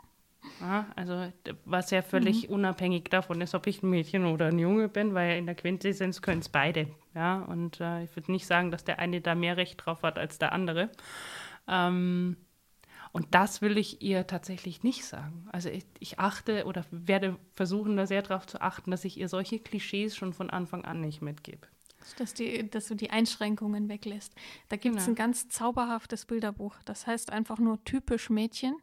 Ja, 0.61 0.87
also 0.97 1.31
was 1.65 1.91
ja 1.91 2.03
völlig 2.03 2.49
mhm. 2.49 2.55
unabhängig 2.55 3.05
davon 3.11 3.41
ist, 3.41 3.55
ob 3.55 3.67
ich 3.67 3.83
ein 3.83 3.91
Mädchen 3.91 4.27
oder 4.27 4.47
ein 4.47 4.59
Junge 4.59 4.89
bin, 4.89 5.15
weil 5.15 5.39
in 5.39 5.47
der 5.47 5.55
Quintessenz 5.55 6.23
können 6.23 6.41
es 6.41 6.49
beide. 6.49 6.89
Ja, 7.15 7.41
und 7.41 7.81
äh, 7.81 8.05
ich 8.05 8.17
würde 8.17 8.33
nicht 8.33 8.47
sagen, 8.47 8.71
dass 8.71 8.85
der 8.85 8.99
eine 8.99 9.21
da 9.21 9.35
mehr 9.35 9.57
Recht 9.57 9.85
drauf 9.85 10.03
hat 10.03 10.19
als 10.19 10.39
der 10.39 10.53
andere. 10.53 10.91
Ähm, 11.69 12.37
und 13.13 13.35
das 13.35 13.63
will 13.63 13.79
ich 13.79 14.03
ihr 14.03 14.27
tatsächlich 14.27 14.83
nicht 14.83 15.05
sagen. 15.05 15.49
Also 15.51 15.71
ich, 15.71 15.87
ich, 16.01 16.19
achte 16.19 16.67
oder 16.67 16.85
werde 16.91 17.39
versuchen, 17.55 17.97
da 17.97 18.07
sehr 18.07 18.21
darauf 18.21 18.47
zu 18.47 18.61
achten, 18.61 18.91
dass 18.91 19.07
ich 19.07 19.19
ihr 19.19 19.31
solche 19.31 19.59
Klischees 19.59 20.15
schon 20.15 20.35
von 20.35 20.51
Anfang 20.51 20.85
an 20.85 21.01
nicht 21.01 21.23
mitgebe. 21.23 21.67
Dass, 22.19 22.35
die, 22.35 22.69
dass 22.69 22.89
du 22.89 22.95
die 22.95 23.11
Einschränkungen 23.11 23.89
weglässt. 23.89 24.35
Da 24.69 24.77
gibt 24.77 24.97
es 24.97 25.07
genau. 25.07 25.15
ein 25.15 25.17
ganz 25.17 25.49
zauberhaftes 25.49 26.27
Bilderbuch. 26.27 26.77
Das 26.85 27.07
heißt 27.07 27.33
einfach 27.33 27.59
nur 27.59 27.83
typisch 27.85 28.29
Mädchen. 28.29 28.77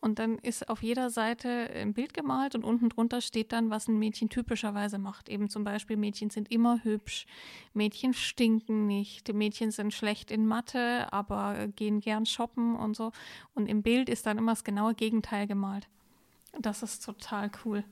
Und 0.00 0.18
dann 0.18 0.38
ist 0.38 0.68
auf 0.68 0.82
jeder 0.82 1.10
Seite 1.10 1.48
ein 1.74 1.94
Bild 1.94 2.14
gemalt 2.14 2.54
und 2.54 2.64
unten 2.64 2.88
drunter 2.88 3.20
steht 3.20 3.52
dann, 3.52 3.70
was 3.70 3.88
ein 3.88 3.98
Mädchen 3.98 4.28
typischerweise 4.28 4.98
macht. 4.98 5.28
Eben 5.28 5.48
zum 5.48 5.64
Beispiel, 5.64 5.96
Mädchen 5.96 6.30
sind 6.30 6.50
immer 6.50 6.84
hübsch, 6.84 7.26
Mädchen 7.72 8.14
stinken 8.14 8.86
nicht, 8.86 9.32
Mädchen 9.32 9.70
sind 9.70 9.94
schlecht 9.94 10.30
in 10.30 10.46
Mathe, 10.46 11.12
aber 11.12 11.68
gehen 11.68 12.00
gern 12.00 12.26
shoppen 12.26 12.76
und 12.76 12.94
so. 12.96 13.12
Und 13.54 13.66
im 13.66 13.82
Bild 13.82 14.08
ist 14.08 14.26
dann 14.26 14.38
immer 14.38 14.52
das 14.52 14.64
genaue 14.64 14.94
Gegenteil 14.94 15.46
gemalt. 15.46 15.88
Das 16.58 16.82
ist 16.82 17.04
total 17.04 17.50
cool. 17.64 17.84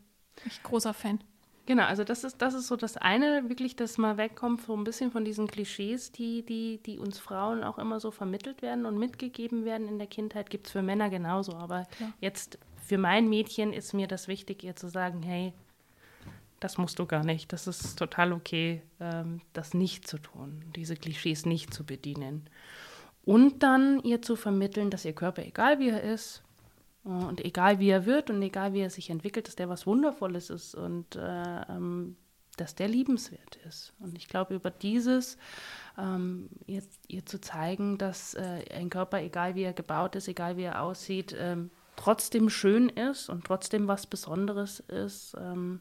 Ich 0.44 0.62
großer 0.62 0.94
Fan. 0.94 1.20
Genau, 1.66 1.84
also 1.84 2.04
das 2.04 2.24
ist, 2.24 2.42
das 2.42 2.52
ist 2.52 2.66
so 2.66 2.76
das 2.76 2.98
eine, 2.98 3.48
wirklich, 3.48 3.74
dass 3.74 3.96
man 3.96 4.18
wegkommt 4.18 4.62
so 4.62 4.76
ein 4.76 4.84
bisschen 4.84 5.10
von 5.10 5.24
diesen 5.24 5.46
Klischees, 5.46 6.12
die, 6.12 6.44
die, 6.44 6.78
die 6.84 6.98
uns 6.98 7.18
Frauen 7.18 7.64
auch 7.64 7.78
immer 7.78 8.00
so 8.00 8.10
vermittelt 8.10 8.60
werden 8.60 8.84
und 8.84 8.98
mitgegeben 8.98 9.64
werden 9.64 9.88
in 9.88 9.98
der 9.98 10.06
Kindheit, 10.06 10.50
gibt 10.50 10.66
es 10.66 10.72
für 10.72 10.82
Männer 10.82 11.08
genauso. 11.08 11.54
Aber 11.54 11.86
Klar. 11.96 12.12
jetzt 12.20 12.58
für 12.84 12.98
mein 12.98 13.30
Mädchen 13.30 13.72
ist 13.72 13.94
mir 13.94 14.06
das 14.06 14.28
wichtig, 14.28 14.62
ihr 14.62 14.76
zu 14.76 14.88
sagen, 14.88 15.22
hey, 15.22 15.54
das 16.60 16.76
musst 16.76 16.98
du 16.98 17.06
gar 17.06 17.24
nicht. 17.24 17.52
Das 17.52 17.66
ist 17.66 17.98
total 17.98 18.32
okay, 18.32 18.82
ähm, 19.00 19.40
das 19.54 19.72
nicht 19.72 20.06
zu 20.06 20.18
tun, 20.18 20.64
diese 20.76 20.96
Klischees 20.96 21.46
nicht 21.46 21.72
zu 21.72 21.84
bedienen. 21.84 22.48
Und 23.24 23.62
dann 23.62 24.00
ihr 24.02 24.20
zu 24.20 24.36
vermitteln, 24.36 24.90
dass 24.90 25.06
ihr 25.06 25.14
Körper, 25.14 25.42
egal 25.42 25.78
wie 25.78 25.88
er 25.88 26.02
ist, 26.02 26.43
und 27.04 27.44
egal 27.44 27.78
wie 27.78 27.90
er 27.90 28.06
wird 28.06 28.30
und 28.30 28.40
egal 28.42 28.72
wie 28.72 28.80
er 28.80 28.90
sich 28.90 29.10
entwickelt, 29.10 29.46
dass 29.46 29.56
der 29.56 29.68
was 29.68 29.86
Wundervolles 29.86 30.48
ist 30.50 30.74
und 30.74 31.16
äh, 31.16 31.62
ähm, 31.68 32.16
dass 32.56 32.74
der 32.74 32.88
liebenswert 32.88 33.56
ist. 33.66 33.92
Und 33.98 34.16
ich 34.16 34.28
glaube, 34.28 34.54
über 34.54 34.70
dieses 34.70 35.36
ähm, 35.98 36.48
ihr, 36.66 36.82
ihr, 37.08 37.26
zu 37.26 37.40
zeigen, 37.40 37.98
dass 37.98 38.34
äh, 38.34 38.64
ein 38.72 38.90
Körper, 38.90 39.20
egal 39.20 39.54
wie 39.54 39.62
er 39.62 39.72
gebaut 39.72 40.16
ist, 40.16 40.28
egal 40.28 40.56
wie 40.56 40.62
er 40.62 40.80
aussieht, 40.80 41.34
ähm, 41.38 41.70
trotzdem 41.96 42.48
schön 42.48 42.88
ist 42.88 43.28
und 43.28 43.44
trotzdem 43.44 43.86
was 43.86 44.06
Besonderes 44.06 44.80
ist, 44.80 45.36
ähm, 45.38 45.80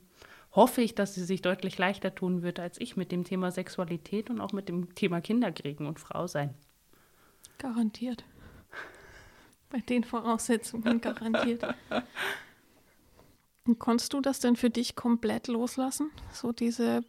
hoffe 0.52 0.82
ich, 0.82 0.94
dass 0.94 1.16
sie 1.16 1.24
sich 1.24 1.42
deutlich 1.42 1.78
leichter 1.78 2.14
tun 2.14 2.42
wird 2.44 2.60
als 2.60 2.80
ich 2.80 2.98
mit 2.98 3.12
dem 3.12 3.24
Thema 3.24 3.52
Sexualität 3.52 4.30
und 4.30 4.42
auch 4.42 4.52
mit 4.52 4.68
dem 4.68 4.94
Thema 4.94 5.22
Kinderkriegen 5.22 5.88
und 5.88 6.00
Frau 6.00 6.28
sein. 6.28 6.54
Garantiert 7.58 8.24
bei 9.74 9.80
den 9.80 10.04
Voraussetzungen 10.04 11.02
garantiert. 11.02 11.66
Und 13.66 13.80
konntest 13.80 14.14
du 14.14 14.22
das 14.22 14.40
denn 14.40 14.56
für 14.56 14.70
dich 14.70 14.96
komplett 14.96 15.48
loslassen? 15.48 16.12
So 16.32 16.52
diese 16.52 17.04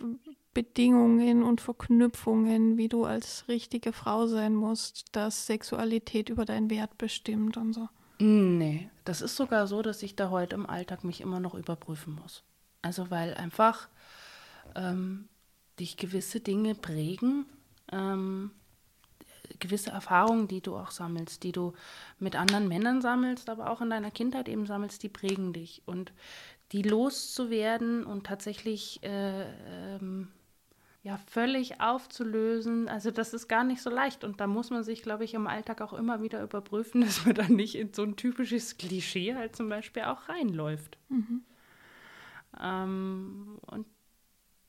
Bedingungen 0.55 1.43
und 1.43 1.61
Verknüpfungen, 1.61 2.79
wie 2.79 2.89
du 2.89 3.05
als 3.05 3.47
richtige 3.49 3.93
Frau 3.93 4.27
sein 4.27 4.55
musst, 4.55 5.05
dass 5.13 5.47
Sexualität 5.47 6.31
über 6.31 6.47
deinen 6.47 6.71
Wert 6.71 6.97
bestimmt 6.97 7.57
und 7.59 7.75
so? 7.75 7.89
Nee, 8.19 8.89
das 9.05 9.21
ist 9.21 9.37
sogar 9.37 9.67
so, 9.67 9.83
dass 9.83 10.03
ich 10.03 10.17
da 10.17 10.31
heute 10.31 10.55
im 10.55 10.67
Alltag 10.67 11.05
mich 11.05 11.21
immer 11.21 11.41
noch 11.41 11.55
überprüfen 11.55 12.15
muss. 12.15 12.45
Also 12.81 13.11
weil 13.11 13.35
einfach 13.35 13.89
ähm, 14.75 15.29
dich 15.79 15.97
gewisse 15.97 16.41
Dinge 16.41 16.75
prägen, 16.75 17.45
ähm, 17.93 18.53
gewisse 19.59 19.91
Erfahrungen, 19.91 20.49
die 20.49 20.61
du 20.61 20.77
auch 20.77 20.91
sammelst, 20.91 21.43
die 21.43 21.53
du 21.53 21.73
mit 22.19 22.37
anderen 22.37 22.69
Männern 22.69 23.01
sammelst, 23.01 23.49
aber 23.49 23.71
auch 23.71 23.81
in 23.81 23.91
deiner 23.91 24.11
Kindheit 24.11 24.49
eben 24.49 24.67
sammelst, 24.67 25.03
die 25.03 25.09
prägen 25.09 25.53
dich. 25.53 25.83
Und 25.87 26.13
die 26.73 26.83
loszuwerden 26.83 28.05
und 28.05 28.27
tatsächlich 28.27 29.03
äh, 29.03 29.45
ähm, 29.95 30.29
ja 31.05 31.19
völlig 31.19 31.81
aufzulösen. 31.81 32.89
Also 32.89 33.11
das 33.11 33.35
ist 33.35 33.47
gar 33.47 33.63
nicht 33.63 33.83
so 33.83 33.91
leicht 33.91 34.25
und 34.25 34.41
da 34.41 34.47
muss 34.47 34.71
man 34.71 34.83
sich, 34.83 35.03
glaube 35.03 35.25
ich, 35.25 35.35
im 35.35 35.47
Alltag 35.47 35.83
auch 35.83 35.93
immer 35.93 36.23
wieder 36.23 36.43
überprüfen, 36.43 37.01
dass 37.03 37.25
man 37.25 37.35
da 37.35 37.49
nicht 37.49 37.77
in 37.77 37.93
so 37.93 38.03
ein 38.03 38.17
typisches 38.17 38.79
Klischee 38.79 39.35
halt 39.35 39.55
zum 39.55 39.69
Beispiel 39.69 40.05
auch 40.05 40.29
reinläuft. 40.29 40.99
Mhm. 41.11 41.45
Ähm, 42.61 43.59
und 43.67 43.87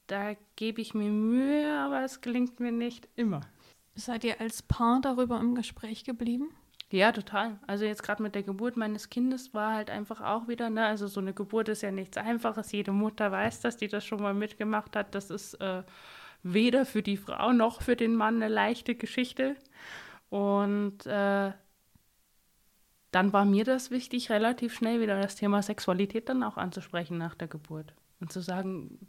da 0.07 0.35
gebe 0.55 0.81
ich 0.81 0.93
mir 0.93 1.09
Mühe, 1.09 1.79
aber 1.79 2.03
es 2.03 2.21
gelingt 2.21 2.59
mir 2.59 2.71
nicht 2.71 3.07
immer. 3.15 3.41
Seid 3.95 4.23
ihr 4.23 4.41
als 4.41 4.61
Paar 4.61 4.99
darüber 5.01 5.39
im 5.39 5.55
Gespräch 5.55 6.03
geblieben? 6.03 6.49
Ja, 6.91 7.11
total. 7.11 7.59
Also 7.65 7.85
jetzt 7.85 8.03
gerade 8.03 8.21
mit 8.21 8.35
der 8.35 8.43
Geburt 8.43 8.77
meines 8.77 9.09
Kindes 9.09 9.53
war 9.53 9.73
halt 9.73 9.89
einfach 9.89 10.21
auch 10.21 10.47
wieder, 10.47 10.69
ne, 10.69 10.85
also 10.85 11.07
so 11.07 11.19
eine 11.19 11.33
Geburt 11.33 11.69
ist 11.69 11.81
ja 11.81 11.91
nichts 11.91 12.17
Einfaches. 12.17 12.71
Jede 12.71 12.91
Mutter 12.91 13.31
weiß 13.31 13.61
das, 13.61 13.77
die 13.77 13.87
das 13.87 14.05
schon 14.05 14.21
mal 14.21 14.33
mitgemacht 14.33 14.95
hat. 14.95 15.15
Das 15.15 15.29
ist 15.29 15.55
äh, 15.55 15.83
weder 16.43 16.85
für 16.85 17.01
die 17.01 17.17
Frau 17.17 17.53
noch 17.53 17.81
für 17.81 17.95
den 17.95 18.15
Mann 18.15 18.35
eine 18.35 18.53
leichte 18.53 18.95
Geschichte. 18.95 19.55
Und 20.29 21.05
äh, 21.05 21.51
dann 23.11 23.33
war 23.33 23.45
mir 23.45 23.63
das 23.63 23.91
wichtig, 23.91 24.29
relativ 24.29 24.75
schnell 24.75 24.99
wieder 24.99 25.19
das 25.19 25.35
Thema 25.35 25.61
Sexualität 25.61 26.29
dann 26.29 26.43
auch 26.43 26.57
anzusprechen 26.57 27.17
nach 27.17 27.33
der 27.33 27.47
Geburt. 27.47 27.93
Und 28.19 28.31
zu 28.31 28.41
sagen, 28.41 29.07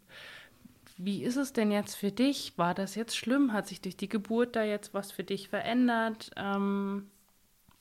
wie 0.96 1.22
ist 1.22 1.36
es 1.36 1.52
denn 1.52 1.70
jetzt 1.70 1.94
für 1.94 2.10
dich? 2.10 2.56
War 2.56 2.74
das 2.74 2.94
jetzt 2.94 3.16
schlimm? 3.16 3.52
Hat 3.52 3.66
sich 3.66 3.80
durch 3.80 3.96
die 3.96 4.08
Geburt 4.08 4.56
da 4.56 4.64
jetzt 4.64 4.94
was 4.94 5.12
für 5.12 5.24
dich 5.24 5.48
verändert? 5.48 6.30
Ähm, 6.36 7.10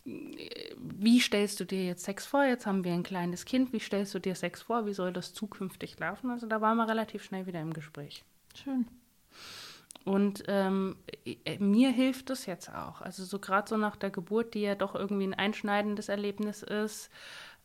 wie 0.04 1.20
stellst 1.20 1.60
du 1.60 1.66
dir 1.66 1.86
jetzt 1.86 2.04
Sex 2.04 2.26
vor? 2.26 2.44
Jetzt 2.44 2.66
haben 2.66 2.84
wir 2.84 2.94
ein 2.94 3.04
kleines 3.04 3.46
Kind. 3.46 3.74
Wie 3.74 3.80
stellst 3.80 4.14
du 4.14 4.20
dir 4.20 4.36
Sex 4.36 4.62
vor? 4.64 4.86
Wie 4.86 4.94
soll 4.94 5.14
das 5.14 5.34
zukünftig 5.34 5.98
laufen? 6.00 6.30
Also 6.30 6.46
da 6.48 6.62
waren 6.62 6.78
wir 6.78 6.88
relativ 6.88 7.24
schnell 7.24 7.48
wieder 7.48 7.62
im 7.62 7.74
Gespräch. 7.74 8.24
Schön. 8.54 8.86
Und 10.04 10.44
ähm, 10.48 10.98
äh, 11.26 11.58
mir 11.58 11.90
hilft 11.90 12.30
das 12.30 12.46
jetzt 12.46 12.70
auch. 12.70 13.02
Also 13.02 13.24
so 13.24 13.40
gerade 13.40 13.68
so 13.68 13.78
nach 13.78 13.96
der 13.96 14.12
Geburt, 14.12 14.54
die 14.54 14.62
ja 14.62 14.76
doch 14.76 14.94
irgendwie 14.94 15.26
ein 15.26 15.34
einschneidendes 15.34 16.10
Erlebnis 16.10 16.62
ist 16.62 17.10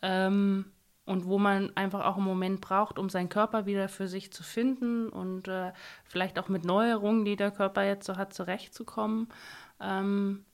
ähm, 0.03 0.65
und 1.11 1.27
wo 1.27 1.41
man 1.41 1.77
einfach 1.77 2.05
auch 2.05 2.19
einen 2.19 2.25
Moment 2.25 2.61
braucht, 2.61 2.97
um 2.97 3.09
seinen 3.09 3.29
Körper 3.29 3.67
wieder 3.67 3.89
für 3.89 4.07
sich 4.07 4.33
zu 4.33 4.45
finden 4.45 5.09
und 5.09 5.49
äh, 5.49 5.73
vielleicht 6.05 6.39
auch 6.39 6.49
mit 6.49 6.65
Neuerungen, 6.65 7.25
die 7.25 7.35
der 7.35 7.51
Körper 7.51 7.85
jetzt 7.85 8.07
so 8.07 8.17
hat, 8.17 8.33
zurechtzukommen. 8.33 9.27
Ähm, 9.81 10.45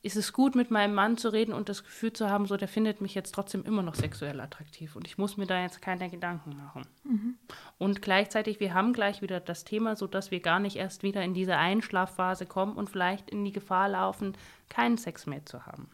ist 0.00 0.16
es 0.16 0.32
gut, 0.32 0.54
mit 0.54 0.70
meinem 0.70 0.94
Mann 0.94 1.18
zu 1.18 1.28
reden 1.34 1.52
und 1.52 1.68
das 1.68 1.84
Gefühl 1.84 2.14
zu 2.14 2.30
haben, 2.30 2.46
so 2.46 2.56
der 2.56 2.66
findet 2.66 3.02
mich 3.02 3.14
jetzt 3.14 3.34
trotzdem 3.34 3.62
immer 3.64 3.82
noch 3.82 3.94
sexuell 3.94 4.40
attraktiv 4.40 4.96
und 4.96 5.06
ich 5.06 5.18
muss 5.18 5.36
mir 5.36 5.46
da 5.46 5.60
jetzt 5.60 5.82
keine 5.82 6.08
Gedanken 6.08 6.56
machen. 6.56 6.86
Mhm. 7.04 7.34
Und 7.76 8.00
gleichzeitig, 8.00 8.58
wir 8.58 8.72
haben 8.72 8.94
gleich 8.94 9.20
wieder 9.20 9.40
das 9.40 9.64
Thema, 9.64 9.96
sodass 9.96 10.30
wir 10.30 10.40
gar 10.40 10.60
nicht 10.60 10.76
erst 10.76 11.02
wieder 11.02 11.22
in 11.22 11.34
diese 11.34 11.58
Einschlafphase 11.58 12.46
kommen 12.46 12.74
und 12.76 12.88
vielleicht 12.88 13.28
in 13.28 13.44
die 13.44 13.52
Gefahr 13.52 13.90
laufen, 13.90 14.34
keinen 14.70 14.96
Sex 14.96 15.26
mehr 15.26 15.44
zu 15.44 15.66
haben. 15.66 15.90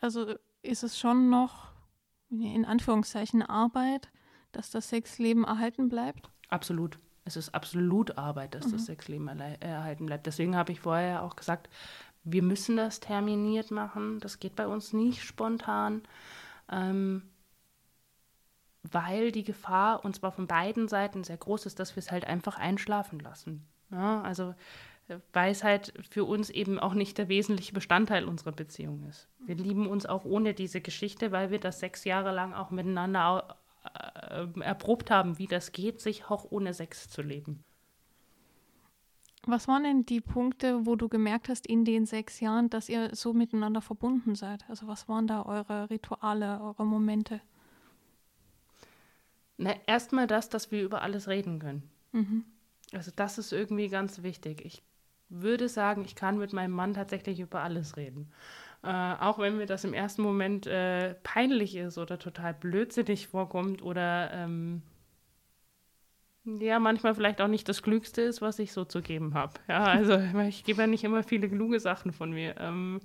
Also 0.00 0.34
ist 0.62 0.82
es 0.82 0.98
schon 0.98 1.30
noch 1.30 1.75
in 2.30 2.64
Anführungszeichen 2.64 3.42
Arbeit, 3.42 4.10
dass 4.52 4.70
das 4.70 4.88
Sexleben 4.88 5.44
erhalten 5.44 5.88
bleibt? 5.88 6.30
Absolut. 6.48 6.98
Es 7.24 7.36
ist 7.36 7.54
absolut 7.54 8.18
Arbeit, 8.18 8.54
dass 8.54 8.68
mhm. 8.68 8.72
das 8.72 8.86
Sexleben 8.86 9.28
erhalten 9.28 10.06
bleibt. 10.06 10.26
Deswegen 10.26 10.56
habe 10.56 10.72
ich 10.72 10.80
vorher 10.80 11.22
auch 11.22 11.36
gesagt, 11.36 11.68
wir 12.22 12.42
müssen 12.42 12.76
das 12.76 13.00
terminiert 13.00 13.70
machen. 13.70 14.20
Das 14.20 14.38
geht 14.38 14.56
bei 14.56 14.66
uns 14.66 14.92
nicht 14.92 15.22
spontan, 15.22 16.02
ähm, 16.70 17.22
weil 18.82 19.32
die 19.32 19.44
Gefahr, 19.44 20.04
und 20.04 20.14
zwar 20.14 20.32
von 20.32 20.46
beiden 20.46 20.88
Seiten, 20.88 21.24
sehr 21.24 21.36
groß 21.36 21.66
ist, 21.66 21.80
dass 21.80 21.96
wir 21.96 22.00
es 22.00 22.10
halt 22.10 22.24
einfach 22.24 22.58
einschlafen 22.58 23.18
lassen. 23.18 23.66
Ja, 23.90 24.22
also 24.22 24.54
weil 25.32 25.52
es 25.52 25.62
halt 25.62 25.92
für 26.10 26.24
uns 26.24 26.50
eben 26.50 26.78
auch 26.78 26.94
nicht 26.94 27.18
der 27.18 27.28
wesentliche 27.28 27.72
Bestandteil 27.72 28.24
unserer 28.24 28.52
Beziehung 28.52 29.04
ist. 29.08 29.28
Wir 29.38 29.54
lieben 29.54 29.86
uns 29.86 30.06
auch 30.06 30.24
ohne 30.24 30.54
diese 30.54 30.80
Geschichte, 30.80 31.32
weil 31.32 31.50
wir 31.50 31.60
das 31.60 31.80
sechs 31.80 32.04
Jahre 32.04 32.32
lang 32.32 32.54
auch 32.54 32.70
miteinander 32.70 33.56
äh, 34.30 34.60
erprobt 34.60 35.10
haben, 35.10 35.38
wie 35.38 35.46
das 35.46 35.72
geht, 35.72 36.00
sich 36.00 36.26
auch 36.26 36.46
ohne 36.50 36.74
Sex 36.74 37.08
zu 37.08 37.22
leben. 37.22 37.64
Was 39.48 39.68
waren 39.68 39.84
denn 39.84 40.06
die 40.06 40.20
Punkte, 40.20 40.86
wo 40.86 40.96
du 40.96 41.08
gemerkt 41.08 41.48
hast 41.48 41.68
in 41.68 41.84
den 41.84 42.04
sechs 42.04 42.40
Jahren, 42.40 42.68
dass 42.68 42.88
ihr 42.88 43.14
so 43.14 43.32
miteinander 43.32 43.80
verbunden 43.80 44.34
seid? 44.34 44.68
Also 44.68 44.88
was 44.88 45.08
waren 45.08 45.28
da 45.28 45.46
eure 45.46 45.88
Rituale, 45.88 46.60
eure 46.60 46.84
Momente? 46.84 47.40
Na, 49.56 49.74
erstmal 49.86 50.26
das, 50.26 50.48
dass 50.48 50.72
wir 50.72 50.82
über 50.82 51.02
alles 51.02 51.28
reden 51.28 51.60
können. 51.60 51.88
Mhm. 52.10 52.44
Also 52.92 53.12
das 53.14 53.38
ist 53.38 53.52
irgendwie 53.52 53.88
ganz 53.88 54.24
wichtig. 54.24 54.64
Ich 54.64 54.82
würde 55.28 55.68
sagen, 55.68 56.04
ich 56.04 56.14
kann 56.14 56.38
mit 56.38 56.52
meinem 56.52 56.72
Mann 56.72 56.94
tatsächlich 56.94 57.40
über 57.40 57.60
alles 57.62 57.96
reden. 57.96 58.30
Äh, 58.82 58.88
auch 58.88 59.38
wenn 59.38 59.56
mir 59.56 59.66
das 59.66 59.84
im 59.84 59.94
ersten 59.94 60.22
Moment 60.22 60.66
äh, 60.66 61.14
peinlich 61.22 61.76
ist 61.76 61.98
oder 61.98 62.18
total 62.18 62.54
blödsinnig 62.54 63.26
vorkommt 63.26 63.82
oder 63.82 64.30
ähm, 64.32 64.82
ja, 66.46 66.78
manchmal 66.78 67.14
vielleicht 67.14 67.40
auch 67.40 67.48
nicht 67.48 67.68
das 67.68 67.82
Klügste 67.82 68.22
ist, 68.22 68.40
was 68.40 68.60
ich 68.60 68.72
so 68.72 68.84
zu 68.84 69.02
geben 69.02 69.34
habe. 69.34 69.54
Ja, 69.68 69.84
also 69.84 70.16
ich 70.48 70.64
gebe 70.64 70.82
ja 70.82 70.86
nicht 70.86 71.02
immer 71.04 71.22
viele 71.22 71.48
kluge 71.48 71.80
Sachen 71.80 72.12
von 72.12 72.30
mir. 72.30 72.54
Ähm, 72.60 73.00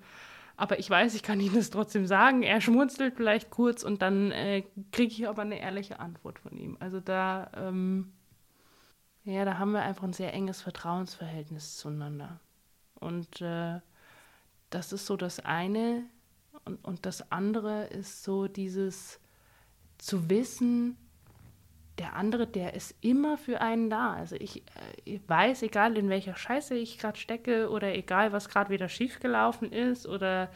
aber 0.57 0.77
ich 0.77 0.87
weiß, 0.87 1.15
ich 1.15 1.23
kann 1.23 1.39
Ihnen 1.39 1.55
das 1.55 1.71
trotzdem 1.71 2.05
sagen. 2.05 2.43
Er 2.43 2.61
schmunzelt 2.61 3.15
vielleicht 3.15 3.49
kurz 3.49 3.83
und 3.83 4.03
dann 4.03 4.31
äh, 4.31 4.63
kriege 4.91 5.11
ich 5.11 5.27
aber 5.27 5.41
eine 5.41 5.59
ehrliche 5.59 5.99
Antwort 5.99 6.37
von 6.37 6.55
ihm. 6.55 6.77
Also 6.79 6.99
da, 6.99 7.49
ähm, 7.55 8.11
ja, 9.23 9.45
da 9.45 9.57
haben 9.59 9.71
wir 9.73 9.81
einfach 9.81 10.03
ein 10.03 10.13
sehr 10.13 10.33
enges 10.33 10.61
Vertrauensverhältnis 10.61 11.77
zueinander. 11.77 12.39
Und 12.95 13.41
äh, 13.41 13.79
das 14.69 14.93
ist 14.93 15.05
so 15.05 15.17
das 15.17 15.39
eine. 15.39 16.03
Und, 16.65 16.83
und 16.83 17.05
das 17.05 17.31
andere 17.31 17.85
ist 17.85 18.23
so 18.23 18.47
dieses 18.47 19.19
zu 19.97 20.29
wissen, 20.29 20.97
der 21.99 22.15
andere, 22.15 22.47
der 22.47 22.73
ist 22.73 22.95
immer 23.01 23.37
für 23.37 23.61
einen 23.61 23.91
da. 23.91 24.13
Also 24.13 24.35
ich, 24.35 24.61
äh, 24.61 24.63
ich 25.05 25.21
weiß, 25.27 25.61
egal 25.61 25.97
in 25.97 26.09
welcher 26.09 26.35
Scheiße 26.35 26.73
ich 26.73 26.97
gerade 26.97 27.19
stecke 27.19 27.69
oder 27.69 27.93
egal, 27.93 28.31
was 28.31 28.49
gerade 28.49 28.71
wieder 28.71 28.89
schiefgelaufen 28.89 29.71
ist 29.71 30.07
oder 30.07 30.49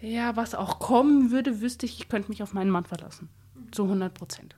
ja, 0.00 0.36
was 0.36 0.54
auch 0.54 0.78
kommen 0.78 1.30
würde, 1.30 1.60
wüsste 1.62 1.86
ich, 1.86 1.98
ich 1.98 2.08
könnte 2.08 2.28
mich 2.28 2.42
auf 2.42 2.52
meinen 2.52 2.70
Mann 2.70 2.84
verlassen. 2.84 3.30
Zu 3.72 3.84
100 3.84 4.12
Prozent. 4.12 4.57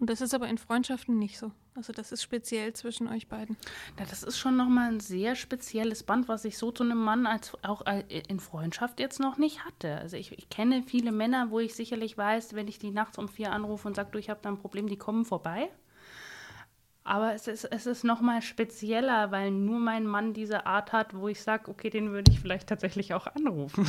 Und 0.00 0.08
das 0.08 0.22
ist 0.22 0.32
aber 0.32 0.48
in 0.48 0.56
Freundschaften 0.56 1.18
nicht 1.18 1.38
so. 1.38 1.52
Also 1.74 1.92
das 1.92 2.10
ist 2.10 2.22
speziell 2.22 2.72
zwischen 2.72 3.06
euch 3.06 3.28
beiden. 3.28 3.58
Ja, 3.98 4.06
das 4.06 4.22
ist 4.22 4.38
schon 4.38 4.56
nochmal 4.56 4.90
ein 4.90 5.00
sehr 5.00 5.36
spezielles 5.36 6.02
Band, 6.04 6.26
was 6.26 6.46
ich 6.46 6.56
so 6.56 6.72
zu 6.72 6.84
einem 6.84 6.98
Mann 6.98 7.26
als 7.26 7.52
auch 7.62 7.84
äh, 7.84 8.02
in 8.28 8.40
Freundschaft 8.40 8.98
jetzt 8.98 9.20
noch 9.20 9.36
nicht 9.36 9.62
hatte. 9.66 9.96
Also 9.96 10.16
ich, 10.16 10.32
ich 10.32 10.48
kenne 10.48 10.82
viele 10.82 11.12
Männer, 11.12 11.50
wo 11.50 11.60
ich 11.60 11.74
sicherlich 11.74 12.16
weiß, 12.16 12.54
wenn 12.54 12.66
ich 12.66 12.78
die 12.78 12.90
nachts 12.90 13.18
um 13.18 13.28
vier 13.28 13.52
anrufe 13.52 13.86
und 13.86 13.94
sage, 13.94 14.08
du, 14.12 14.18
ich 14.18 14.30
habe 14.30 14.40
da 14.42 14.48
ein 14.48 14.56
Problem, 14.56 14.88
die 14.88 14.96
kommen 14.96 15.26
vorbei. 15.26 15.68
Aber 17.04 17.34
es 17.34 17.46
ist, 17.46 17.64
es 17.64 17.86
ist 17.86 18.02
nochmal 18.02 18.40
spezieller, 18.40 19.30
weil 19.30 19.50
nur 19.50 19.80
mein 19.80 20.06
Mann 20.06 20.32
diese 20.32 20.64
Art 20.64 20.92
hat, 20.92 21.14
wo 21.14 21.28
ich 21.28 21.42
sage, 21.42 21.70
okay, 21.70 21.90
den 21.90 22.10
würde 22.10 22.32
ich 22.32 22.40
vielleicht 22.40 22.68
tatsächlich 22.68 23.12
auch 23.12 23.26
anrufen. 23.26 23.86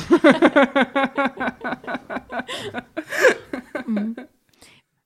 mhm. 3.86 4.16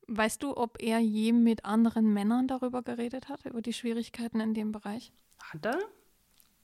Weißt 0.09 0.42
du, 0.42 0.57
ob 0.57 0.80
er 0.80 1.00
je 1.00 1.32
mit 1.32 1.64
anderen 1.64 2.12
Männern 2.12 2.46
darüber 2.46 2.82
geredet 2.82 3.28
hat, 3.28 3.44
über 3.44 3.61
die 3.61 3.72
Schwierigkeiten 3.72 4.40
in 4.40 4.54
dem 4.54 4.70
Bereich? 4.70 5.12
Hat 5.40 5.66
er, 5.66 5.78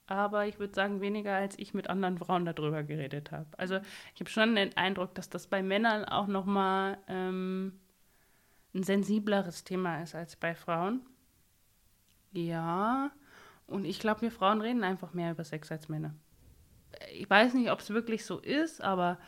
aber 0.06 0.46
ich 0.46 0.58
würde 0.58 0.74
sagen, 0.74 1.00
weniger 1.00 1.34
als 1.34 1.58
ich 1.58 1.74
mit 1.74 1.88
anderen 1.88 2.18
Frauen 2.18 2.44
darüber 2.44 2.82
geredet 2.82 3.32
habe. 3.32 3.46
Also 3.56 3.80
ich 4.14 4.20
habe 4.20 4.30
schon 4.30 4.54
den 4.54 4.76
Eindruck, 4.76 5.14
dass 5.14 5.28
das 5.28 5.46
bei 5.46 5.62
Männern 5.62 6.04
auch 6.04 6.26
nochmal 6.26 6.98
ähm, 7.08 7.80
ein 8.74 8.82
sensibleres 8.82 9.64
Thema 9.64 10.02
ist 10.02 10.14
als 10.14 10.36
bei 10.36 10.54
Frauen. 10.54 11.00
Ja, 12.32 13.10
und 13.66 13.84
ich 13.84 13.98
glaube, 13.98 14.22
wir 14.22 14.30
Frauen 14.30 14.60
reden 14.60 14.84
einfach 14.84 15.14
mehr 15.14 15.32
über 15.32 15.44
Sex 15.44 15.70
als 15.70 15.88
Männer. 15.88 16.14
Ich 17.12 17.28
weiß 17.28 17.54
nicht, 17.54 17.70
ob 17.70 17.80
es 17.80 17.90
wirklich 17.90 18.24
so 18.24 18.38
ist, 18.38 18.82
aber 18.82 19.18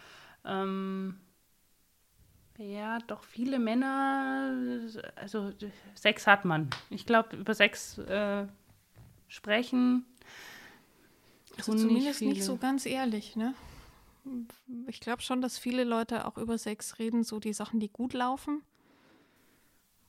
ähm, 0.45 1.19
ja, 2.59 2.99
doch 3.07 3.25
viele 3.25 3.59
Männer, 3.59 4.55
also 5.17 5.53
Sex 5.95 6.27
hat 6.27 6.45
man. 6.45 6.71
Ich 6.91 7.07
glaube, 7.07 7.37
über 7.37 7.55
Sex 7.55 7.99
äh, 7.99 8.47
sprechen. 9.29 10.05
Also 11.57 11.75
zumindest 11.75 12.21
nicht, 12.21 12.35
nicht 12.35 12.45
so 12.45 12.57
ganz 12.57 12.87
ehrlich, 12.87 13.37
ne? 13.37 13.55
Ich 14.87 15.01
glaube 15.01 15.23
schon, 15.23 15.43
dass 15.43 15.59
viele 15.59 15.85
Leute 15.85 16.27
auch 16.27 16.39
über 16.39 16.57
Sex 16.57 16.99
reden, 16.99 17.25
so 17.25 17.41
die 17.41 17.53
Sachen, 17.53 17.79
die 17.81 17.91
gut 17.91 18.15
laufen 18.15 18.63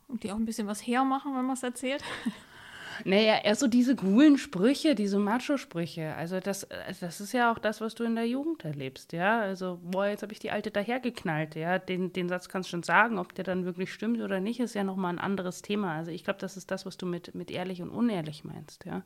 und 0.08 0.24
die 0.24 0.32
auch 0.32 0.38
ein 0.38 0.46
bisschen 0.46 0.68
was 0.68 0.86
hermachen, 0.86 1.36
wenn 1.36 1.46
man 1.46 1.56
es 1.56 1.64
erzählt. 1.64 2.04
Naja, 3.04 3.40
eher 3.44 3.56
so 3.56 3.68
diese 3.68 3.96
coolen 3.96 4.38
Sprüche, 4.38 4.96
diese 4.96 5.20
Macho-Sprüche. 5.20 6.16
Also 6.16 6.40
das, 6.40 6.68
das 7.00 7.20
ist 7.20 7.34
ja 7.34 7.52
auch 7.52 7.60
das, 7.60 7.82
was 7.82 7.96
du 7.96 8.04
in 8.04 8.16
der 8.16 8.28
Jugend 8.28 8.64
erlebst, 8.64 9.14
ja. 9.14 9.42
Also, 9.42 9.80
boah, 9.84 10.08
jetzt 10.08 10.24
habe 10.24 10.34
ich 10.34 10.40
die 10.40 10.52
Alte 10.52 10.72
dahergeknallt, 10.72 11.56
ja. 11.56 11.78
Den, 11.80 12.14
den 12.14 12.30
Satz 12.30 12.48
kannst 12.48 12.70
du 12.70 12.72
schon 12.72 12.84
sagen, 12.84 13.20
ob 13.20 13.34
der 13.36 13.44
dann 13.44 13.66
wirklich 13.66 13.94
stimmt 13.94 14.22
oder 14.22 14.40
nicht, 14.40 14.60
ist 14.60 14.76
ja 14.76 14.84
nochmal 14.84 15.14
ein 15.14 15.20
anderes 15.20 15.62
Thema. 15.62 15.96
Also 15.96 16.12
ich 16.12 16.24
glaube, 16.24 16.40
das 16.40 16.58
ist 16.58 16.72
das, 16.72 16.86
was 16.86 16.98
du 16.98 17.06
mit, 17.06 17.36
mit 17.36 17.52
ehrlich 17.52 17.82
und 17.82 17.90
unehrlich 17.90 18.44
meinst, 18.44 18.86
ja. 18.86 19.04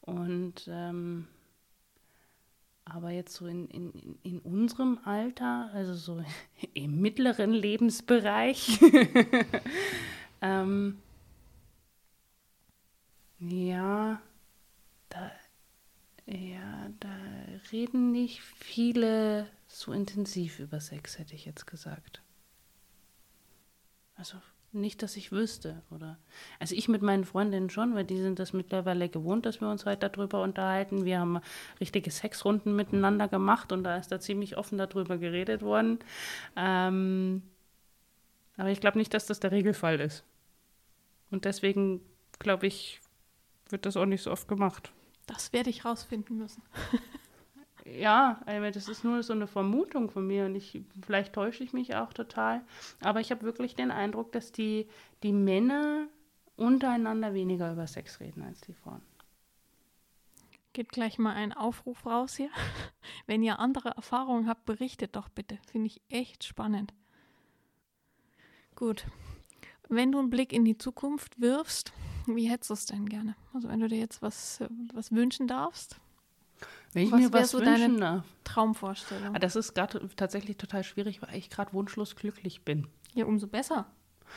Und 0.00 0.68
ähm, 0.68 1.26
aber 2.88 3.10
jetzt 3.10 3.34
so 3.34 3.46
in, 3.46 3.66
in, 3.68 4.18
in 4.22 4.38
unserem 4.38 5.00
Alter, 5.04 5.70
also 5.74 5.94
so 5.94 6.22
im 6.74 7.00
mittleren 7.00 7.52
Lebensbereich, 7.52 8.78
ähm, 10.40 10.98
ja, 13.38 14.20
da, 15.08 15.32
ja, 16.26 16.90
da 17.00 17.08
reden 17.72 18.12
nicht 18.12 18.40
viele 18.40 19.48
so 19.66 19.92
intensiv 19.92 20.58
über 20.58 20.80
Sex, 20.80 21.18
hätte 21.18 21.34
ich 21.34 21.44
jetzt 21.44 21.66
gesagt. 21.66 22.22
Also 24.14 24.38
nicht, 24.72 25.02
dass 25.02 25.16
ich 25.16 25.32
wüsste, 25.32 25.82
oder? 25.90 26.18
Also 26.58 26.74
ich 26.74 26.88
mit 26.88 27.02
meinen 27.02 27.24
Freundinnen 27.24 27.70
schon, 27.70 27.94
weil 27.94 28.04
die 28.04 28.20
sind 28.20 28.38
das 28.38 28.52
mittlerweile 28.52 29.08
gewohnt, 29.08 29.46
dass 29.46 29.60
wir 29.60 29.68
uns 29.70 29.86
halt 29.86 30.02
darüber 30.02 30.42
unterhalten. 30.42 31.04
Wir 31.04 31.20
haben 31.20 31.40
richtige 31.80 32.10
Sexrunden 32.10 32.76
miteinander 32.76 33.28
gemacht 33.28 33.72
und 33.72 33.84
da 33.84 33.96
ist 33.96 34.12
da 34.12 34.20
ziemlich 34.20 34.56
offen 34.56 34.78
darüber 34.78 35.18
geredet 35.18 35.62
worden. 35.62 35.98
Ähm, 36.56 37.42
aber 38.56 38.70
ich 38.70 38.80
glaube 38.80 38.98
nicht, 38.98 39.12
dass 39.14 39.26
das 39.26 39.40
der 39.40 39.50
Regelfall 39.52 40.00
ist. 40.00 40.24
Und 41.30 41.44
deswegen, 41.44 42.00
glaube 42.38 42.66
ich, 42.66 43.00
wird 43.68 43.86
das 43.86 43.96
auch 43.96 44.06
nicht 44.06 44.22
so 44.22 44.30
oft 44.30 44.48
gemacht. 44.48 44.92
Das 45.26 45.52
werde 45.52 45.70
ich 45.70 45.84
rausfinden 45.84 46.38
müssen. 46.38 46.62
ja, 47.84 48.40
das 48.46 48.88
ist 48.88 49.04
nur 49.04 49.22
so 49.22 49.32
eine 49.32 49.46
Vermutung 49.46 50.10
von 50.10 50.26
mir 50.26 50.46
und 50.46 50.54
ich, 50.54 50.80
vielleicht 51.04 51.32
täusche 51.32 51.64
ich 51.64 51.72
mich 51.72 51.94
auch 51.96 52.12
total. 52.12 52.62
Aber 53.00 53.20
ich 53.20 53.30
habe 53.30 53.42
wirklich 53.42 53.74
den 53.74 53.90
Eindruck, 53.90 54.32
dass 54.32 54.52
die, 54.52 54.88
die 55.22 55.32
Männer 55.32 56.06
untereinander 56.56 57.34
weniger 57.34 57.72
über 57.72 57.86
Sex 57.86 58.20
reden 58.20 58.42
als 58.42 58.60
die 58.60 58.72
Frauen. 58.72 59.02
Geht 60.72 60.90
gleich 60.90 61.18
mal 61.18 61.34
ein 61.34 61.52
Aufruf 61.52 62.06
raus 62.06 62.36
hier. 62.36 62.50
Wenn 63.26 63.42
ihr 63.42 63.58
andere 63.58 63.90
Erfahrungen 63.90 64.48
habt, 64.48 64.64
berichtet 64.66 65.16
doch 65.16 65.28
bitte. 65.28 65.58
Finde 65.70 65.86
ich 65.86 66.02
echt 66.08 66.44
spannend. 66.44 66.92
Gut. 68.74 69.06
Wenn 69.88 70.12
du 70.12 70.18
einen 70.18 70.30
Blick 70.30 70.52
in 70.52 70.64
die 70.64 70.76
Zukunft 70.76 71.40
wirfst, 71.40 71.92
wie 72.26 72.48
hättest 72.48 72.70
du 72.70 72.74
es 72.74 72.86
denn 72.86 73.08
gerne? 73.08 73.36
Also 73.52 73.68
wenn 73.68 73.80
du 73.80 73.88
dir 73.88 73.98
jetzt 73.98 74.22
was, 74.22 74.60
was 74.92 75.12
wünschen 75.12 75.46
darfst. 75.46 76.00
Wenn 76.92 77.04
ich 77.04 77.12
was 77.12 77.20
mir 77.20 77.32
was 77.32 77.50
so 77.50 77.60
wünschen 77.60 78.00
deine 78.00 78.24
Traumvorstellung? 78.44 79.34
Ah, 79.34 79.38
das 79.38 79.56
ist 79.56 79.74
gerade 79.74 80.08
tatsächlich 80.16 80.56
total 80.56 80.82
schwierig, 80.84 81.20
weil 81.22 81.34
ich 81.36 81.50
gerade 81.50 81.72
wunschlos 81.72 82.16
glücklich 82.16 82.64
bin. 82.64 82.86
Ja, 83.14 83.26
umso 83.26 83.46
besser. 83.46 83.86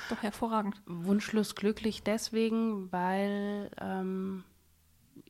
Doch 0.10 0.22
hervorragend. 0.22 0.82
Wunschlos 0.86 1.56
glücklich 1.56 2.04
deswegen, 2.04 2.92
weil 2.92 3.72
ähm, 3.80 4.44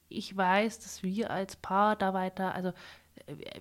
ich 0.10 0.36
weiß, 0.36 0.80
dass 0.80 1.04
wir 1.04 1.32
als 1.32 1.56
Paar 1.56 1.96
da 1.96 2.14
weiter, 2.14 2.54
also 2.54 2.74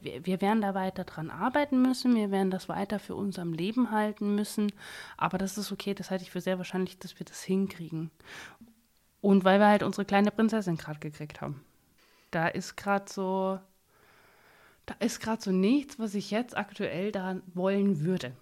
wir, 0.00 0.24
wir 0.24 0.40
werden 0.40 0.62
da 0.62 0.74
weiter 0.74 1.04
dran 1.04 1.30
arbeiten 1.30 1.82
müssen, 1.82 2.14
wir 2.14 2.30
werden 2.30 2.50
das 2.50 2.68
weiter 2.68 2.98
für 2.98 3.14
uns 3.14 3.38
am 3.38 3.52
Leben 3.52 3.90
halten 3.90 4.34
müssen, 4.34 4.72
aber 5.16 5.38
das 5.38 5.58
ist 5.58 5.72
okay, 5.72 5.94
das 5.94 6.10
halte 6.10 6.24
ich 6.24 6.30
für 6.30 6.40
sehr 6.40 6.58
wahrscheinlich, 6.58 6.98
dass 6.98 7.18
wir 7.18 7.26
das 7.26 7.42
hinkriegen. 7.42 8.10
Und 9.20 9.44
weil 9.44 9.58
wir 9.58 9.66
halt 9.66 9.82
unsere 9.82 10.04
kleine 10.04 10.30
Prinzessin 10.30 10.76
gerade 10.76 11.00
gekriegt 11.00 11.40
haben. 11.40 11.64
Da 12.30 12.48
ist 12.48 12.76
gerade 12.76 13.10
so, 13.10 13.58
da 14.86 14.94
ist 15.00 15.20
gerade 15.20 15.42
so 15.42 15.50
nichts, 15.50 15.98
was 15.98 16.14
ich 16.14 16.30
jetzt 16.30 16.56
aktuell 16.56 17.10
da 17.10 17.40
wollen 17.54 18.00
würde. 18.00 18.36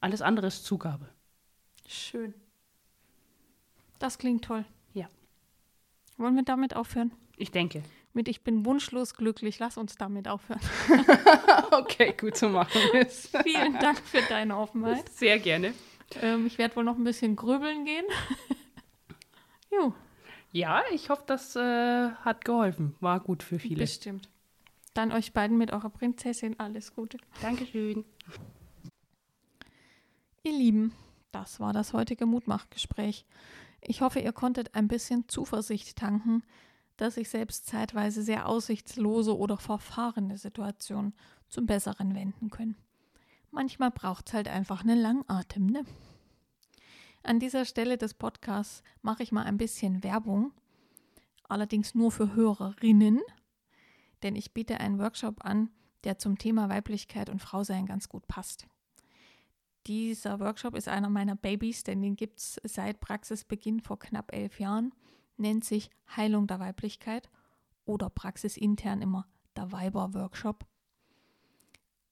Alles 0.00 0.22
andere 0.22 0.48
ist 0.48 0.64
Zugabe. 0.64 1.08
Schön. 1.88 2.34
Das 3.98 4.18
klingt 4.18 4.44
toll. 4.44 4.64
Ja. 4.92 5.08
Wollen 6.16 6.36
wir 6.36 6.42
damit 6.42 6.76
aufhören? 6.76 7.12
Ich 7.36 7.50
denke. 7.50 7.82
Mit 8.12 8.28
Ich 8.28 8.42
bin 8.42 8.64
wunschlos 8.64 9.14
glücklich. 9.14 9.58
Lass 9.58 9.76
uns 9.76 9.96
damit 9.96 10.26
aufhören. 10.26 10.60
okay, 11.70 12.14
gut 12.18 12.36
zu 12.36 12.48
machen 12.48 12.80
ist. 12.94 13.36
Vielen 13.42 13.78
Dank 13.78 13.98
für 13.98 14.22
deine 14.22 14.56
Offenheit. 14.56 15.08
Sehr 15.10 15.38
gerne. 15.38 15.74
Ähm, 16.22 16.46
ich 16.46 16.56
werde 16.56 16.76
wohl 16.76 16.84
noch 16.84 16.96
ein 16.96 17.04
bisschen 17.04 17.36
grübeln 17.36 17.84
gehen. 17.84 18.04
Jo. 19.76 19.94
Ja, 20.52 20.82
ich 20.92 21.10
hoffe, 21.10 21.24
das 21.26 21.56
äh, 21.56 22.10
hat 22.10 22.44
geholfen. 22.44 22.94
War 23.00 23.20
gut 23.20 23.42
für 23.42 23.58
viele. 23.58 23.80
Bestimmt. 23.80 24.28
Dann 24.94 25.12
euch 25.12 25.32
beiden 25.32 25.58
mit 25.58 25.72
eurer 25.72 25.90
Prinzessin 25.90 26.58
alles 26.58 26.94
Gute. 26.94 27.18
Dankeschön. 27.42 28.04
Ihr 30.42 30.52
Lieben, 30.52 30.94
das 31.32 31.60
war 31.60 31.72
das 31.72 31.92
heutige 31.92 32.24
Mutmachgespräch. 32.24 33.26
Ich 33.82 34.00
hoffe, 34.00 34.20
ihr 34.20 34.32
konntet 34.32 34.74
ein 34.74 34.88
bisschen 34.88 35.28
Zuversicht 35.28 35.96
tanken, 35.98 36.42
dass 36.96 37.16
sich 37.16 37.28
selbst 37.28 37.66
zeitweise 37.66 38.22
sehr 38.22 38.48
aussichtslose 38.48 39.36
oder 39.36 39.58
verfahrene 39.58 40.38
Situationen 40.38 41.14
zum 41.48 41.66
Besseren 41.66 42.14
wenden 42.14 42.48
können. 42.48 42.76
Manchmal 43.50 43.90
braucht 43.90 44.28
es 44.28 44.34
halt 44.34 44.48
einfach 44.48 44.82
einen 44.82 44.98
Langatem, 44.98 45.66
ne? 45.66 45.84
An 47.26 47.40
dieser 47.40 47.64
Stelle 47.64 47.98
des 47.98 48.14
Podcasts 48.14 48.84
mache 49.02 49.24
ich 49.24 49.32
mal 49.32 49.42
ein 49.42 49.56
bisschen 49.56 50.04
Werbung, 50.04 50.52
allerdings 51.48 51.92
nur 51.92 52.12
für 52.12 52.36
Hörerinnen, 52.36 53.20
denn 54.22 54.36
ich 54.36 54.54
biete 54.54 54.78
einen 54.78 55.00
Workshop 55.00 55.44
an, 55.44 55.70
der 56.04 56.18
zum 56.18 56.38
Thema 56.38 56.68
Weiblichkeit 56.68 57.28
und 57.28 57.42
Frausein 57.42 57.84
ganz 57.84 58.08
gut 58.08 58.28
passt. 58.28 58.68
Dieser 59.88 60.38
Workshop 60.38 60.76
ist 60.76 60.86
einer 60.86 61.08
meiner 61.08 61.34
Babys, 61.34 61.82
denn 61.82 62.00
den 62.00 62.14
gibt 62.14 62.38
es 62.38 62.60
seit 62.62 63.00
Praxisbeginn 63.00 63.80
vor 63.80 63.98
knapp 63.98 64.32
elf 64.32 64.60
Jahren, 64.60 64.94
nennt 65.36 65.64
sich 65.64 65.90
Heilung 66.14 66.46
der 66.46 66.60
Weiblichkeit 66.60 67.28
oder 67.86 68.08
praxisintern 68.08 69.02
immer 69.02 69.26
der 69.56 69.72
Weiber-Workshop. 69.72 70.64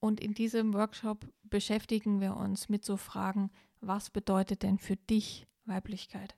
Und 0.01 0.19
in 0.19 0.33
diesem 0.33 0.73
Workshop 0.73 1.25
beschäftigen 1.43 2.19
wir 2.19 2.35
uns 2.35 2.67
mit 2.67 2.83
so 2.83 2.97
Fragen 2.97 3.49
was 3.87 4.09
bedeutet 4.09 4.63
denn 4.63 4.77
für 4.77 4.95
dich 4.95 5.47
Weiblichkeit? 5.65 6.35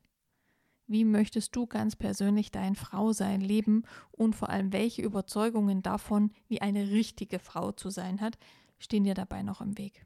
Wie 0.87 1.03
möchtest 1.03 1.55
du 1.55 1.67
ganz 1.67 1.95
persönlich 1.95 2.51
dein 2.51 2.75
Frausein 2.75 3.41
leben 3.41 3.83
und 4.11 4.35
vor 4.35 4.49
allem 4.49 4.71
welche 4.71 5.01
Überzeugungen 5.01 5.81
davon, 5.81 6.31
wie 6.47 6.61
eine 6.61 6.91
richtige 6.91 7.39
Frau 7.39 7.73
zu 7.73 7.89
sein 7.89 8.21
hat, 8.21 8.37
stehen 8.79 9.03
dir 9.03 9.13
dabei 9.13 9.43
noch 9.43 9.59
im 9.59 9.77
Weg? 9.77 10.05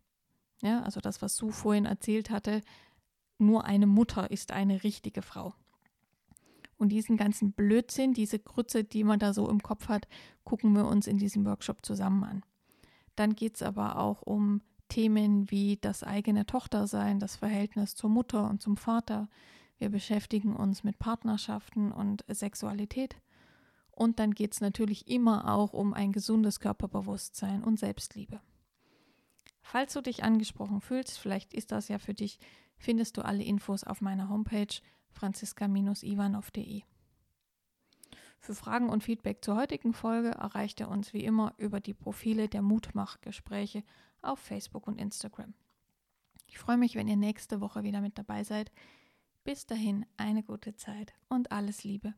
Ja, 0.63 0.81
also 0.81 0.99
das, 0.99 1.21
was 1.21 1.35
Sue 1.35 1.51
vorhin 1.51 1.85
erzählt 1.85 2.29
hatte, 2.29 2.61
nur 3.37 3.65
eine 3.65 3.87
Mutter 3.87 4.31
ist 4.31 4.51
eine 4.51 4.83
richtige 4.83 5.21
Frau. 5.21 5.53
Und 6.77 6.89
diesen 6.89 7.15
ganzen 7.15 7.51
Blödsinn, 7.51 8.13
diese 8.13 8.39
Grütze, 8.39 8.83
die 8.83 9.03
man 9.03 9.19
da 9.19 9.33
so 9.33 9.47
im 9.49 9.61
Kopf 9.61 9.87
hat, 9.87 10.07
gucken 10.43 10.73
wir 10.73 10.87
uns 10.87 11.05
in 11.05 11.19
diesem 11.19 11.45
Workshop 11.45 11.85
zusammen 11.85 12.23
an. 12.23 12.43
Dann 13.15 13.35
geht 13.35 13.55
es 13.55 13.61
aber 13.61 13.97
auch 13.97 14.23
um 14.23 14.61
Themen 14.91 15.49
wie 15.49 15.77
das 15.77 16.03
eigene 16.03 16.45
Tochtersein, 16.45 17.19
das 17.19 17.37
Verhältnis 17.37 17.95
zur 17.95 18.09
Mutter 18.09 18.49
und 18.49 18.61
zum 18.61 18.75
Vater. 18.75 19.29
Wir 19.77 19.89
beschäftigen 19.89 20.53
uns 20.53 20.83
mit 20.83 20.99
Partnerschaften 20.99 21.93
und 21.93 22.25
Sexualität. 22.27 23.15
Und 23.91 24.19
dann 24.19 24.31
geht 24.33 24.51
es 24.51 24.59
natürlich 24.59 25.07
immer 25.07 25.49
auch 25.53 25.71
um 25.71 25.93
ein 25.93 26.11
gesundes 26.11 26.59
Körperbewusstsein 26.59 27.63
und 27.63 27.79
Selbstliebe. 27.79 28.41
Falls 29.61 29.93
du 29.93 30.01
dich 30.01 30.25
angesprochen 30.25 30.81
fühlst, 30.81 31.19
vielleicht 31.19 31.53
ist 31.53 31.71
das 31.71 31.87
ja 31.87 31.97
für 31.97 32.13
dich, 32.13 32.37
findest 32.77 33.15
du 33.15 33.23
alle 33.23 33.43
Infos 33.43 33.85
auf 33.85 34.01
meiner 34.01 34.27
Homepage 34.27 34.81
franziska-ivanov.de. 35.11 36.81
Für 38.39 38.55
Fragen 38.55 38.89
und 38.89 39.05
Feedback 39.05 39.41
zur 39.41 39.55
heutigen 39.55 39.93
Folge 39.93 40.31
erreicht 40.31 40.81
er 40.81 40.89
uns 40.89 41.13
wie 41.13 41.23
immer 41.23 41.53
über 41.57 41.79
die 41.79 41.93
Profile 41.93 42.49
der 42.49 42.61
Mutmachgespräche 42.61 43.83
auf 44.21 44.39
Facebook 44.39 44.87
und 44.87 44.99
Instagram. 44.99 45.53
Ich 46.47 46.59
freue 46.59 46.77
mich, 46.77 46.95
wenn 46.95 47.07
ihr 47.07 47.15
nächste 47.15 47.61
Woche 47.61 47.83
wieder 47.83 48.01
mit 48.01 48.17
dabei 48.17 48.43
seid. 48.43 48.71
Bis 49.43 49.65
dahin 49.65 50.05
eine 50.17 50.43
gute 50.43 50.75
Zeit 50.75 51.13
und 51.29 51.51
alles 51.51 51.83
Liebe. 51.83 52.13